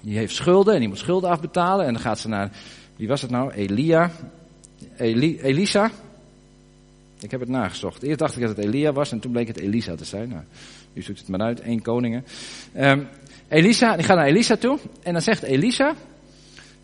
Die 0.00 0.16
heeft 0.16 0.34
schulden 0.34 0.74
en 0.74 0.80
die 0.80 0.88
moet 0.88 0.98
schulden 0.98 1.30
afbetalen. 1.30 1.86
En 1.86 1.92
dan 1.92 2.02
gaat 2.02 2.18
ze 2.18 2.28
naar, 2.28 2.50
wie 2.96 3.08
was 3.08 3.22
het 3.22 3.30
nou? 3.30 3.52
Elia. 3.52 4.10
Eli, 4.96 5.40
Elisa. 5.40 5.90
Ik 7.20 7.30
heb 7.30 7.40
het 7.40 7.48
nagezocht. 7.48 8.02
Eerst 8.02 8.18
dacht 8.18 8.36
ik 8.36 8.40
dat 8.40 8.56
het 8.56 8.66
Elia 8.66 8.92
was 8.92 9.12
en 9.12 9.20
toen 9.20 9.32
bleek 9.32 9.46
het 9.46 9.58
Elisa 9.58 9.94
te 9.94 10.04
zijn. 10.04 10.28
Nou, 10.28 10.42
u 10.92 11.02
zoekt 11.02 11.18
het 11.18 11.28
maar 11.28 11.40
uit, 11.40 11.60
één 11.60 11.82
koningen. 11.82 12.24
Um, 12.76 13.08
Elisa, 13.48 13.96
die 13.96 14.04
gaat 14.04 14.16
naar 14.16 14.26
Elisa 14.26 14.56
toe 14.56 14.78
en 15.02 15.12
dan 15.12 15.22
zegt 15.22 15.42
Elisa, 15.42 15.94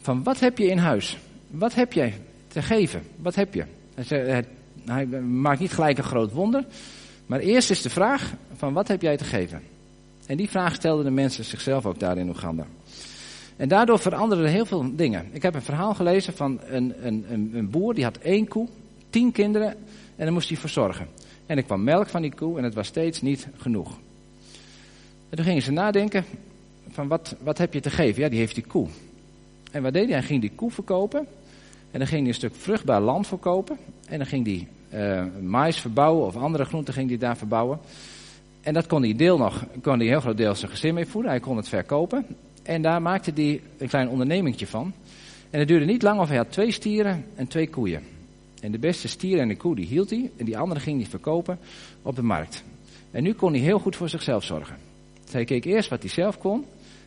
van 0.00 0.22
wat 0.22 0.40
heb 0.40 0.58
je 0.58 0.66
in 0.66 0.78
huis? 0.78 1.18
Wat 1.50 1.74
heb 1.74 1.92
jij 1.92 2.14
te 2.48 2.62
geven? 2.62 3.02
Wat 3.16 3.34
heb 3.34 3.54
je? 3.54 3.64
Hij, 3.94 4.44
hij 4.84 5.06
maakt 5.20 5.60
niet 5.60 5.72
gelijk 5.72 5.98
een 5.98 6.04
groot 6.04 6.32
wonder, 6.32 6.64
maar 7.26 7.40
eerst 7.40 7.70
is 7.70 7.82
de 7.82 7.90
vraag 7.90 8.32
van 8.56 8.72
wat 8.72 8.88
heb 8.88 9.02
jij 9.02 9.16
te 9.16 9.24
geven? 9.24 9.62
En 10.26 10.36
die 10.36 10.48
vraag 10.48 10.74
stelden 10.74 11.04
de 11.04 11.10
mensen 11.10 11.44
zichzelf 11.44 11.86
ook 11.86 11.98
daar 11.98 12.18
in 12.18 12.28
Oeganda. 12.28 12.66
En 13.56 13.68
daardoor 13.68 13.98
veranderden 13.98 14.50
heel 14.50 14.66
veel 14.66 14.96
dingen. 14.96 15.28
Ik 15.32 15.42
heb 15.42 15.54
een 15.54 15.62
verhaal 15.62 15.94
gelezen 15.94 16.32
van 16.32 16.60
een, 16.66 16.94
een, 17.06 17.26
een, 17.52 17.70
boer 17.70 17.94
die 17.94 18.04
had 18.04 18.16
één 18.16 18.48
koe, 18.48 18.68
tien 19.10 19.32
kinderen 19.32 19.70
en 20.16 20.24
dan 20.24 20.32
moest 20.32 20.48
hij 20.48 20.58
verzorgen. 20.58 21.06
En 21.46 21.56
er 21.56 21.62
kwam 21.62 21.84
melk 21.84 22.08
van 22.08 22.22
die 22.22 22.34
koe 22.34 22.58
en 22.58 22.64
het 22.64 22.74
was 22.74 22.86
steeds 22.86 23.22
niet 23.22 23.48
genoeg. 23.56 23.90
En 25.28 25.36
toen 25.36 25.44
gingen 25.44 25.62
ze 25.62 25.72
nadenken 25.72 26.24
van 26.90 27.08
wat, 27.08 27.36
wat 27.42 27.58
heb 27.58 27.72
je 27.72 27.80
te 27.80 27.90
geven? 27.90 28.22
Ja, 28.22 28.28
die 28.28 28.38
heeft 28.38 28.54
die 28.54 28.66
koe. 28.66 28.88
En 29.70 29.82
wat 29.82 29.92
deed 29.92 30.04
hij? 30.04 30.12
Hij 30.12 30.22
ging 30.22 30.40
die 30.40 30.52
koe 30.54 30.70
verkopen. 30.70 31.26
En 31.90 31.98
dan 31.98 32.06
ging 32.06 32.20
hij 32.20 32.28
een 32.28 32.34
stuk 32.34 32.54
vruchtbaar 32.54 33.00
land 33.00 33.26
verkopen. 33.26 33.76
En 34.08 34.18
dan 34.18 34.26
ging 34.26 34.46
hij 34.46 34.68
uh, 34.94 35.24
mais 35.42 35.80
verbouwen 35.80 36.26
of 36.26 36.36
andere 36.36 36.64
groenten 36.64 36.94
ging 36.94 37.08
hij 37.08 37.18
daar 37.18 37.36
verbouwen. 37.36 37.78
En 38.60 38.74
dat 38.74 38.86
kon 38.86 39.02
hij 39.02 39.14
deel 39.14 39.38
nog, 39.38 39.64
kon 39.82 39.98
hij 39.98 40.06
heel 40.06 40.20
groot 40.20 40.36
deel 40.36 40.54
zijn 40.54 40.70
gezin 40.70 40.94
mee 40.94 41.06
voeden. 41.06 41.30
Hij 41.30 41.40
kon 41.40 41.56
het 41.56 41.68
verkopen. 41.68 42.26
En 42.62 42.82
daar 42.82 43.02
maakte 43.02 43.32
hij 43.34 43.60
een 43.78 43.88
klein 43.88 44.08
ondernemingje 44.08 44.66
van. 44.66 44.92
En 45.50 45.58
het 45.58 45.68
duurde 45.68 45.84
niet 45.84 46.02
lang 46.02 46.20
of 46.20 46.28
hij 46.28 46.36
had 46.36 46.52
twee 46.52 46.70
stieren 46.70 47.24
en 47.34 47.46
twee 47.46 47.68
koeien. 47.68 48.02
En 48.66 48.72
de 48.72 48.78
beste 48.78 49.08
stier 49.08 49.38
en 49.38 49.48
de 49.48 49.56
koe 49.56 49.74
die 49.74 49.86
hield 49.86 50.10
hij. 50.10 50.30
En 50.36 50.44
die 50.44 50.58
andere 50.58 50.80
ging 50.80 51.00
hij 51.00 51.10
verkopen 51.10 51.58
op 52.02 52.16
de 52.16 52.22
markt. 52.22 52.64
En 53.10 53.22
nu 53.22 53.32
kon 53.32 53.52
hij 53.52 53.60
heel 53.60 53.78
goed 53.78 53.96
voor 53.96 54.08
zichzelf 54.08 54.44
zorgen. 54.44 54.76
hij 55.30 55.44
keek 55.44 55.64
eerst 55.64 55.88
wat 55.88 56.00
hij 56.00 56.10
zelf 56.10 56.38
kon. 56.38 56.64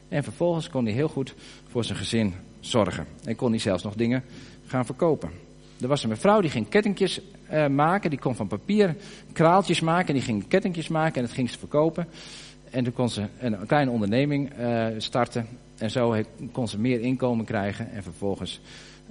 En 0.08 0.24
vervolgens 0.24 0.69
kon 0.69 0.86
hij 0.86 0.93
heel 0.93 1.08
goed 1.08 1.36
voor 1.67 1.84
zijn 1.84 1.98
gezin 1.98 2.34
zorgen. 2.60 3.06
En 3.24 3.36
kon 3.36 3.50
hij 3.50 3.60
zelfs 3.60 3.84
nog 3.84 3.95
dingen 3.95 4.24
gaan 4.65 4.86
verkopen. 4.86 5.30
Er 5.82 5.88
was 5.88 6.04
een 6.04 6.10
mevrouw 6.10 6.41
die 6.41 6.50
ging 6.50 6.69
kettingjes 6.69 7.22
uh, 7.52 7.67
maken. 7.67 8.10
Die 8.10 8.19
kon 8.19 8.36
van 8.36 8.48
papier 8.48 8.95
kraaltjes 9.34 9.80
maken. 9.80 10.08
En 10.08 10.13
die 10.13 10.24
ging 10.24 10.48
kettingjes 10.48 10.88
maken 10.88 11.15
en 11.15 11.22
dat 11.22 11.36
ging 11.36 11.50
ze 11.50 11.60
verkopen. 11.60 12.08
En 12.69 12.84
toen 12.84 12.93
kon 12.93 13.10
ze 13.10 13.26
een 13.39 13.65
kleine 13.65 13.91
onderneming 13.91 14.60
uh, 14.60 14.88
starten. 14.98 15.48
En 15.78 15.91
zo 15.91 16.15
kon 16.52 16.67
ze 16.67 16.80
meer 16.80 17.02
inkomen 17.02 17.45
krijgen. 17.45 17.91
En 17.91 18.04
vervolgens 18.04 18.62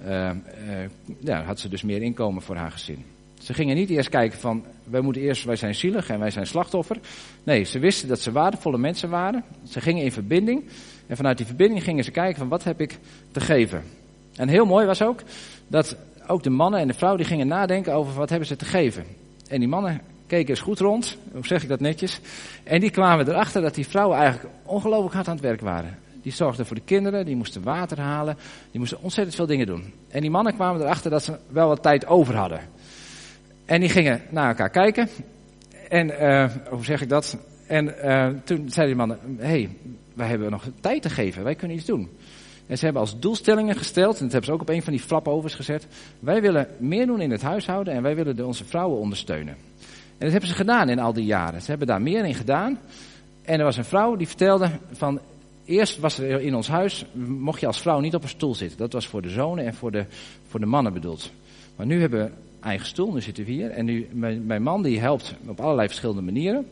uh, 0.07 0.29
ja, 1.19 1.43
had 1.43 1.59
ze 1.59 1.69
dus 1.69 1.83
meer 1.83 2.01
inkomen 2.01 2.41
voor 2.41 2.55
haar 2.55 2.71
gezin. 2.71 3.05
Ze 3.39 3.53
gingen 3.53 3.75
niet 3.75 3.89
eerst 3.89 4.09
kijken 4.09 4.39
van, 4.39 4.65
wij 4.83 5.01
moeten 5.01 5.21
eerst, 5.21 5.43
wij 5.43 5.55
zijn 5.55 5.75
zielig 5.75 6.09
en 6.09 6.19
wij 6.19 6.31
zijn 6.31 6.47
slachtoffer. 6.47 6.97
Nee, 7.43 7.63
ze 7.63 7.79
wisten 7.79 8.07
dat 8.07 8.19
ze 8.19 8.31
waardevolle 8.31 8.77
mensen 8.77 9.09
waren. 9.09 9.43
Ze 9.63 9.81
gingen 9.81 10.03
in 10.03 10.11
verbinding. 10.11 10.63
En 11.07 11.15
vanuit 11.15 11.37
die 11.37 11.45
verbinding 11.45 11.83
gingen 11.83 12.03
ze 12.03 12.11
kijken 12.11 12.37
van, 12.37 12.47
wat 12.47 12.63
heb 12.63 12.81
ik 12.81 12.97
te 13.31 13.39
geven? 13.39 13.83
En 14.35 14.47
heel 14.47 14.65
mooi 14.65 14.85
was 14.85 15.01
ook, 15.01 15.21
dat 15.67 15.97
ook 16.27 16.43
de 16.43 16.49
mannen 16.49 16.79
en 16.79 16.87
de 16.87 16.93
vrouw 16.93 17.15
die 17.15 17.25
gingen 17.25 17.47
nadenken 17.47 17.93
over 17.93 18.13
wat 18.13 18.29
hebben 18.29 18.47
ze 18.47 18.55
te 18.55 18.65
geven. 18.65 19.03
En 19.47 19.59
die 19.59 19.67
mannen 19.67 20.01
keken 20.27 20.49
eens 20.49 20.59
goed 20.59 20.79
rond, 20.79 21.17
hoe 21.31 21.47
zeg 21.47 21.63
ik 21.63 21.69
dat 21.69 21.79
netjes. 21.79 22.19
En 22.63 22.79
die 22.79 22.89
kwamen 22.89 23.29
erachter 23.29 23.61
dat 23.61 23.75
die 23.75 23.87
vrouwen 23.87 24.17
eigenlijk 24.17 24.53
ongelooflijk 24.63 25.13
hard 25.13 25.27
aan 25.27 25.33
het 25.33 25.43
werk 25.43 25.61
waren. 25.61 25.97
Die 26.21 26.31
zorgden 26.31 26.65
voor 26.65 26.75
de 26.75 26.81
kinderen, 26.81 27.25
die 27.25 27.35
moesten 27.35 27.63
water 27.63 27.99
halen, 27.99 28.37
die 28.71 28.79
moesten 28.79 29.01
ontzettend 29.01 29.35
veel 29.35 29.45
dingen 29.45 29.65
doen. 29.65 29.93
En 30.07 30.21
die 30.21 30.29
mannen 30.29 30.53
kwamen 30.53 30.81
erachter 30.81 31.11
dat 31.11 31.23
ze 31.23 31.37
wel 31.47 31.67
wat 31.67 31.81
tijd 31.81 32.05
over 32.05 32.35
hadden. 32.35 32.59
En 33.65 33.79
die 33.79 33.89
gingen 33.89 34.21
naar 34.29 34.47
elkaar 34.47 34.69
kijken. 34.69 35.09
En 35.89 36.07
uh, 36.07 36.49
hoe 36.69 36.85
zeg 36.85 37.01
ik 37.01 37.09
dat? 37.09 37.37
En 37.67 37.85
uh, 37.85 38.27
toen 38.43 38.69
zeiden 38.69 38.85
die 38.85 38.95
mannen, 38.95 39.19
hey, 39.37 39.69
wij 40.13 40.27
hebben 40.27 40.51
nog 40.51 40.67
tijd 40.79 41.01
te 41.01 41.09
geven, 41.09 41.43
wij 41.43 41.55
kunnen 41.55 41.77
iets 41.77 41.85
doen. 41.85 42.09
En 42.67 42.77
ze 42.77 42.83
hebben 42.83 43.01
als 43.01 43.19
doelstellingen 43.19 43.75
gesteld, 43.75 44.17
en 44.17 44.23
dat 44.23 44.31
hebben 44.31 44.49
ze 44.49 44.51
ook 44.51 44.61
op 44.61 44.69
een 44.69 44.83
van 44.83 44.93
die 44.93 45.01
flapovers 45.01 45.55
gezet. 45.55 45.87
Wij 46.19 46.41
willen 46.41 46.67
meer 46.77 47.05
doen 47.05 47.21
in 47.21 47.31
het 47.31 47.41
huishouden 47.41 47.93
en 47.93 48.01
wij 48.01 48.15
willen 48.15 48.45
onze 48.45 48.65
vrouwen 48.65 48.99
ondersteunen. 48.99 49.53
En 49.53 50.25
dat 50.25 50.31
hebben 50.31 50.49
ze 50.49 50.55
gedaan 50.55 50.89
in 50.89 50.99
al 50.99 51.13
die 51.13 51.25
jaren. 51.25 51.61
Ze 51.61 51.69
hebben 51.69 51.87
daar 51.87 52.01
meer 52.01 52.25
in 52.25 52.35
gedaan. 52.35 52.79
En 53.41 53.59
er 53.59 53.65
was 53.65 53.77
een 53.77 53.85
vrouw 53.85 54.15
die 54.15 54.27
vertelde 54.27 54.69
van, 54.91 55.19
eerst 55.69 55.99
was 55.99 56.17
er 56.17 56.41
in 56.41 56.55
ons 56.55 56.67
huis, 56.67 57.05
mocht 57.13 57.59
je 57.59 57.67
als 57.67 57.81
vrouw 57.81 57.99
niet 57.99 58.15
op 58.15 58.23
een 58.23 58.29
stoel 58.29 58.55
zitten. 58.55 58.77
Dat 58.77 58.93
was 58.93 59.07
voor 59.07 59.21
de 59.21 59.29
zonen 59.29 59.65
en 59.65 59.73
voor 59.73 59.91
de, 59.91 60.05
voor 60.47 60.59
de 60.59 60.65
mannen 60.65 60.93
bedoeld. 60.93 61.31
Maar 61.75 61.85
nu 61.85 62.01
hebben 62.01 62.23
we 62.23 62.31
eigen 62.61 62.87
stoel, 62.87 63.13
nu 63.13 63.21
zitten 63.21 63.45
we 63.45 63.51
hier. 63.51 63.71
En 63.71 63.85
nu, 63.85 64.07
mijn, 64.11 64.45
mijn 64.45 64.63
man 64.63 64.83
die 64.83 64.99
helpt 64.99 65.35
op 65.47 65.59
allerlei 65.59 65.87
verschillende 65.87 66.21
manieren. 66.21 66.65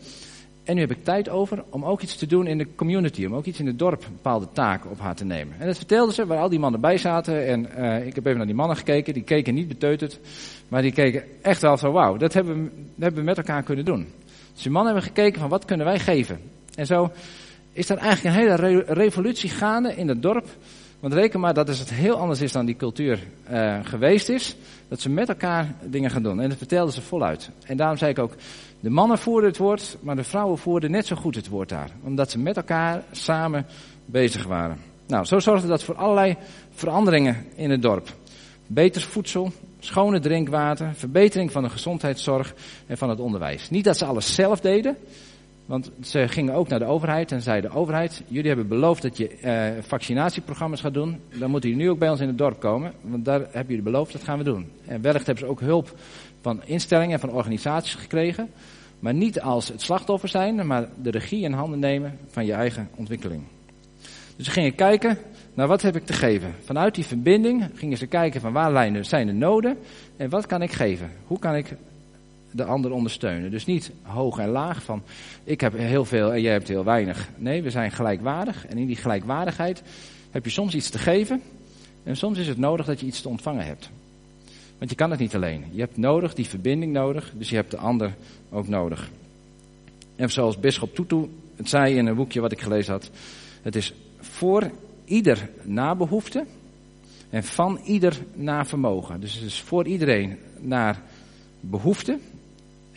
En 0.63 0.75
nu 0.75 0.81
heb 0.81 0.91
ik 0.91 1.03
tijd 1.03 1.29
over 1.29 1.63
om 1.69 1.85
ook 1.85 2.01
iets 2.01 2.15
te 2.15 2.25
doen 2.25 2.47
in 2.47 2.57
de 2.57 2.67
community. 2.75 3.25
Om 3.25 3.35
ook 3.35 3.45
iets 3.45 3.59
in 3.59 3.67
het 3.67 3.79
dorp 3.79 4.05
bepaalde 4.11 4.47
taken 4.51 4.89
op 4.89 4.99
haar 4.99 5.15
te 5.15 5.25
nemen. 5.25 5.55
En 5.59 5.67
dat 5.67 5.77
vertelde 5.77 6.13
ze, 6.13 6.25
waar 6.25 6.39
al 6.39 6.49
die 6.49 6.59
mannen 6.59 6.81
bij 6.81 6.97
zaten. 6.97 7.47
En 7.47 7.67
uh, 7.77 8.05
ik 8.05 8.15
heb 8.15 8.25
even 8.25 8.37
naar 8.37 8.45
die 8.45 8.55
mannen 8.55 8.77
gekeken. 8.77 9.13
Die 9.13 9.23
keken 9.23 9.53
niet 9.53 9.67
beteuterd. 9.67 10.19
Maar 10.67 10.81
die 10.81 10.91
keken 10.91 11.23
echt 11.41 11.61
wel 11.61 11.77
zo, 11.77 11.91
wauw, 11.91 12.17
dat 12.17 12.33
hebben, 12.33 12.63
we, 12.63 12.69
dat 12.69 13.03
hebben 13.03 13.19
we 13.19 13.25
met 13.25 13.37
elkaar 13.37 13.63
kunnen 13.63 13.85
doen. 13.85 14.07
Dus 14.53 14.63
die 14.63 14.71
mannen 14.71 14.93
hebben 14.93 15.11
gekeken 15.13 15.39
van 15.39 15.49
wat 15.49 15.65
kunnen 15.65 15.85
wij 15.85 15.99
geven. 15.99 16.39
En 16.75 16.85
zo 16.85 17.11
is 17.77 17.89
er 17.89 17.97
eigenlijk 17.97 18.35
een 18.35 18.41
hele 18.41 18.55
re 18.55 18.93
revolutie 18.93 19.49
gaande 19.49 19.95
in 19.95 20.07
het 20.07 20.21
dorp. 20.21 20.47
Want 20.99 21.13
reken 21.13 21.39
maar 21.39 21.53
dat 21.53 21.67
het 21.67 21.93
heel 21.93 22.15
anders 22.15 22.41
is 22.41 22.51
dan 22.51 22.65
die 22.65 22.75
cultuur 22.75 23.19
uh, 23.51 23.79
geweest 23.83 24.29
is. 24.29 24.55
Dat 24.87 25.01
ze 25.01 25.09
met 25.09 25.29
elkaar 25.29 25.73
dingen 25.83 26.09
gaan 26.09 26.23
doen. 26.23 26.41
En 26.41 26.49
dat 26.49 26.57
vertelden 26.57 26.93
ze 26.93 27.01
voluit. 27.01 27.49
En 27.65 27.77
daarom 27.77 27.97
zei 27.97 28.11
ik 28.11 28.19
ook, 28.19 28.33
de 28.79 28.89
mannen 28.89 29.17
voerden 29.17 29.49
het 29.49 29.57
woord, 29.57 29.97
maar 30.01 30.15
de 30.15 30.23
vrouwen 30.23 30.57
voerden 30.57 30.91
net 30.91 31.05
zo 31.05 31.15
goed 31.15 31.35
het 31.35 31.47
woord 31.47 31.69
daar. 31.69 31.89
Omdat 32.03 32.31
ze 32.31 32.39
met 32.39 32.57
elkaar 32.57 33.03
samen 33.11 33.65
bezig 34.05 34.45
waren. 34.45 34.77
Nou, 35.07 35.25
zo 35.25 35.39
zorgde 35.39 35.67
dat 35.67 35.83
voor 35.83 35.95
allerlei 35.95 36.35
veranderingen 36.71 37.45
in 37.55 37.69
het 37.69 37.81
dorp. 37.81 38.13
Beter 38.67 39.01
voedsel, 39.01 39.51
schone 39.79 40.19
drinkwater, 40.19 40.93
verbetering 40.93 41.51
van 41.51 41.63
de 41.63 41.69
gezondheidszorg 41.69 42.53
en 42.87 42.97
van 42.97 43.09
het 43.09 43.19
onderwijs. 43.19 43.69
Niet 43.69 43.83
dat 43.83 43.97
ze 43.97 44.05
alles 44.05 44.35
zelf 44.35 44.59
deden, 44.59 44.97
want 45.67 45.91
ze 46.01 46.27
gingen 46.27 46.53
ook 46.53 46.67
naar 46.67 46.79
de 46.79 46.85
overheid 46.85 47.31
en 47.31 47.41
zeiden: 47.41 47.71
Overheid, 47.71 48.23
jullie 48.27 48.47
hebben 48.47 48.67
beloofd 48.67 49.01
dat 49.01 49.17
je 49.17 49.27
eh, 49.27 49.71
vaccinatieprogramma's 49.81 50.81
gaat 50.81 50.93
doen. 50.93 51.19
Dan 51.39 51.49
moeten 51.49 51.69
jullie 51.69 51.83
nu 51.83 51.91
ook 51.91 51.99
bij 51.99 52.09
ons 52.09 52.19
in 52.19 52.27
het 52.27 52.37
dorp 52.37 52.59
komen, 52.59 52.93
want 53.01 53.25
daar 53.25 53.39
hebben 53.39 53.67
jullie 53.67 53.81
beloofd, 53.81 54.11
dat 54.11 54.23
gaan 54.23 54.37
we 54.37 54.43
doen. 54.43 54.71
En 54.85 55.01
wellicht 55.01 55.25
hebben 55.25 55.45
ze 55.45 55.51
ook 55.51 55.59
hulp 55.59 55.95
van 56.41 56.61
instellingen 56.65 57.13
en 57.13 57.19
van 57.19 57.31
organisaties 57.31 57.95
gekregen. 57.95 58.49
Maar 58.99 59.13
niet 59.13 59.41
als 59.41 59.67
het 59.67 59.81
slachtoffer 59.81 60.29
zijn, 60.29 60.67
maar 60.67 60.87
de 61.01 61.11
regie 61.11 61.43
in 61.43 61.53
handen 61.53 61.79
nemen 61.79 62.17
van 62.27 62.45
je 62.45 62.53
eigen 62.53 62.89
ontwikkeling. 62.95 63.43
Dus 64.35 64.45
ze 64.45 64.51
gingen 64.51 64.75
kijken 64.75 65.17
naar 65.53 65.67
wat 65.67 65.81
heb 65.81 65.95
ik 65.95 66.05
te 66.05 66.13
geven. 66.13 66.53
Vanuit 66.63 66.95
die 66.95 67.05
verbinding 67.05 67.69
gingen 67.73 67.97
ze 67.97 68.07
kijken 68.07 68.41
van 68.41 68.53
waar 68.53 69.05
zijn 69.05 69.27
de 69.27 69.33
noden 69.33 69.77
en 70.17 70.29
wat 70.29 70.45
kan 70.45 70.61
ik 70.61 70.71
geven. 70.71 71.11
Hoe 71.27 71.39
kan 71.39 71.55
ik 71.55 71.75
de 72.57 72.63
ander 72.63 72.91
ondersteunen. 72.91 73.51
Dus 73.51 73.65
niet 73.65 73.91
hoog 74.01 74.37
en 74.37 74.49
laag 74.49 74.83
van 74.83 75.03
ik 75.43 75.61
heb 75.61 75.77
heel 75.77 76.05
veel 76.05 76.33
en 76.33 76.41
jij 76.41 76.51
hebt 76.51 76.67
heel 76.67 76.83
weinig. 76.83 77.29
Nee, 77.37 77.63
we 77.63 77.69
zijn 77.69 77.91
gelijkwaardig 77.91 78.67
en 78.67 78.77
in 78.77 78.87
die 78.87 78.95
gelijkwaardigheid 78.95 79.83
heb 80.31 80.45
je 80.45 80.51
soms 80.51 80.75
iets 80.75 80.89
te 80.89 80.97
geven 80.97 81.41
en 82.03 82.17
soms 82.17 82.37
is 82.37 82.47
het 82.47 82.57
nodig 82.57 82.85
dat 82.85 82.99
je 82.99 83.05
iets 83.05 83.21
te 83.21 83.29
ontvangen 83.29 83.65
hebt. 83.65 83.89
Want 84.77 84.89
je 84.89 84.95
kan 84.95 85.11
het 85.11 85.19
niet 85.19 85.35
alleen. 85.35 85.65
Je 85.71 85.79
hebt 85.79 85.97
nodig 85.97 86.33
die 86.33 86.47
verbinding 86.47 86.93
nodig, 86.93 87.33
dus 87.37 87.49
je 87.49 87.55
hebt 87.55 87.71
de 87.71 87.77
ander 87.77 88.15
ook 88.49 88.67
nodig. 88.67 89.09
En 90.15 90.29
zoals 90.29 90.59
Bisschop 90.59 90.95
Tutu 90.95 91.29
het 91.55 91.69
zei 91.69 91.95
in 91.95 92.05
een 92.05 92.15
boekje 92.15 92.41
wat 92.41 92.51
ik 92.51 92.61
gelezen 92.61 92.93
had, 92.93 93.11
het 93.61 93.75
is 93.75 93.93
voor 94.19 94.71
ieder 95.05 95.49
na 95.63 95.95
behoefte 95.95 96.45
en 97.29 97.43
van 97.43 97.79
ieder 97.83 98.17
naar 98.33 98.67
vermogen. 98.67 99.19
Dus 99.19 99.33
het 99.33 99.43
is 99.43 99.61
voor 99.61 99.87
iedereen 99.87 100.37
naar 100.59 101.01
behoefte 101.59 102.19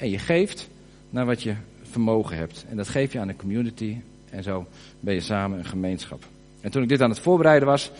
en 0.00 0.10
je 0.10 0.18
geeft 0.18 0.68
naar 1.10 1.26
wat 1.26 1.42
je 1.42 1.54
vermogen 1.82 2.36
hebt. 2.36 2.64
En 2.68 2.76
dat 2.76 2.88
geef 2.88 3.12
je 3.12 3.18
aan 3.20 3.26
de 3.26 3.36
community 3.36 3.96
en 4.30 4.42
zo 4.42 4.66
ben 5.00 5.14
je 5.14 5.20
samen 5.20 5.58
een 5.58 5.64
gemeenschap. 5.64 6.24
En 6.60 6.70
toen 6.70 6.82
ik 6.82 6.88
dit 6.88 7.00
aan 7.00 7.10
het 7.10 7.18
voorbereiden 7.18 7.68
was, 7.68 7.90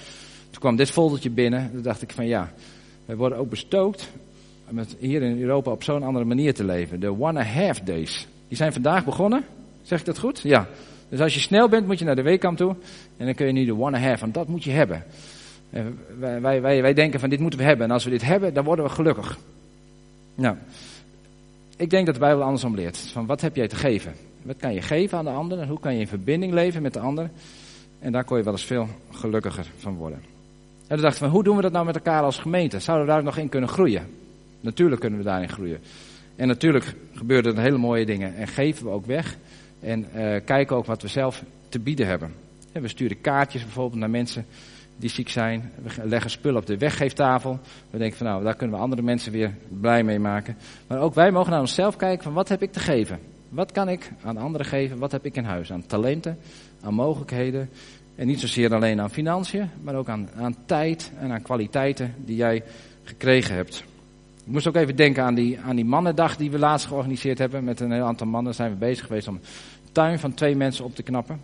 toen 0.51 0.61
kwam 0.61 0.77
dit 0.77 0.91
foldertje 0.91 1.31
binnen. 1.31 1.71
Toen 1.73 1.83
dacht 1.83 2.03
ik 2.03 2.11
van 2.11 2.27
ja, 2.27 2.53
wij 3.05 3.17
worden 3.17 3.39
ook 3.39 3.51
bestookt 3.51 4.11
met 4.69 4.97
hier 4.99 5.23
in 5.23 5.41
Europa 5.41 5.71
op 5.71 5.83
zo'n 5.83 6.03
andere 6.03 6.25
manier 6.25 6.55
te 6.55 6.65
leven. 6.65 7.01
De 7.01 7.11
one 7.11 7.39
and 7.39 7.49
a 7.49 7.51
half 7.51 7.81
days. 7.81 8.27
Die 8.49 8.57
zijn 8.57 8.73
vandaag 8.73 9.05
begonnen. 9.05 9.45
Zeg 9.83 9.99
ik 10.01 10.07
dat 10.07 10.19
goed? 10.19 10.41
Ja. 10.41 10.69
Dus 11.09 11.21
als 11.21 11.35
je 11.35 11.41
snel 11.41 11.69
bent, 11.69 11.87
moet 11.87 11.99
je 11.99 12.05
naar 12.05 12.17
de 12.17 12.23
weekkamp 12.23 12.57
toe. 12.57 12.77
En 13.17 13.25
dan 13.25 13.35
kun 13.35 13.47
je 13.47 13.53
nu 13.53 13.65
de 13.65 13.75
one 13.75 13.97
and 13.97 14.05
a 14.05 14.09
half, 14.09 14.21
want 14.21 14.35
dat 14.35 14.49
moet 14.49 14.65
je 14.65 14.71
hebben. 14.71 15.05
Wij, 16.19 16.41
wij, 16.41 16.61
wij, 16.61 16.83
wij 16.83 16.95
denken 16.95 17.21
van 17.21 17.31
dit 17.31 17.41
moeten 17.41 17.59
we 17.59 17.65
hebben. 17.65 17.87
En 17.87 17.93
als 17.93 18.05
we 18.05 18.11
dit 18.11 18.25
hebben, 18.25 18.55
dan 18.55 18.65
worden 18.65 18.85
we 18.85 18.91
gelukkig. 18.91 19.39
Nou, 20.35 20.57
ik 21.81 21.90
denk 21.90 22.07
dat 22.07 22.14
de 22.14 22.21
Bijbel 22.21 22.43
andersom 22.43 22.75
leert. 22.75 22.99
Van 22.99 23.27
wat 23.27 23.40
heb 23.40 23.57
jij 23.57 23.69
te 23.69 23.77
geven? 23.77 24.14
Wat 24.43 24.57
kan 24.57 24.75
je 24.75 24.83
geven 24.83 25.19
aan 25.19 25.25
de 25.25 25.31
ander? 25.31 25.59
En 25.59 25.69
hoe 25.69 25.81
kan 25.81 25.95
je 25.95 26.01
in 26.01 26.09
verbinding 26.09 26.53
leven 26.53 26.83
met 26.83 26.93
de 26.93 27.01
ander? 27.01 27.31
En 27.99 28.12
daar 28.12 28.25
kon 28.25 28.37
je 28.37 28.43
wel 28.43 28.53
eens 28.53 28.64
veel 28.64 28.88
gelukkiger 29.11 29.71
van 29.79 29.97
worden. 29.97 30.19
En 30.87 30.97
toen 30.97 31.05
dachten 31.05 31.23
we, 31.23 31.31
hoe 31.31 31.45
doen 31.45 31.57
we 31.57 31.62
dat 31.62 31.73
nou 31.73 31.85
met 31.85 31.95
elkaar 31.95 32.23
als 32.23 32.38
gemeente? 32.38 32.79
Zouden 32.79 33.07
we 33.07 33.12
daar 33.12 33.23
nog 33.23 33.37
in 33.37 33.49
kunnen 33.49 33.69
groeien? 33.69 34.07
Natuurlijk 34.61 35.01
kunnen 35.01 35.19
we 35.19 35.25
daarin 35.25 35.49
groeien. 35.49 35.81
En 36.37 36.47
natuurlijk 36.49 36.95
gebeuren 37.14 37.57
er 37.57 37.62
hele 37.62 37.79
mooie 37.79 38.07
dingen. 38.07 38.37
En 38.37 38.49
geven 38.49 38.85
we 38.85 38.90
ook 38.90 39.07
weg. 39.07 39.37
En 39.81 40.07
uh, 40.16 40.37
kijken 40.45 40.77
ook 40.77 40.87
wat 40.87 41.03
we 41.03 41.09
zelf 41.09 41.43
te 41.69 41.79
bieden 41.79 42.07
hebben. 42.07 42.35
En 42.73 42.83
we 42.83 42.88
sturen 42.88 43.21
kaartjes 43.21 43.62
bijvoorbeeld 43.62 44.01
naar 44.01 44.11
mensen 44.11 44.47
die 45.01 45.11
ziek 45.11 45.29
zijn. 45.29 45.73
We 45.83 46.07
leggen 46.07 46.31
spullen 46.31 46.61
op 46.61 46.67
de 46.67 46.79
weggeeftafel. 46.79 47.59
We 47.91 47.99
denken 47.99 48.17
van 48.17 48.27
nou, 48.27 48.45
daar 48.45 48.55
kunnen 48.55 48.77
we 48.77 48.83
andere 48.83 49.03
mensen 49.03 49.33
weer 49.33 49.55
blij 49.81 50.03
mee 50.03 50.19
maken. 50.19 50.57
Maar 50.87 51.01
ook 51.01 51.15
wij 51.15 51.31
mogen 51.31 51.51
naar 51.51 51.61
onszelf 51.61 51.97
kijken 51.97 52.23
van 52.23 52.33
wat 52.33 52.49
heb 52.49 52.63
ik 52.63 52.73
te 52.73 52.81
geven? 52.81 53.19
Wat 53.49 53.73
kan 53.73 53.89
ik 53.89 54.11
aan 54.25 54.37
anderen 54.37 54.67
geven? 54.67 54.99
Wat 54.99 55.13
heb 55.13 55.25
ik 55.25 55.37
in 55.37 55.45
huis? 55.45 55.73
Aan 55.73 55.87
talenten, 55.87 56.39
aan 56.83 56.95
mogelijkheden. 56.95 57.69
En 58.15 58.27
niet 58.27 58.41
zozeer 58.41 58.75
alleen 58.75 59.01
aan 59.01 59.11
financiën, 59.11 59.71
maar 59.83 59.95
ook 59.95 60.09
aan, 60.09 60.29
aan 60.37 60.57
tijd 60.67 61.13
en 61.19 61.33
aan 61.33 61.43
kwaliteiten 61.43 62.15
die 62.25 62.37
jij 62.37 62.63
gekregen 63.03 63.55
hebt. 63.55 63.85
Ik 64.45 64.53
moest 64.53 64.67
ook 64.67 64.77
even 64.77 64.97
denken 64.97 65.23
aan 65.23 65.35
die, 65.35 65.59
aan 65.61 65.77
die 65.77 65.85
mannendag 65.85 66.37
die 66.37 66.51
we 66.51 66.59
laatst 66.59 66.87
georganiseerd 66.87 67.39
hebben. 67.39 67.65
Met 67.65 67.81
een 67.81 67.93
heel 67.93 68.05
aantal 68.05 68.27
mannen 68.27 68.55
zijn 68.55 68.71
we 68.71 68.77
bezig 68.77 69.07
geweest 69.07 69.29
om 69.29 69.35
een 69.35 69.93
tuin 69.93 70.19
van 70.19 70.35
twee 70.35 70.57
mensen 70.57 70.85
op 70.85 70.95
te 70.95 71.03
knappen. 71.03 71.41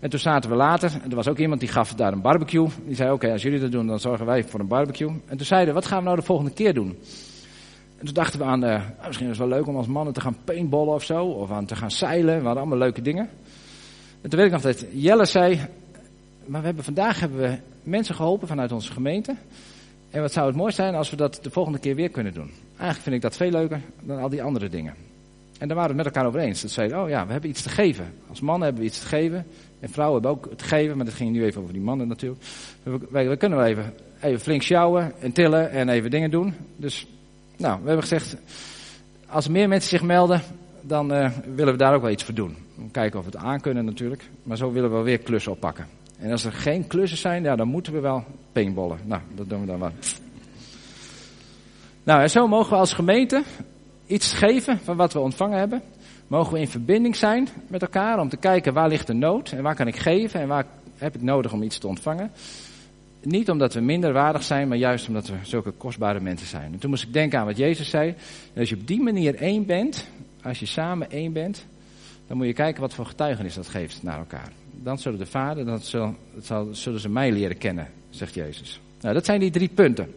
En 0.00 0.10
toen 0.10 0.18
zaten 0.18 0.50
we 0.50 0.56
later, 0.56 0.92
en 1.02 1.10
er 1.10 1.16
was 1.16 1.28
ook 1.28 1.38
iemand 1.38 1.60
die 1.60 1.68
gaf 1.68 1.94
daar 1.94 2.12
een 2.12 2.20
barbecue. 2.20 2.68
Die 2.86 2.94
zei, 2.94 3.12
oké, 3.12 3.32
als 3.32 3.42
jullie 3.42 3.60
dat 3.60 3.72
doen, 3.72 3.86
dan 3.86 4.00
zorgen 4.00 4.26
wij 4.26 4.44
voor 4.44 4.60
een 4.60 4.68
barbecue. 4.68 5.08
En 5.26 5.36
toen 5.36 5.46
zeiden 5.46 5.68
we, 5.74 5.80
wat 5.80 5.88
gaan 5.88 5.98
we 5.98 6.04
nou 6.04 6.16
de 6.16 6.22
volgende 6.22 6.52
keer 6.52 6.74
doen? 6.74 6.98
En 7.98 8.04
toen 8.04 8.14
dachten 8.14 8.38
we 8.38 8.44
aan, 8.44 8.64
uh, 8.64 8.82
misschien 9.06 9.28
is 9.28 9.38
het 9.38 9.48
wel 9.48 9.58
leuk 9.58 9.66
om 9.66 9.76
als 9.76 9.86
mannen 9.86 10.14
te 10.14 10.20
gaan 10.20 10.36
paintballen 10.44 10.94
of 10.94 11.04
zo. 11.04 11.24
Of 11.24 11.50
aan 11.50 11.66
te 11.66 11.76
gaan 11.76 11.90
zeilen. 11.90 12.38
We 12.38 12.44
hadden 12.44 12.62
allemaal 12.62 12.78
leuke 12.78 13.02
dingen. 13.02 13.28
En 14.20 14.30
toen 14.30 14.38
weet 14.38 14.48
ik 14.48 14.52
nog 14.52 14.62
dat 14.62 14.84
Jelle 14.92 15.24
zei, 15.24 15.60
maar 16.44 16.60
we 16.60 16.66
hebben, 16.66 16.84
vandaag 16.84 17.20
hebben 17.20 17.38
we 17.38 17.58
mensen 17.82 18.14
geholpen 18.14 18.48
vanuit 18.48 18.72
onze 18.72 18.92
gemeente. 18.92 19.34
En 20.10 20.20
wat 20.20 20.32
zou 20.32 20.46
het 20.46 20.56
mooi 20.56 20.72
zijn 20.72 20.94
als 20.94 21.10
we 21.10 21.16
dat 21.16 21.38
de 21.42 21.50
volgende 21.50 21.78
keer 21.78 21.94
weer 21.94 22.08
kunnen 22.08 22.34
doen. 22.34 22.50
Eigenlijk 22.68 23.00
vind 23.00 23.14
ik 23.16 23.22
dat 23.22 23.36
veel 23.36 23.50
leuker 23.50 23.80
dan 24.02 24.18
al 24.18 24.28
die 24.28 24.42
andere 24.42 24.68
dingen. 24.68 24.94
En 25.58 25.68
daar 25.68 25.76
waren 25.76 25.90
we 25.90 25.96
het 25.96 26.06
met 26.06 26.14
elkaar 26.14 26.26
over 26.28 26.40
eens. 26.40 26.62
Dat 26.62 26.70
zeiden, 26.70 27.02
oh 27.02 27.08
ja, 27.08 27.26
we 27.26 27.32
hebben 27.32 27.50
iets 27.50 27.62
te 27.62 27.68
geven. 27.68 28.14
Als 28.28 28.40
mannen 28.40 28.62
hebben 28.62 28.82
we 28.82 28.88
iets 28.88 29.00
te 29.00 29.06
geven. 29.06 29.46
En 29.80 29.88
vrouwen 29.88 30.22
hebben 30.22 30.40
ook 30.40 30.56
te 30.56 30.64
geven, 30.64 30.96
maar 30.96 31.04
dat 31.04 31.14
ging 31.14 31.30
nu 31.30 31.44
even 31.44 31.60
over 31.60 31.72
die 31.72 31.82
mannen 31.82 32.08
natuurlijk. 32.08 32.42
We, 33.10 33.36
kunnen 33.36 33.58
wel 33.58 33.66
even, 33.66 33.94
even 34.20 34.40
flink 34.40 34.62
sjouwen 34.62 35.12
en 35.20 35.32
tillen 35.32 35.70
en 35.70 35.88
even 35.88 36.10
dingen 36.10 36.30
doen. 36.30 36.54
Dus, 36.76 37.06
nou, 37.56 37.78
we 37.80 37.86
hebben 37.86 38.02
gezegd, 38.02 38.36
als 39.28 39.44
er 39.44 39.50
meer 39.50 39.68
mensen 39.68 39.90
zich 39.90 40.02
melden, 40.02 40.42
dan 40.80 41.12
uh, 41.12 41.30
willen 41.54 41.72
we 41.72 41.78
daar 41.78 41.94
ook 41.94 42.02
wel 42.02 42.10
iets 42.10 42.24
voor 42.24 42.34
doen. 42.34 42.56
We 42.74 42.90
kijken 42.90 43.18
of 43.18 43.24
we 43.24 43.30
het 43.30 43.40
aan 43.40 43.60
kunnen 43.60 43.84
natuurlijk, 43.84 44.22
maar 44.42 44.56
zo 44.56 44.72
willen 44.72 44.88
we 44.88 44.94
wel 44.94 45.04
weer 45.04 45.18
klussen 45.18 45.52
oppakken. 45.52 45.86
En 46.18 46.30
als 46.30 46.44
er 46.44 46.52
geen 46.52 46.86
klussen 46.86 47.18
zijn, 47.18 47.42
ja, 47.42 47.56
dan 47.56 47.68
moeten 47.68 47.92
we 47.92 48.00
wel 48.00 48.24
paintballen. 48.52 48.98
Nou, 49.04 49.22
dat 49.34 49.48
doen 49.48 49.60
we 49.60 49.66
dan 49.66 49.78
wel. 49.78 49.92
Nou, 52.02 52.22
en 52.22 52.30
zo 52.30 52.48
mogen 52.48 52.70
we 52.70 52.76
als 52.76 52.92
gemeente 52.92 53.42
iets 54.06 54.32
geven 54.32 54.78
van 54.78 54.96
wat 54.96 55.12
we 55.12 55.18
ontvangen 55.18 55.58
hebben. 55.58 55.82
Mogen 56.28 56.52
we 56.52 56.60
in 56.60 56.68
verbinding 56.68 57.16
zijn 57.16 57.48
met 57.66 57.82
elkaar 57.82 58.20
om 58.20 58.28
te 58.28 58.36
kijken 58.36 58.72
waar 58.72 58.88
ligt 58.88 59.06
de 59.06 59.12
nood 59.12 59.52
en 59.52 59.62
waar 59.62 59.74
kan 59.74 59.86
ik 59.86 59.96
geven 59.96 60.40
en 60.40 60.48
waar 60.48 60.66
heb 60.96 61.14
ik 61.14 61.22
nodig 61.22 61.52
om 61.52 61.62
iets 61.62 61.78
te 61.78 61.86
ontvangen. 61.86 62.30
Niet 63.22 63.50
omdat 63.50 63.74
we 63.74 63.80
minder 63.80 64.12
waardig 64.12 64.42
zijn, 64.42 64.68
maar 64.68 64.78
juist 64.78 65.08
omdat 65.08 65.28
we 65.28 65.34
zulke 65.42 65.70
kostbare 65.70 66.20
mensen 66.20 66.46
zijn. 66.46 66.72
En 66.72 66.78
toen 66.78 66.90
moest 66.90 67.02
ik 67.02 67.12
denken 67.12 67.38
aan 67.38 67.46
wat 67.46 67.56
Jezus 67.56 67.90
zei. 67.90 68.14
als 68.56 68.68
je 68.68 68.76
op 68.76 68.86
die 68.86 69.02
manier 69.02 69.34
één 69.34 69.66
bent, 69.66 70.08
als 70.42 70.58
je 70.58 70.66
samen 70.66 71.10
één 71.10 71.32
bent, 71.32 71.66
dan 72.26 72.36
moet 72.36 72.46
je 72.46 72.52
kijken 72.52 72.80
wat 72.80 72.94
voor 72.94 73.06
getuigenis 73.06 73.54
dat 73.54 73.68
geeft 73.68 74.02
naar 74.02 74.18
elkaar. 74.18 74.52
Dan 74.82 74.98
zullen 74.98 75.18
de 75.18 75.26
Vader, 75.26 75.64
dan 75.64 75.80
zullen, 75.80 76.16
zullen 76.70 77.00
ze 77.00 77.08
mij 77.08 77.32
leren 77.32 77.58
kennen, 77.58 77.88
zegt 78.10 78.34
Jezus. 78.34 78.80
Nou, 79.00 79.14
dat 79.14 79.24
zijn 79.24 79.40
die 79.40 79.50
drie 79.50 79.68
punten. 79.68 80.14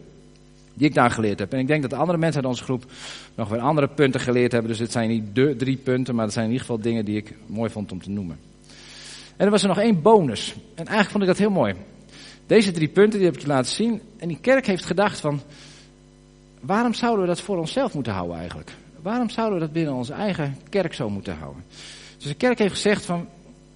Die 0.74 0.88
ik 0.88 0.94
daar 0.94 1.10
geleerd 1.10 1.38
heb. 1.38 1.52
En 1.52 1.58
ik 1.58 1.66
denk 1.66 1.82
dat 1.82 1.90
de 1.90 1.96
andere 1.96 2.18
mensen 2.18 2.40
uit 2.40 2.50
onze 2.50 2.64
groep 2.64 2.84
nog 3.34 3.48
weer 3.48 3.60
andere 3.60 3.88
punten 3.88 4.20
geleerd 4.20 4.52
hebben. 4.52 4.70
Dus 4.70 4.80
het 4.80 4.92
zijn 4.92 5.08
niet 5.08 5.34
de 5.34 5.56
drie 5.56 5.76
punten, 5.76 6.14
maar 6.14 6.24
het 6.24 6.32
zijn 6.32 6.46
in 6.46 6.52
ieder 6.52 6.66
geval 6.66 6.82
dingen 6.82 7.04
die 7.04 7.16
ik 7.16 7.34
mooi 7.46 7.70
vond 7.70 7.92
om 7.92 8.02
te 8.02 8.10
noemen. 8.10 8.38
En 9.36 9.44
er 9.44 9.50
was 9.50 9.62
er 9.62 9.68
nog 9.68 9.78
één 9.78 10.02
bonus. 10.02 10.54
En 10.74 10.86
eigenlijk 10.86 11.10
vond 11.10 11.22
ik 11.22 11.28
dat 11.28 11.38
heel 11.38 11.50
mooi. 11.50 11.74
Deze 12.46 12.70
drie 12.70 12.88
punten 12.88 13.18
die 13.18 13.28
heb 13.28 13.36
ik 13.36 13.42
je 13.42 13.48
laten 13.48 13.72
zien. 13.72 14.00
En 14.16 14.28
die 14.28 14.38
kerk 14.40 14.66
heeft 14.66 14.84
gedacht 14.84 15.20
van, 15.20 15.40
waarom 16.60 16.94
zouden 16.94 17.20
we 17.20 17.26
dat 17.26 17.40
voor 17.40 17.58
onszelf 17.58 17.94
moeten 17.94 18.12
houden 18.12 18.36
eigenlijk? 18.36 18.70
Waarom 19.02 19.30
zouden 19.30 19.58
we 19.58 19.64
dat 19.64 19.72
binnen 19.72 19.94
onze 19.94 20.12
eigen 20.12 20.56
kerk 20.68 20.94
zo 20.94 21.10
moeten 21.10 21.36
houden? 21.36 21.64
Dus 22.16 22.26
de 22.26 22.34
kerk 22.34 22.58
heeft 22.58 22.74
gezegd 22.74 23.04
van, 23.04 23.28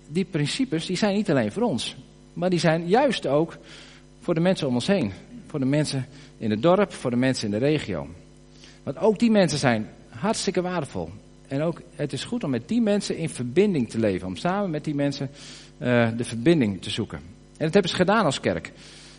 die 0.08 0.24
principes 0.24 0.86
die 0.86 0.96
zijn 0.96 1.14
niet 1.14 1.30
alleen 1.30 1.52
voor 1.52 1.62
ons. 1.62 1.96
Maar 2.32 2.50
die 2.50 2.58
zijn 2.58 2.86
juist 2.86 3.26
ook 3.26 3.56
voor 4.20 4.34
de 4.34 4.40
mensen 4.40 4.66
om 4.66 4.74
ons 4.74 4.86
heen. 4.86 5.12
Voor 5.46 5.58
de 5.58 5.64
mensen 5.64 6.06
in 6.38 6.50
het 6.50 6.62
dorp, 6.62 6.92
voor 6.92 7.10
de 7.10 7.16
mensen 7.16 7.44
in 7.44 7.58
de 7.58 7.66
regio. 7.66 8.08
Want 8.82 8.98
ook 8.98 9.18
die 9.18 9.30
mensen 9.30 9.58
zijn 9.58 9.88
hartstikke 10.08 10.62
waardevol. 10.62 11.10
En 11.48 11.62
ook 11.62 11.80
het 11.94 12.12
is 12.12 12.24
goed 12.24 12.44
om 12.44 12.50
met 12.50 12.68
die 12.68 12.80
mensen 12.80 13.16
in 13.16 13.28
verbinding 13.28 13.90
te 13.90 13.98
leven. 13.98 14.26
Om 14.26 14.36
samen 14.36 14.70
met 14.70 14.84
die 14.84 14.94
mensen 14.94 15.30
uh, 15.78 16.08
de 16.16 16.24
verbinding 16.24 16.82
te 16.82 16.90
zoeken. 16.90 17.18
En 17.56 17.64
dat 17.64 17.72
hebben 17.72 17.90
ze 17.90 17.96
gedaan 17.96 18.24
als 18.24 18.40
kerk. 18.40 18.72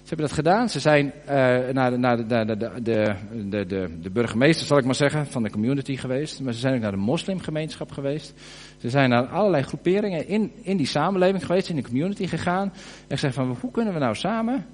Ze 0.08 0.14
hebben 0.14 0.26
dat 0.28 0.36
gedaan. 0.36 0.70
Ze 0.70 0.80
zijn 0.80 1.14
uh, 1.22 1.30
naar, 1.74 1.92
de, 1.92 1.98
naar 1.98 2.18
de, 2.18 2.58
de, 2.84 3.16
de, 3.50 3.90
de 4.02 4.10
burgemeester, 4.10 4.68
zal 4.68 4.78
ik 4.78 4.86
maar 4.86 4.96
zeggen, 4.96 5.28
van 5.28 5.44
de 5.44 5.50
community 5.50 5.96
geweest. 5.96 6.42
Maar 6.42 6.54
ze 6.54 6.60
zijn 6.60 6.76
ook 6.76 6.82
naar 6.82 6.92
de 6.92 6.98
moslimgemeenschap 6.98 7.92
geweest. 7.92 8.34
Ze 8.78 8.90
zijn 8.90 9.10
naar 9.10 9.26
allerlei 9.26 9.64
groeperingen 9.64 10.28
in, 10.28 10.52
in 10.62 10.78
die 10.78 10.86
samenleving 10.86 11.46
geweest, 11.46 11.70
in 11.70 11.76
de 11.76 11.84
community 11.84 12.28
gegaan. 12.28 12.74
En 13.08 13.18
gezegd 13.18 13.34
van, 13.34 13.58
hoe 13.62 13.72
kunnen 13.72 13.94
we 13.94 14.00
nou 14.00 14.16
samen 14.16 14.66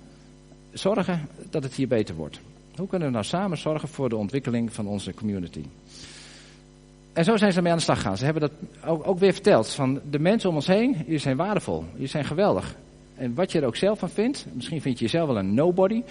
zorgen 0.73 1.27
dat 1.49 1.63
het 1.63 1.73
hier 1.73 1.87
beter 1.87 2.15
wordt? 2.15 2.39
Hoe 2.75 2.87
kunnen 2.87 3.07
we 3.07 3.13
nou 3.13 3.25
samen 3.25 3.57
zorgen 3.57 3.87
voor 3.87 4.09
de 4.09 4.15
ontwikkeling 4.15 4.73
van 4.73 4.87
onze 4.87 5.13
community? 5.13 5.63
En 7.13 7.23
zo 7.23 7.37
zijn 7.37 7.53
ze 7.53 7.61
mee 7.61 7.71
aan 7.71 7.77
de 7.77 7.83
slag 7.83 7.97
gegaan. 7.97 8.17
Ze 8.17 8.23
hebben 8.23 8.41
dat 8.41 8.51
ook, 8.85 9.07
ook 9.07 9.19
weer 9.19 9.33
verteld. 9.33 9.69
Van 9.69 10.01
de 10.09 10.19
mensen 10.19 10.49
om 10.49 10.55
ons 10.55 10.67
heen, 10.67 10.95
jullie 11.05 11.17
zijn 11.17 11.37
waardevol. 11.37 11.85
Jullie 11.93 12.07
zijn 12.07 12.25
geweldig. 12.25 12.75
En 13.15 13.33
wat 13.33 13.51
je 13.51 13.59
er 13.59 13.65
ook 13.65 13.75
zelf 13.75 13.99
van 13.99 14.09
vindt, 14.09 14.45
misschien 14.53 14.81
vind 14.81 14.97
je 14.99 15.03
jezelf 15.05 15.27
wel 15.27 15.37
een 15.37 15.53
nobody. 15.53 16.01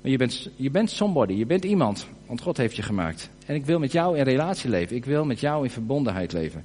Maar 0.00 0.10
je 0.10 0.16
bent, 0.16 0.48
je 0.56 0.70
bent 0.70 0.90
somebody, 0.90 1.32
je 1.32 1.46
bent 1.46 1.64
iemand. 1.64 2.06
Want 2.26 2.40
God 2.40 2.56
heeft 2.56 2.76
je 2.76 2.82
gemaakt. 2.82 3.30
En 3.46 3.54
ik 3.54 3.66
wil 3.66 3.78
met 3.78 3.92
jou 3.92 4.18
in 4.18 4.24
relatie 4.24 4.70
leven. 4.70 4.96
Ik 4.96 5.04
wil 5.04 5.24
met 5.24 5.40
jou 5.40 5.64
in 5.64 5.70
verbondenheid 5.70 6.32
leven. 6.32 6.64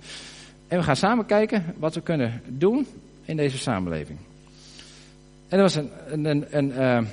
En 0.68 0.78
we 0.78 0.84
gaan 0.84 0.96
samen 0.96 1.26
kijken 1.26 1.66
wat 1.78 1.96
we 1.96 2.02
kunnen 2.02 2.42
doen 2.48 2.88
in 3.26 3.38
deze 3.38 3.58
samenleving. 3.58 4.18
En 5.48 5.58
er 5.58 5.64
was 5.64 5.76
een, 5.76 5.90
een, 6.08 6.26
een, 6.26 6.46
een, 6.58 6.70
uh, 6.70 7.10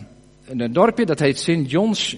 een 0.47 0.72
dorpje, 0.72 1.07
dat 1.07 1.18
heet 1.18 1.38
Sint 1.38 1.70
John's 1.70 2.16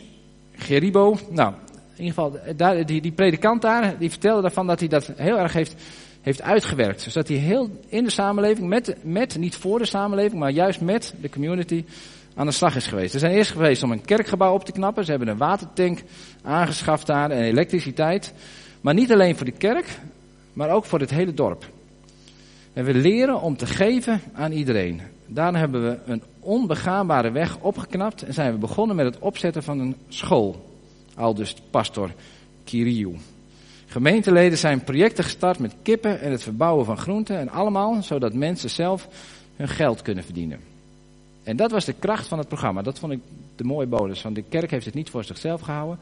Geribo. 0.52 1.18
Nou, 1.30 1.52
in 1.96 2.04
ieder 2.04 2.14
geval, 2.14 2.54
daar, 2.56 2.86
die, 2.86 3.00
die 3.00 3.12
predikant 3.12 3.62
daar, 3.62 3.98
die 3.98 4.10
vertelde 4.10 4.42
daarvan 4.42 4.66
dat 4.66 4.80
hij 4.80 4.88
dat 4.88 5.12
heel 5.16 5.38
erg 5.38 5.52
heeft, 5.52 5.74
heeft 6.20 6.42
uitgewerkt. 6.42 7.04
Dus 7.04 7.12
dat 7.12 7.28
hij 7.28 7.36
heel 7.36 7.70
in 7.88 8.04
de 8.04 8.10
samenleving, 8.10 8.68
met, 8.68 8.96
met, 9.02 9.38
niet 9.38 9.56
voor 9.56 9.78
de 9.78 9.86
samenleving, 9.86 10.40
maar 10.40 10.50
juist 10.50 10.80
met 10.80 11.14
de 11.20 11.30
community 11.30 11.84
aan 12.34 12.46
de 12.46 12.52
slag 12.52 12.76
is 12.76 12.86
geweest. 12.86 13.12
Ze 13.12 13.18
zijn 13.18 13.32
eerst 13.32 13.50
geweest 13.50 13.82
om 13.82 13.92
een 13.92 14.04
kerkgebouw 14.04 14.54
op 14.54 14.64
te 14.64 14.72
knappen. 14.72 15.04
Ze 15.04 15.10
hebben 15.10 15.28
een 15.28 15.36
watertank 15.36 16.02
aangeschaft 16.42 17.06
daar 17.06 17.30
en 17.30 17.42
elektriciteit. 17.42 18.32
Maar 18.80 18.94
niet 18.94 19.12
alleen 19.12 19.36
voor 19.36 19.46
de 19.46 19.52
kerk, 19.52 19.98
maar 20.52 20.70
ook 20.70 20.84
voor 20.84 21.00
het 21.00 21.10
hele 21.10 21.34
dorp. 21.34 21.70
En 22.72 22.84
we 22.84 22.94
leren 22.94 23.40
om 23.40 23.56
te 23.56 23.66
geven 23.66 24.20
aan 24.32 24.52
iedereen. 24.52 25.00
Daarna 25.26 25.58
hebben 25.58 25.82
we 25.88 25.98
een 26.06 26.22
onbegaanbare 26.48 27.30
weg 27.30 27.58
opgeknapt 27.60 28.22
en 28.22 28.34
zijn 28.34 28.52
we 28.52 28.58
begonnen 28.58 28.96
met 28.96 29.06
het 29.06 29.18
opzetten 29.18 29.62
van 29.62 29.78
een 29.78 29.96
school. 30.08 30.64
Al 31.14 31.34
dus 31.34 31.54
pastor 31.70 32.10
Kiriou. 32.64 33.16
Gemeenteleden 33.86 34.58
zijn 34.58 34.84
projecten 34.84 35.24
gestart 35.24 35.58
met 35.58 35.74
kippen 35.82 36.20
en 36.20 36.30
het 36.30 36.42
verbouwen 36.42 36.84
van 36.84 36.98
groenten 36.98 37.38
en 37.38 37.48
allemaal 37.48 38.02
zodat 38.02 38.34
mensen 38.34 38.70
zelf 38.70 39.08
hun 39.56 39.68
geld 39.68 40.02
kunnen 40.02 40.24
verdienen. 40.24 40.60
En 41.42 41.56
dat 41.56 41.70
was 41.70 41.84
de 41.84 41.92
kracht 41.92 42.26
van 42.26 42.38
het 42.38 42.48
programma. 42.48 42.82
Dat 42.82 42.98
vond 42.98 43.12
ik 43.12 43.20
de 43.56 43.64
mooie 43.64 43.86
bonus. 43.86 44.22
Want 44.22 44.34
de 44.34 44.42
kerk 44.42 44.70
heeft 44.70 44.84
het 44.84 44.94
niet 44.94 45.10
voor 45.10 45.24
zichzelf 45.24 45.60
gehouden, 45.60 45.98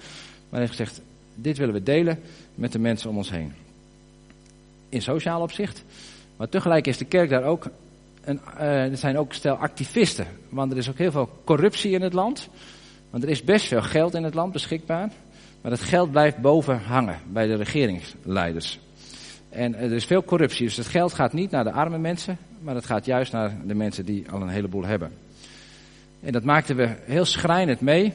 maar 0.49 0.61
heeft 0.61 0.73
gezegd: 0.73 1.01
dit 1.35 1.59
willen 1.59 1.75
we 1.75 1.83
delen 1.83 2.21
met 2.55 2.73
de 2.73 2.79
mensen 2.79 3.11
om 3.11 3.17
ons 3.17 3.31
heen. 3.31 3.53
In 4.89 5.03
sociaal 5.03 5.41
opzicht. 5.41 5.85
Maar 6.37 6.49
tegelijk 6.49 6.87
is 6.87 6.99
de 6.99 7.05
kerk 7.05 7.31
daar 7.31 7.45
ook. 7.45 7.71
Een, 8.27 8.41
uh, 8.57 8.91
er 8.91 8.97
zijn 8.97 9.19
ook 9.19 9.33
stel 9.33 9.55
activisten. 9.55 10.27
Want 10.49 10.73
er 10.73 10.79
is 10.79 10.89
ook 10.89 10.99
heel 10.99 11.11
veel 11.11 11.31
corruptie 11.45 11.91
in 11.91 12.03
het 12.03 12.13
land. 12.13 12.49
Want 13.11 13.23
er 13.23 13.31
is 13.31 13.45
best 13.45 13.67
veel 13.67 13.83
geld 13.83 14.15
in 14.15 14.25
het 14.25 14.35
land 14.35 14.53
beschikbaar. 14.53 15.11
Maar 15.61 15.71
dat 15.71 15.81
geld 15.81 16.11
blijft 16.11 16.37
boven 16.37 16.79
hangen 16.79 17.19
bij 17.33 17.47
de 17.47 17.55
regeringsleiders. 17.55 18.79
En 19.49 19.75
er 19.75 19.93
is 19.93 20.05
veel 20.05 20.25
corruptie, 20.25 20.67
dus 20.67 20.77
het 20.77 20.87
geld 20.87 21.13
gaat 21.13 21.33
niet 21.33 21.51
naar 21.51 21.65
de 21.65 21.73
arme 21.73 21.99
mensen, 21.99 22.39
maar 22.61 22.75
het 22.75 22.87
gaat 22.87 23.05
juist 23.05 23.33
naar 23.33 23.57
de 23.65 23.75
mensen 23.75 24.05
die 24.05 24.31
al 24.31 24.43
een 24.43 24.49
heleboel 24.49 24.85
hebben. 24.85 25.13
En 26.21 26.33
dat 26.33 26.45
maakten 26.45 26.77
we 26.77 26.89
heel 27.05 27.25
schrijnend 27.25 27.81
mee 27.81 28.13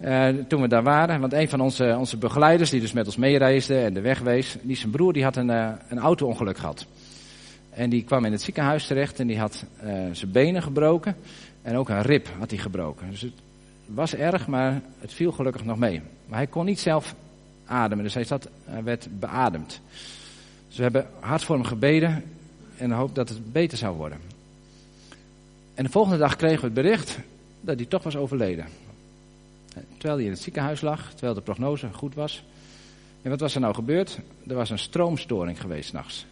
uh, 0.00 0.28
toen 0.48 0.60
we 0.60 0.68
daar 0.68 0.82
waren. 0.82 1.20
Want 1.20 1.32
een 1.32 1.48
van 1.48 1.60
onze, 1.60 1.96
onze 1.98 2.16
begeleiders, 2.16 2.70
die 2.70 2.80
dus 2.80 2.92
met 2.92 3.06
ons 3.06 3.16
meereisde 3.16 3.78
en 3.78 3.94
de 3.94 4.00
weg 4.00 4.18
wees, 4.18 4.56
die 4.62 4.76
zijn 4.76 4.90
broer 4.90 5.12
die 5.12 5.24
had 5.24 5.36
een, 5.36 5.50
uh, 5.50 5.70
een 5.88 5.98
auto-ongeluk 5.98 6.58
gehad. 6.58 6.86
En 7.74 7.90
die 7.90 8.04
kwam 8.04 8.24
in 8.24 8.32
het 8.32 8.42
ziekenhuis 8.42 8.86
terecht 8.86 9.20
en 9.20 9.26
die 9.26 9.38
had 9.38 9.64
uh, 9.84 9.90
zijn 10.12 10.30
benen 10.30 10.62
gebroken. 10.62 11.16
En 11.62 11.76
ook 11.76 11.88
een 11.88 12.02
rib 12.02 12.28
had 12.38 12.50
hij 12.50 12.58
gebroken. 12.58 13.10
Dus 13.10 13.20
het 13.20 13.32
was 13.86 14.14
erg, 14.14 14.46
maar 14.46 14.82
het 14.98 15.12
viel 15.12 15.32
gelukkig 15.32 15.64
nog 15.64 15.78
mee. 15.78 16.02
Maar 16.26 16.38
hij 16.38 16.46
kon 16.46 16.64
niet 16.64 16.80
zelf 16.80 17.14
ademen, 17.66 18.04
dus 18.04 18.14
hij 18.14 18.26
werd 18.84 19.08
beademd. 19.18 19.80
Dus 20.68 20.76
we 20.76 20.82
hebben 20.82 21.06
hard 21.20 21.44
voor 21.44 21.56
hem 21.56 21.64
gebeden 21.64 22.24
en 22.76 22.90
hoop 22.90 23.14
dat 23.14 23.28
het 23.28 23.52
beter 23.52 23.78
zou 23.78 23.96
worden. 23.96 24.18
En 25.74 25.84
de 25.84 25.90
volgende 25.90 26.18
dag 26.18 26.36
kregen 26.36 26.60
we 26.60 26.64
het 26.64 26.74
bericht 26.74 27.18
dat 27.60 27.76
hij 27.76 27.86
toch 27.86 28.02
was 28.02 28.16
overleden. 28.16 28.66
Terwijl 29.96 30.14
hij 30.14 30.24
in 30.24 30.30
het 30.30 30.40
ziekenhuis 30.40 30.80
lag, 30.80 31.10
terwijl 31.10 31.34
de 31.34 31.40
prognose 31.40 31.92
goed 31.92 32.14
was. 32.14 32.44
En 33.22 33.30
wat 33.30 33.40
was 33.40 33.54
er 33.54 33.60
nou 33.60 33.74
gebeurd? 33.74 34.18
Er 34.46 34.54
was 34.54 34.70
een 34.70 34.78
stroomstoring 34.78 35.60
geweest 35.60 35.88
s'nachts. 35.88 36.26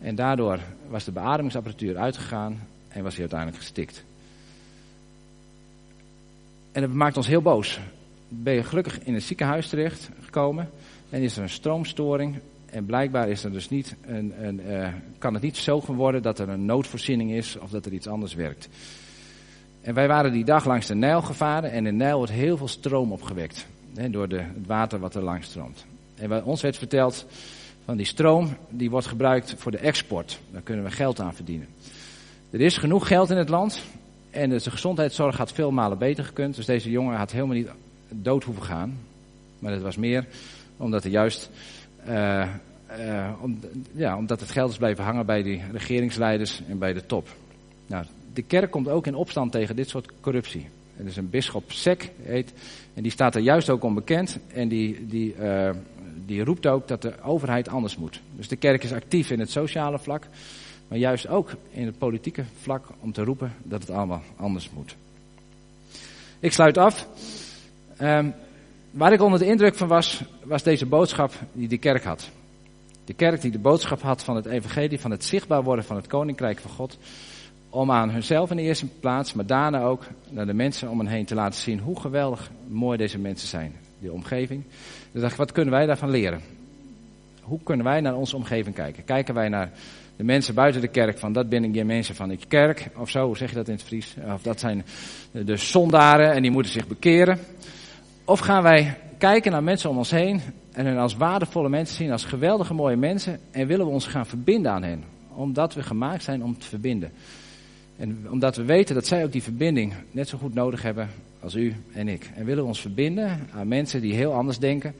En 0.00 0.14
daardoor 0.14 0.60
was 0.88 1.04
de 1.04 1.12
beademingsapparatuur 1.12 1.96
uitgegaan 1.96 2.66
en 2.88 3.02
was 3.02 3.12
hij 3.12 3.20
uiteindelijk 3.20 3.58
gestikt. 3.58 4.04
En 6.72 6.80
dat 6.82 6.92
maakt 6.92 7.16
ons 7.16 7.26
heel 7.26 7.42
boos. 7.42 7.80
Ben 8.28 8.54
je 8.54 8.62
gelukkig 8.62 9.04
in 9.04 9.14
het 9.14 9.22
ziekenhuis 9.22 9.68
terecht 9.68 10.10
gekomen 10.20 10.70
en 11.10 11.22
is 11.22 11.36
er 11.36 11.42
een 11.42 11.48
stroomstoring. 11.48 12.38
En 12.66 12.86
blijkbaar 12.86 13.28
is 13.28 13.44
er 13.44 13.52
dus 13.52 13.68
niet 13.68 13.96
een, 14.06 14.46
een, 14.46 14.60
uh, 14.66 14.88
kan 15.18 15.34
het 15.34 15.42
niet 15.42 15.56
zo 15.56 15.80
geworden 15.80 16.22
dat 16.22 16.38
er 16.38 16.48
een 16.48 16.64
noodvoorziening 16.64 17.32
is 17.32 17.58
of 17.58 17.70
dat 17.70 17.86
er 17.86 17.92
iets 17.92 18.06
anders 18.06 18.34
werkt. 18.34 18.68
En 19.80 19.94
wij 19.94 20.08
waren 20.08 20.32
die 20.32 20.44
dag 20.44 20.64
langs 20.64 20.86
de 20.86 20.94
Nijl 20.94 21.22
gevaren 21.22 21.70
en 21.70 21.86
in 21.86 21.96
Nijl 21.96 22.16
wordt 22.16 22.32
heel 22.32 22.56
veel 22.56 22.68
stroom 22.68 23.12
opgewekt. 23.12 23.66
Hè, 23.94 24.10
door 24.10 24.28
de, 24.28 24.38
het 24.38 24.66
water 24.66 24.98
wat 24.98 25.14
er 25.14 25.22
langs 25.22 25.46
stroomt. 25.46 25.84
En 26.14 26.28
bij 26.28 26.42
ons 26.42 26.62
werd 26.62 26.76
verteld 26.76 27.26
van 27.86 27.96
die 27.96 28.06
stroom 28.06 28.56
die 28.68 28.90
wordt 28.90 29.06
gebruikt 29.06 29.54
voor 29.56 29.70
de 29.70 29.78
export. 29.78 30.40
Daar 30.50 30.62
kunnen 30.62 30.84
we 30.84 30.90
geld 30.90 31.20
aan 31.20 31.34
verdienen. 31.34 31.66
Er 32.50 32.60
is 32.60 32.76
genoeg 32.76 33.06
geld 33.06 33.30
in 33.30 33.36
het 33.36 33.48
land 33.48 33.82
en 34.30 34.50
de 34.50 34.70
gezondheidszorg 34.70 35.36
had 35.36 35.52
veel 35.52 35.70
malen 35.70 35.98
beter 35.98 36.24
gekund. 36.24 36.56
Dus 36.56 36.66
deze 36.66 36.90
jongen 36.90 37.16
had 37.16 37.32
helemaal 37.32 37.56
niet 37.56 37.68
dood 38.08 38.44
hoeven 38.44 38.64
gaan. 38.64 38.98
Maar 39.58 39.72
het 39.72 39.82
was 39.82 39.96
meer 39.96 40.26
omdat 40.76 41.04
er 41.04 41.10
juist 41.10 41.50
uh, 42.08 42.48
om, 43.40 43.60
ja, 43.92 44.16
omdat 44.16 44.40
het 44.40 44.50
geld 44.50 44.70
is 44.70 44.76
blijven 44.76 45.04
hangen 45.04 45.26
bij 45.26 45.42
die 45.42 45.62
regeringsleiders 45.72 46.62
en 46.68 46.78
bij 46.78 46.92
de 46.92 47.06
top. 47.06 47.28
Nou, 47.86 48.04
de 48.32 48.42
kerk 48.42 48.70
komt 48.70 48.88
ook 48.88 49.06
in 49.06 49.14
opstand 49.14 49.52
tegen 49.52 49.76
dit 49.76 49.88
soort 49.88 50.08
corruptie. 50.20 50.68
Er 50.96 51.06
is 51.06 51.16
een 51.16 51.30
bisschop 51.30 51.72
Sek, 51.72 52.10
heet, 52.22 52.52
en 52.94 53.02
die 53.02 53.12
staat 53.12 53.34
er 53.34 53.40
juist 53.40 53.70
ook 53.70 53.82
onbekend. 53.82 54.38
En 54.52 54.68
die, 54.68 55.06
die, 55.06 55.34
uh, 55.40 55.70
die 56.26 56.44
roept 56.44 56.66
ook 56.66 56.88
dat 56.88 57.02
de 57.02 57.22
overheid 57.22 57.68
anders 57.68 57.96
moet. 57.96 58.20
Dus 58.36 58.48
de 58.48 58.56
kerk 58.56 58.82
is 58.82 58.92
actief 58.92 59.30
in 59.30 59.40
het 59.40 59.50
sociale 59.50 59.98
vlak, 59.98 60.26
maar 60.88 60.98
juist 60.98 61.28
ook 61.28 61.50
in 61.70 61.86
het 61.86 61.98
politieke 61.98 62.44
vlak 62.60 62.84
om 63.00 63.12
te 63.12 63.24
roepen 63.24 63.52
dat 63.62 63.80
het 63.80 63.90
allemaal 63.90 64.22
anders 64.36 64.70
moet. 64.70 64.96
Ik 66.40 66.52
sluit 66.52 66.78
af. 66.78 67.08
Um, 68.00 68.34
waar 68.90 69.12
ik 69.12 69.22
onder 69.22 69.38
de 69.38 69.46
indruk 69.46 69.74
van 69.74 69.88
was, 69.88 70.22
was 70.44 70.62
deze 70.62 70.86
boodschap 70.86 71.32
die 71.52 71.68
de 71.68 71.78
kerk 71.78 72.04
had. 72.04 72.30
De 73.04 73.14
kerk 73.14 73.40
die 73.40 73.50
de 73.50 73.58
boodschap 73.58 74.02
had 74.02 74.24
van 74.24 74.36
het 74.36 74.46
evangelie, 74.46 75.00
van 75.00 75.10
het 75.10 75.24
zichtbaar 75.24 75.62
worden 75.62 75.84
van 75.84 75.96
het 75.96 76.06
koninkrijk 76.06 76.58
van 76.58 76.70
God. 76.70 76.98
Om 77.70 77.90
aan 77.90 78.10
hunzelf 78.10 78.50
in 78.50 78.56
de 78.56 78.62
eerste 78.62 78.86
plaats, 78.86 79.32
maar 79.32 79.46
daarna 79.46 79.82
ook 79.82 80.06
naar 80.28 80.46
de 80.46 80.54
mensen 80.54 80.88
om 80.88 80.98
hen 80.98 81.08
heen 81.08 81.24
te 81.24 81.34
laten 81.34 81.60
zien 81.60 81.78
hoe 81.78 82.00
geweldig 82.00 82.50
mooi 82.68 82.98
deze 82.98 83.18
mensen 83.18 83.48
zijn. 83.48 83.74
Die 83.98 84.12
omgeving. 84.12 84.62
Dus 85.12 85.22
dacht 85.22 85.36
wat 85.36 85.52
kunnen 85.52 85.72
wij 85.72 85.86
daarvan 85.86 86.10
leren? 86.10 86.40
Hoe 87.40 87.60
kunnen 87.62 87.86
wij 87.86 88.00
naar 88.00 88.14
onze 88.14 88.36
omgeving 88.36 88.74
kijken? 88.74 89.04
Kijken 89.04 89.34
wij 89.34 89.48
naar 89.48 89.70
de 90.16 90.24
mensen 90.24 90.54
buiten 90.54 90.80
de 90.80 90.88
kerk 90.88 91.18
van 91.18 91.32
dat 91.32 91.48
ben 91.48 91.64
ik 91.64 91.84
mensen 91.84 92.14
van 92.14 92.28
de 92.28 92.38
kerk 92.48 92.88
of 92.96 93.10
zo, 93.10 93.26
hoe 93.26 93.36
zeg 93.36 93.48
je 93.48 93.54
dat 93.54 93.68
in 93.68 93.74
het 93.74 93.82
Fries? 93.82 94.16
Of 94.34 94.42
dat 94.42 94.60
zijn 94.60 94.84
de 95.30 95.56
zondaren 95.56 96.32
en 96.32 96.42
die 96.42 96.50
moeten 96.50 96.72
zich 96.72 96.86
bekeren. 96.86 97.38
Of 98.24 98.38
gaan 98.38 98.62
wij 98.62 98.98
kijken 99.18 99.52
naar 99.52 99.62
mensen 99.62 99.90
om 99.90 99.98
ons 99.98 100.10
heen 100.10 100.40
en 100.72 100.86
hen 100.86 100.98
als 100.98 101.16
waardevolle 101.16 101.68
mensen 101.68 101.96
zien, 101.96 102.12
als 102.12 102.24
geweldige 102.24 102.74
mooie 102.74 102.96
mensen 102.96 103.40
en 103.50 103.66
willen 103.66 103.86
we 103.86 103.92
ons 103.92 104.06
gaan 104.06 104.26
verbinden 104.26 104.72
aan 104.72 104.82
hen? 104.82 105.04
Omdat 105.34 105.74
we 105.74 105.82
gemaakt 105.82 106.22
zijn 106.22 106.42
om 106.42 106.58
te 106.58 106.66
verbinden. 106.66 107.12
En 107.96 108.26
omdat 108.30 108.56
we 108.56 108.64
weten 108.64 108.94
dat 108.94 109.06
zij 109.06 109.24
ook 109.24 109.32
die 109.32 109.42
verbinding 109.42 109.94
net 110.10 110.28
zo 110.28 110.38
goed 110.38 110.54
nodig 110.54 110.82
hebben 110.82 111.08
als 111.46 111.54
u 111.54 111.74
en 111.92 112.08
ik. 112.08 112.30
En 112.34 112.44
willen 112.44 112.62
we 112.62 112.68
ons 112.68 112.80
verbinden 112.80 113.38
aan 113.52 113.68
mensen 113.68 114.00
die 114.00 114.14
heel 114.14 114.32
anders 114.32 114.58
denken, 114.58 114.94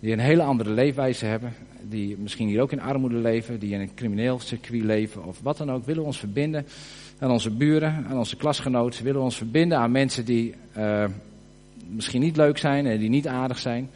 die 0.00 0.12
een 0.12 0.18
hele 0.18 0.42
andere 0.42 0.70
leefwijze 0.70 1.24
hebben, 1.24 1.52
die 1.82 2.16
misschien 2.18 2.48
hier 2.48 2.60
ook 2.60 2.72
in 2.72 2.80
armoede 2.80 3.16
leven, 3.16 3.58
die 3.58 3.74
in 3.74 3.80
een 3.80 3.94
crimineel 3.94 4.40
circuit 4.40 4.82
leven 4.82 5.24
of 5.24 5.40
wat 5.42 5.56
dan 5.56 5.70
ook. 5.70 5.84
Willen 5.84 6.00
we 6.00 6.06
ons 6.06 6.18
verbinden 6.18 6.66
aan 7.18 7.30
onze 7.30 7.50
buren, 7.50 8.06
aan 8.08 8.18
onze 8.18 8.36
klasgenoten. 8.36 9.04
Willen 9.04 9.18
we 9.18 9.24
ons 9.24 9.36
verbinden 9.36 9.78
aan 9.78 9.90
mensen 9.90 10.24
die 10.24 10.54
uh, 10.76 11.04
misschien 11.88 12.20
niet 12.20 12.36
leuk 12.36 12.58
zijn 12.58 12.86
en 12.86 12.98
die 12.98 13.08
niet 13.08 13.26
aardig 13.26 13.58
zijn. 13.58 13.90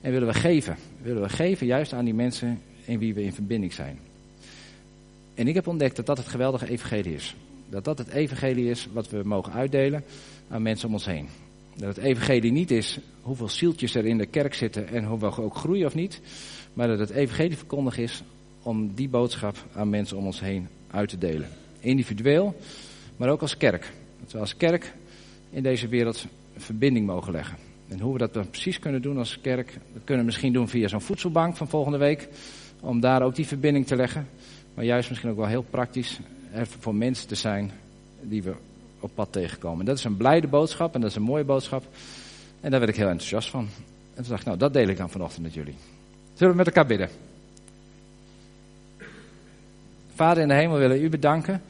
En 0.00 0.12
willen 0.12 0.28
we 0.28 0.34
geven. 0.34 0.76
Willen 1.02 1.22
we 1.22 1.28
geven 1.28 1.66
juist 1.66 1.92
aan 1.92 2.04
die 2.04 2.14
mensen 2.14 2.60
in 2.84 2.98
wie 2.98 3.14
we 3.14 3.22
in 3.22 3.32
verbinding 3.32 3.72
zijn. 3.72 3.98
En 5.34 5.48
ik 5.48 5.54
heb 5.54 5.66
ontdekt 5.66 5.96
dat 5.96 6.06
dat 6.06 6.18
het 6.18 6.28
geweldige 6.28 6.68
evangelie 6.68 7.14
is. 7.14 7.36
Dat 7.68 7.84
dat 7.84 7.98
het 7.98 8.08
evangelie 8.08 8.70
is 8.70 8.88
wat 8.92 9.10
we 9.10 9.20
mogen 9.24 9.52
uitdelen 9.52 10.04
aan 10.48 10.62
mensen 10.62 10.88
om 10.88 10.94
ons 10.94 11.06
heen. 11.06 11.28
Dat 11.76 11.96
het 11.96 12.04
evangelie 12.04 12.52
niet 12.52 12.70
is 12.70 12.98
hoeveel 13.20 13.48
zieltjes 13.48 13.94
er 13.94 14.06
in 14.06 14.18
de 14.18 14.26
kerk 14.26 14.54
zitten 14.54 14.88
en 14.88 15.04
hoe 15.04 15.18
we 15.18 15.42
ook 15.42 15.56
groeien 15.56 15.86
of 15.86 15.94
niet. 15.94 16.20
Maar 16.72 16.88
dat 16.88 16.98
het 16.98 17.10
evangelie 17.10 17.56
verkondig 17.56 17.98
is 17.98 18.22
om 18.62 18.94
die 18.94 19.08
boodschap 19.08 19.56
aan 19.74 19.90
mensen 19.90 20.16
om 20.16 20.26
ons 20.26 20.40
heen 20.40 20.68
uit 20.90 21.08
te 21.08 21.18
delen. 21.18 21.48
Individueel, 21.80 22.56
maar 23.16 23.28
ook 23.28 23.40
als 23.40 23.56
kerk. 23.56 23.92
Dat 24.20 24.32
we 24.32 24.38
als 24.38 24.56
kerk 24.56 24.94
in 25.50 25.62
deze 25.62 25.88
wereld 25.88 26.26
verbinding 26.56 27.06
mogen 27.06 27.32
leggen. 27.32 27.56
En 27.88 28.00
hoe 28.00 28.12
we 28.12 28.18
dat 28.18 28.34
dan 28.34 28.50
precies 28.50 28.78
kunnen 28.78 29.02
doen 29.02 29.18
als 29.18 29.40
kerk, 29.40 29.72
dat 29.92 30.02
kunnen 30.04 30.24
we 30.24 30.30
misschien 30.30 30.52
doen 30.52 30.68
via 30.68 30.88
zo'n 30.88 31.00
voedselbank 31.00 31.56
van 31.56 31.68
volgende 31.68 31.98
week. 31.98 32.28
Om 32.80 33.00
daar 33.00 33.22
ook 33.22 33.34
die 33.34 33.46
verbinding 33.46 33.86
te 33.86 33.96
leggen. 33.96 34.28
Maar 34.74 34.84
juist 34.84 35.08
misschien 35.08 35.30
ook 35.30 35.36
wel 35.36 35.46
heel 35.46 35.66
praktisch 35.70 36.20
voor 36.64 36.94
mensen 36.94 37.28
te 37.28 37.34
zijn 37.34 37.70
die 38.20 38.42
we 38.42 38.54
op 39.06 39.14
pad 39.14 39.32
tegenkomen. 39.32 39.84
Dat 39.84 39.98
is 39.98 40.04
een 40.04 40.16
blijde 40.16 40.46
boodschap 40.46 40.94
en 40.94 41.00
dat 41.00 41.10
is 41.10 41.16
een 41.16 41.22
mooie 41.22 41.44
boodschap. 41.44 41.84
En 42.60 42.70
daar 42.70 42.80
werd 42.80 42.92
ik 42.92 42.98
heel 42.98 43.08
enthousiast 43.08 43.50
van. 43.50 43.68
En 44.14 44.22
toen 44.22 44.28
dacht 44.28 44.40
ik, 44.40 44.46
nou 44.46 44.58
dat 44.58 44.72
deel 44.72 44.88
ik 44.88 44.96
dan 44.96 45.10
vanochtend 45.10 45.42
met 45.42 45.54
jullie. 45.54 45.74
Zullen 46.34 46.52
we 46.52 46.58
met 46.58 46.66
elkaar 46.66 46.86
bidden? 46.86 47.08
Vader 50.14 50.42
in 50.42 50.48
de 50.48 50.54
hemel, 50.54 50.78
willen 50.78 51.02
u 51.02 51.08
bedanken 51.08 51.62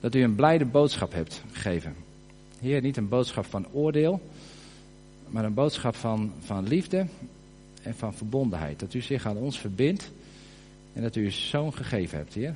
dat 0.00 0.14
u 0.14 0.22
een 0.22 0.34
blijde 0.34 0.64
boodschap 0.64 1.12
hebt 1.12 1.42
gegeven. 1.52 1.94
Heer, 2.60 2.80
niet 2.80 2.96
een 2.96 3.08
boodschap 3.08 3.44
van 3.44 3.66
oordeel, 3.72 4.20
maar 5.28 5.44
een 5.44 5.54
boodschap 5.54 5.94
van, 5.94 6.32
van 6.40 6.68
liefde 6.68 7.06
en 7.82 7.94
van 7.94 8.14
verbondenheid. 8.14 8.80
Dat 8.80 8.94
u 8.94 9.00
zich 9.00 9.26
aan 9.26 9.36
ons 9.36 9.58
verbindt 9.58 10.10
en 10.92 11.02
dat 11.02 11.16
u 11.16 11.24
uw 11.24 11.30
zoon 11.30 11.74
gegeven 11.74 12.18
hebt, 12.18 12.34
Heer. 12.34 12.54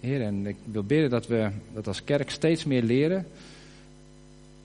Heer, 0.00 0.22
en 0.22 0.46
ik 0.46 0.56
wil 0.64 0.84
bidden 0.84 1.10
dat 1.10 1.26
we 1.26 1.50
dat 1.74 1.86
als 1.86 2.04
kerk 2.04 2.30
steeds 2.30 2.64
meer 2.64 2.82
leren 2.82 3.26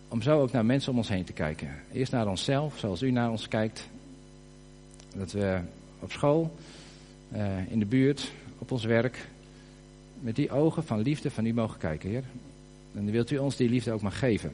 om 0.07 0.21
zo 0.21 0.41
ook 0.41 0.51
naar 0.51 0.65
mensen 0.65 0.91
om 0.91 0.97
ons 0.97 1.09
heen 1.09 1.23
te 1.23 1.33
kijken. 1.33 1.69
Eerst 1.93 2.11
naar 2.11 2.27
onszelf, 2.27 2.77
zoals 2.77 3.01
u 3.01 3.11
naar 3.11 3.31
ons 3.31 3.47
kijkt. 3.47 3.89
Dat 5.15 5.31
we 5.31 5.59
op 5.99 6.11
school, 6.11 6.55
uh, 7.33 7.71
in 7.71 7.79
de 7.79 7.85
buurt, 7.85 8.31
op 8.57 8.71
ons 8.71 8.83
werk, 8.83 9.27
met 10.19 10.35
die 10.35 10.51
ogen 10.51 10.83
van 10.83 11.01
liefde 11.01 11.31
van 11.31 11.45
u 11.45 11.53
mogen 11.53 11.79
kijken, 11.79 12.09
Heer. 12.09 12.23
En 12.95 13.11
wilt 13.11 13.31
u 13.31 13.37
ons 13.37 13.55
die 13.55 13.69
liefde 13.69 13.91
ook 13.91 14.01
maar 14.01 14.11
geven. 14.11 14.51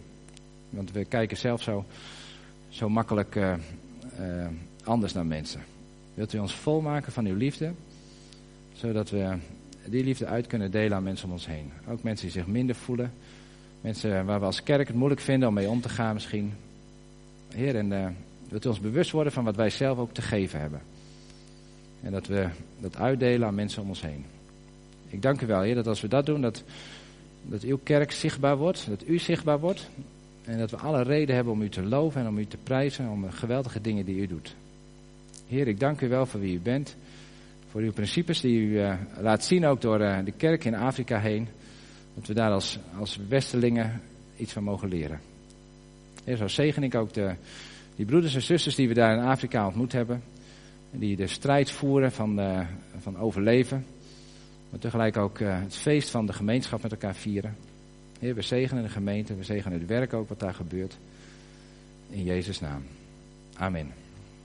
Want 0.70 0.92
we 0.92 1.06
kijken 1.06 1.38
zelf 1.38 1.62
zo, 1.62 1.86
zo 2.70 2.90
makkelijk 2.90 3.36
uh, 3.36 3.54
uh, 4.20 4.48
anders 4.84 5.14
naar 5.14 5.26
mensen. 5.26 5.62
Wilt 6.14 6.34
u 6.34 6.38
ons 6.38 6.56
volmaken 6.56 7.12
van 7.12 7.26
uw 7.26 7.36
liefde, 7.36 7.72
zodat 8.74 9.10
we 9.10 9.38
die 9.90 10.04
liefde 10.04 10.26
uit 10.26 10.48
kunnen 10.48 10.72
delen 10.72 10.98
aan 10.98 11.04
mensen 11.04 11.28
om 11.28 11.34
ons 11.34 11.48
heen. 11.48 11.72
Ook 11.88 12.04
mensen 12.04 12.26
die 12.26 12.36
zich 12.36 12.48
minder 12.48 12.76
voelen. 12.76 13.12
Mensen 13.82 14.26
waar 14.26 14.40
we 14.40 14.46
als 14.46 14.64
kerk 14.64 14.88
het 14.88 14.96
moeilijk 14.96 15.22
vinden 15.22 15.48
om 15.48 15.54
mee 15.54 15.70
om 15.70 15.82
te 15.82 15.90
gaan 15.90 16.14
misschien. 16.14 16.54
Heer, 17.54 17.76
en 17.76 17.92
uh, 17.92 18.08
wilt 18.50 18.66
u 18.66 18.70
ons 18.70 18.80
bewust 18.80 19.12
worden 19.12 19.34
van 19.34 19.44
wat 19.44 19.56
wij 19.56 19.70
zelf 19.70 19.98
ook 19.98 20.14
te 20.14 20.22
geven 20.22 20.60
hebben. 20.60 20.82
En 22.02 22.12
dat 22.12 22.28
we 22.28 22.48
dat 22.80 22.98
uitdelen 22.98 23.48
aan 23.48 23.56
mensen 23.56 23.82
om 23.82 23.88
ons 23.88 24.02
heen. 24.02 24.26
Ik 25.08 25.22
dank 25.22 25.42
u 25.42 25.46
wel, 25.46 25.62
Heer, 25.62 25.76
dat 25.76 25.88
als 25.88 26.02
we 26.02 26.08
dat 26.08 26.26
doen, 26.26 26.42
dat, 26.42 26.64
dat 27.42 27.62
uw 27.62 27.80
kerk 27.84 28.12
zichtbaar 28.12 28.58
wordt, 28.58 28.88
dat 28.90 29.08
u 29.08 29.20
zichtbaar 29.20 29.60
wordt. 29.60 29.90
En 30.44 30.58
dat 30.58 30.72
we 30.72 30.78
alle 30.78 31.02
reden 31.02 31.36
hebben 31.36 31.54
om 31.54 31.62
u 31.62 31.70
te 31.70 31.84
loven 31.84 32.22
en 32.22 32.28
om 32.28 32.38
u 32.38 32.46
te 32.46 32.58
prijzen, 32.64 33.10
om 33.10 33.22
de 33.22 33.32
geweldige 33.32 33.82
dingen 33.82 34.06
die 34.06 34.22
u 34.22 34.28
doet. 34.28 34.56
Heer, 35.48 35.68
ik 35.68 35.80
dank 35.80 36.02
u 36.02 36.10
wel 36.10 36.26
voor 36.26 36.40
wie 36.40 36.56
u 36.56 36.60
bent, 36.60 36.96
voor 37.68 37.82
uw 37.82 37.92
principes 37.92 38.42
die 38.42 38.60
u 38.60 38.80
uh, 38.80 38.94
laat 39.20 39.44
zien 39.44 39.66
ook 39.66 39.82
door 39.82 40.02
uh, 40.02 40.18
de 40.26 40.32
kerk 40.32 40.66
in 40.66 40.76
Afrika 40.76 41.20
heen. 41.20 41.48
Dat 42.16 42.28
we 42.28 42.34
daar 42.34 42.52
als, 42.52 42.80
als 42.98 43.20
westerlingen 43.30 44.02
iets 44.38 44.54
van 44.54 44.64
mogen 44.64 44.90
leren. 44.90 45.20
Heer, 46.24 46.38
zo 46.38 46.48
zegen 46.48 46.84
ik 46.84 46.96
ook 46.96 47.14
de, 47.14 47.36
die 47.96 48.06
broeders 48.06 48.36
en 48.36 48.42
zusters 48.42 48.76
die 48.76 48.88
we 48.88 48.94
daar 48.94 49.18
in 49.18 49.24
Afrika 49.24 49.66
ontmoet 49.66 49.92
hebben. 49.92 50.24
Die 50.92 51.16
de 51.16 51.28
strijd 51.28 51.72
voeren 51.72 52.12
van, 52.12 52.40
uh, 52.40 52.60
van 53.00 53.18
overleven. 53.18 53.86
Maar 54.70 54.80
tegelijk 54.80 55.18
ook 55.18 55.40
het 55.40 55.76
feest 55.76 56.10
van 56.10 56.26
de 56.26 56.34
gemeenschap 56.34 56.82
met 56.82 56.92
elkaar 56.92 57.16
vieren. 57.16 57.56
Heer, 58.20 58.36
we 58.36 58.42
zegenen 58.42 58.84
de 58.84 58.90
gemeente, 58.90 59.36
we 59.36 59.44
zegenen 59.44 59.80
het 59.80 59.88
werk 59.88 60.14
ook 60.14 60.30
wat 60.30 60.40
daar 60.40 60.54
gebeurt. 60.54 60.98
In 62.10 62.24
Jezus' 62.24 62.60
naam. 62.60 62.84
Amen. 63.58 64.07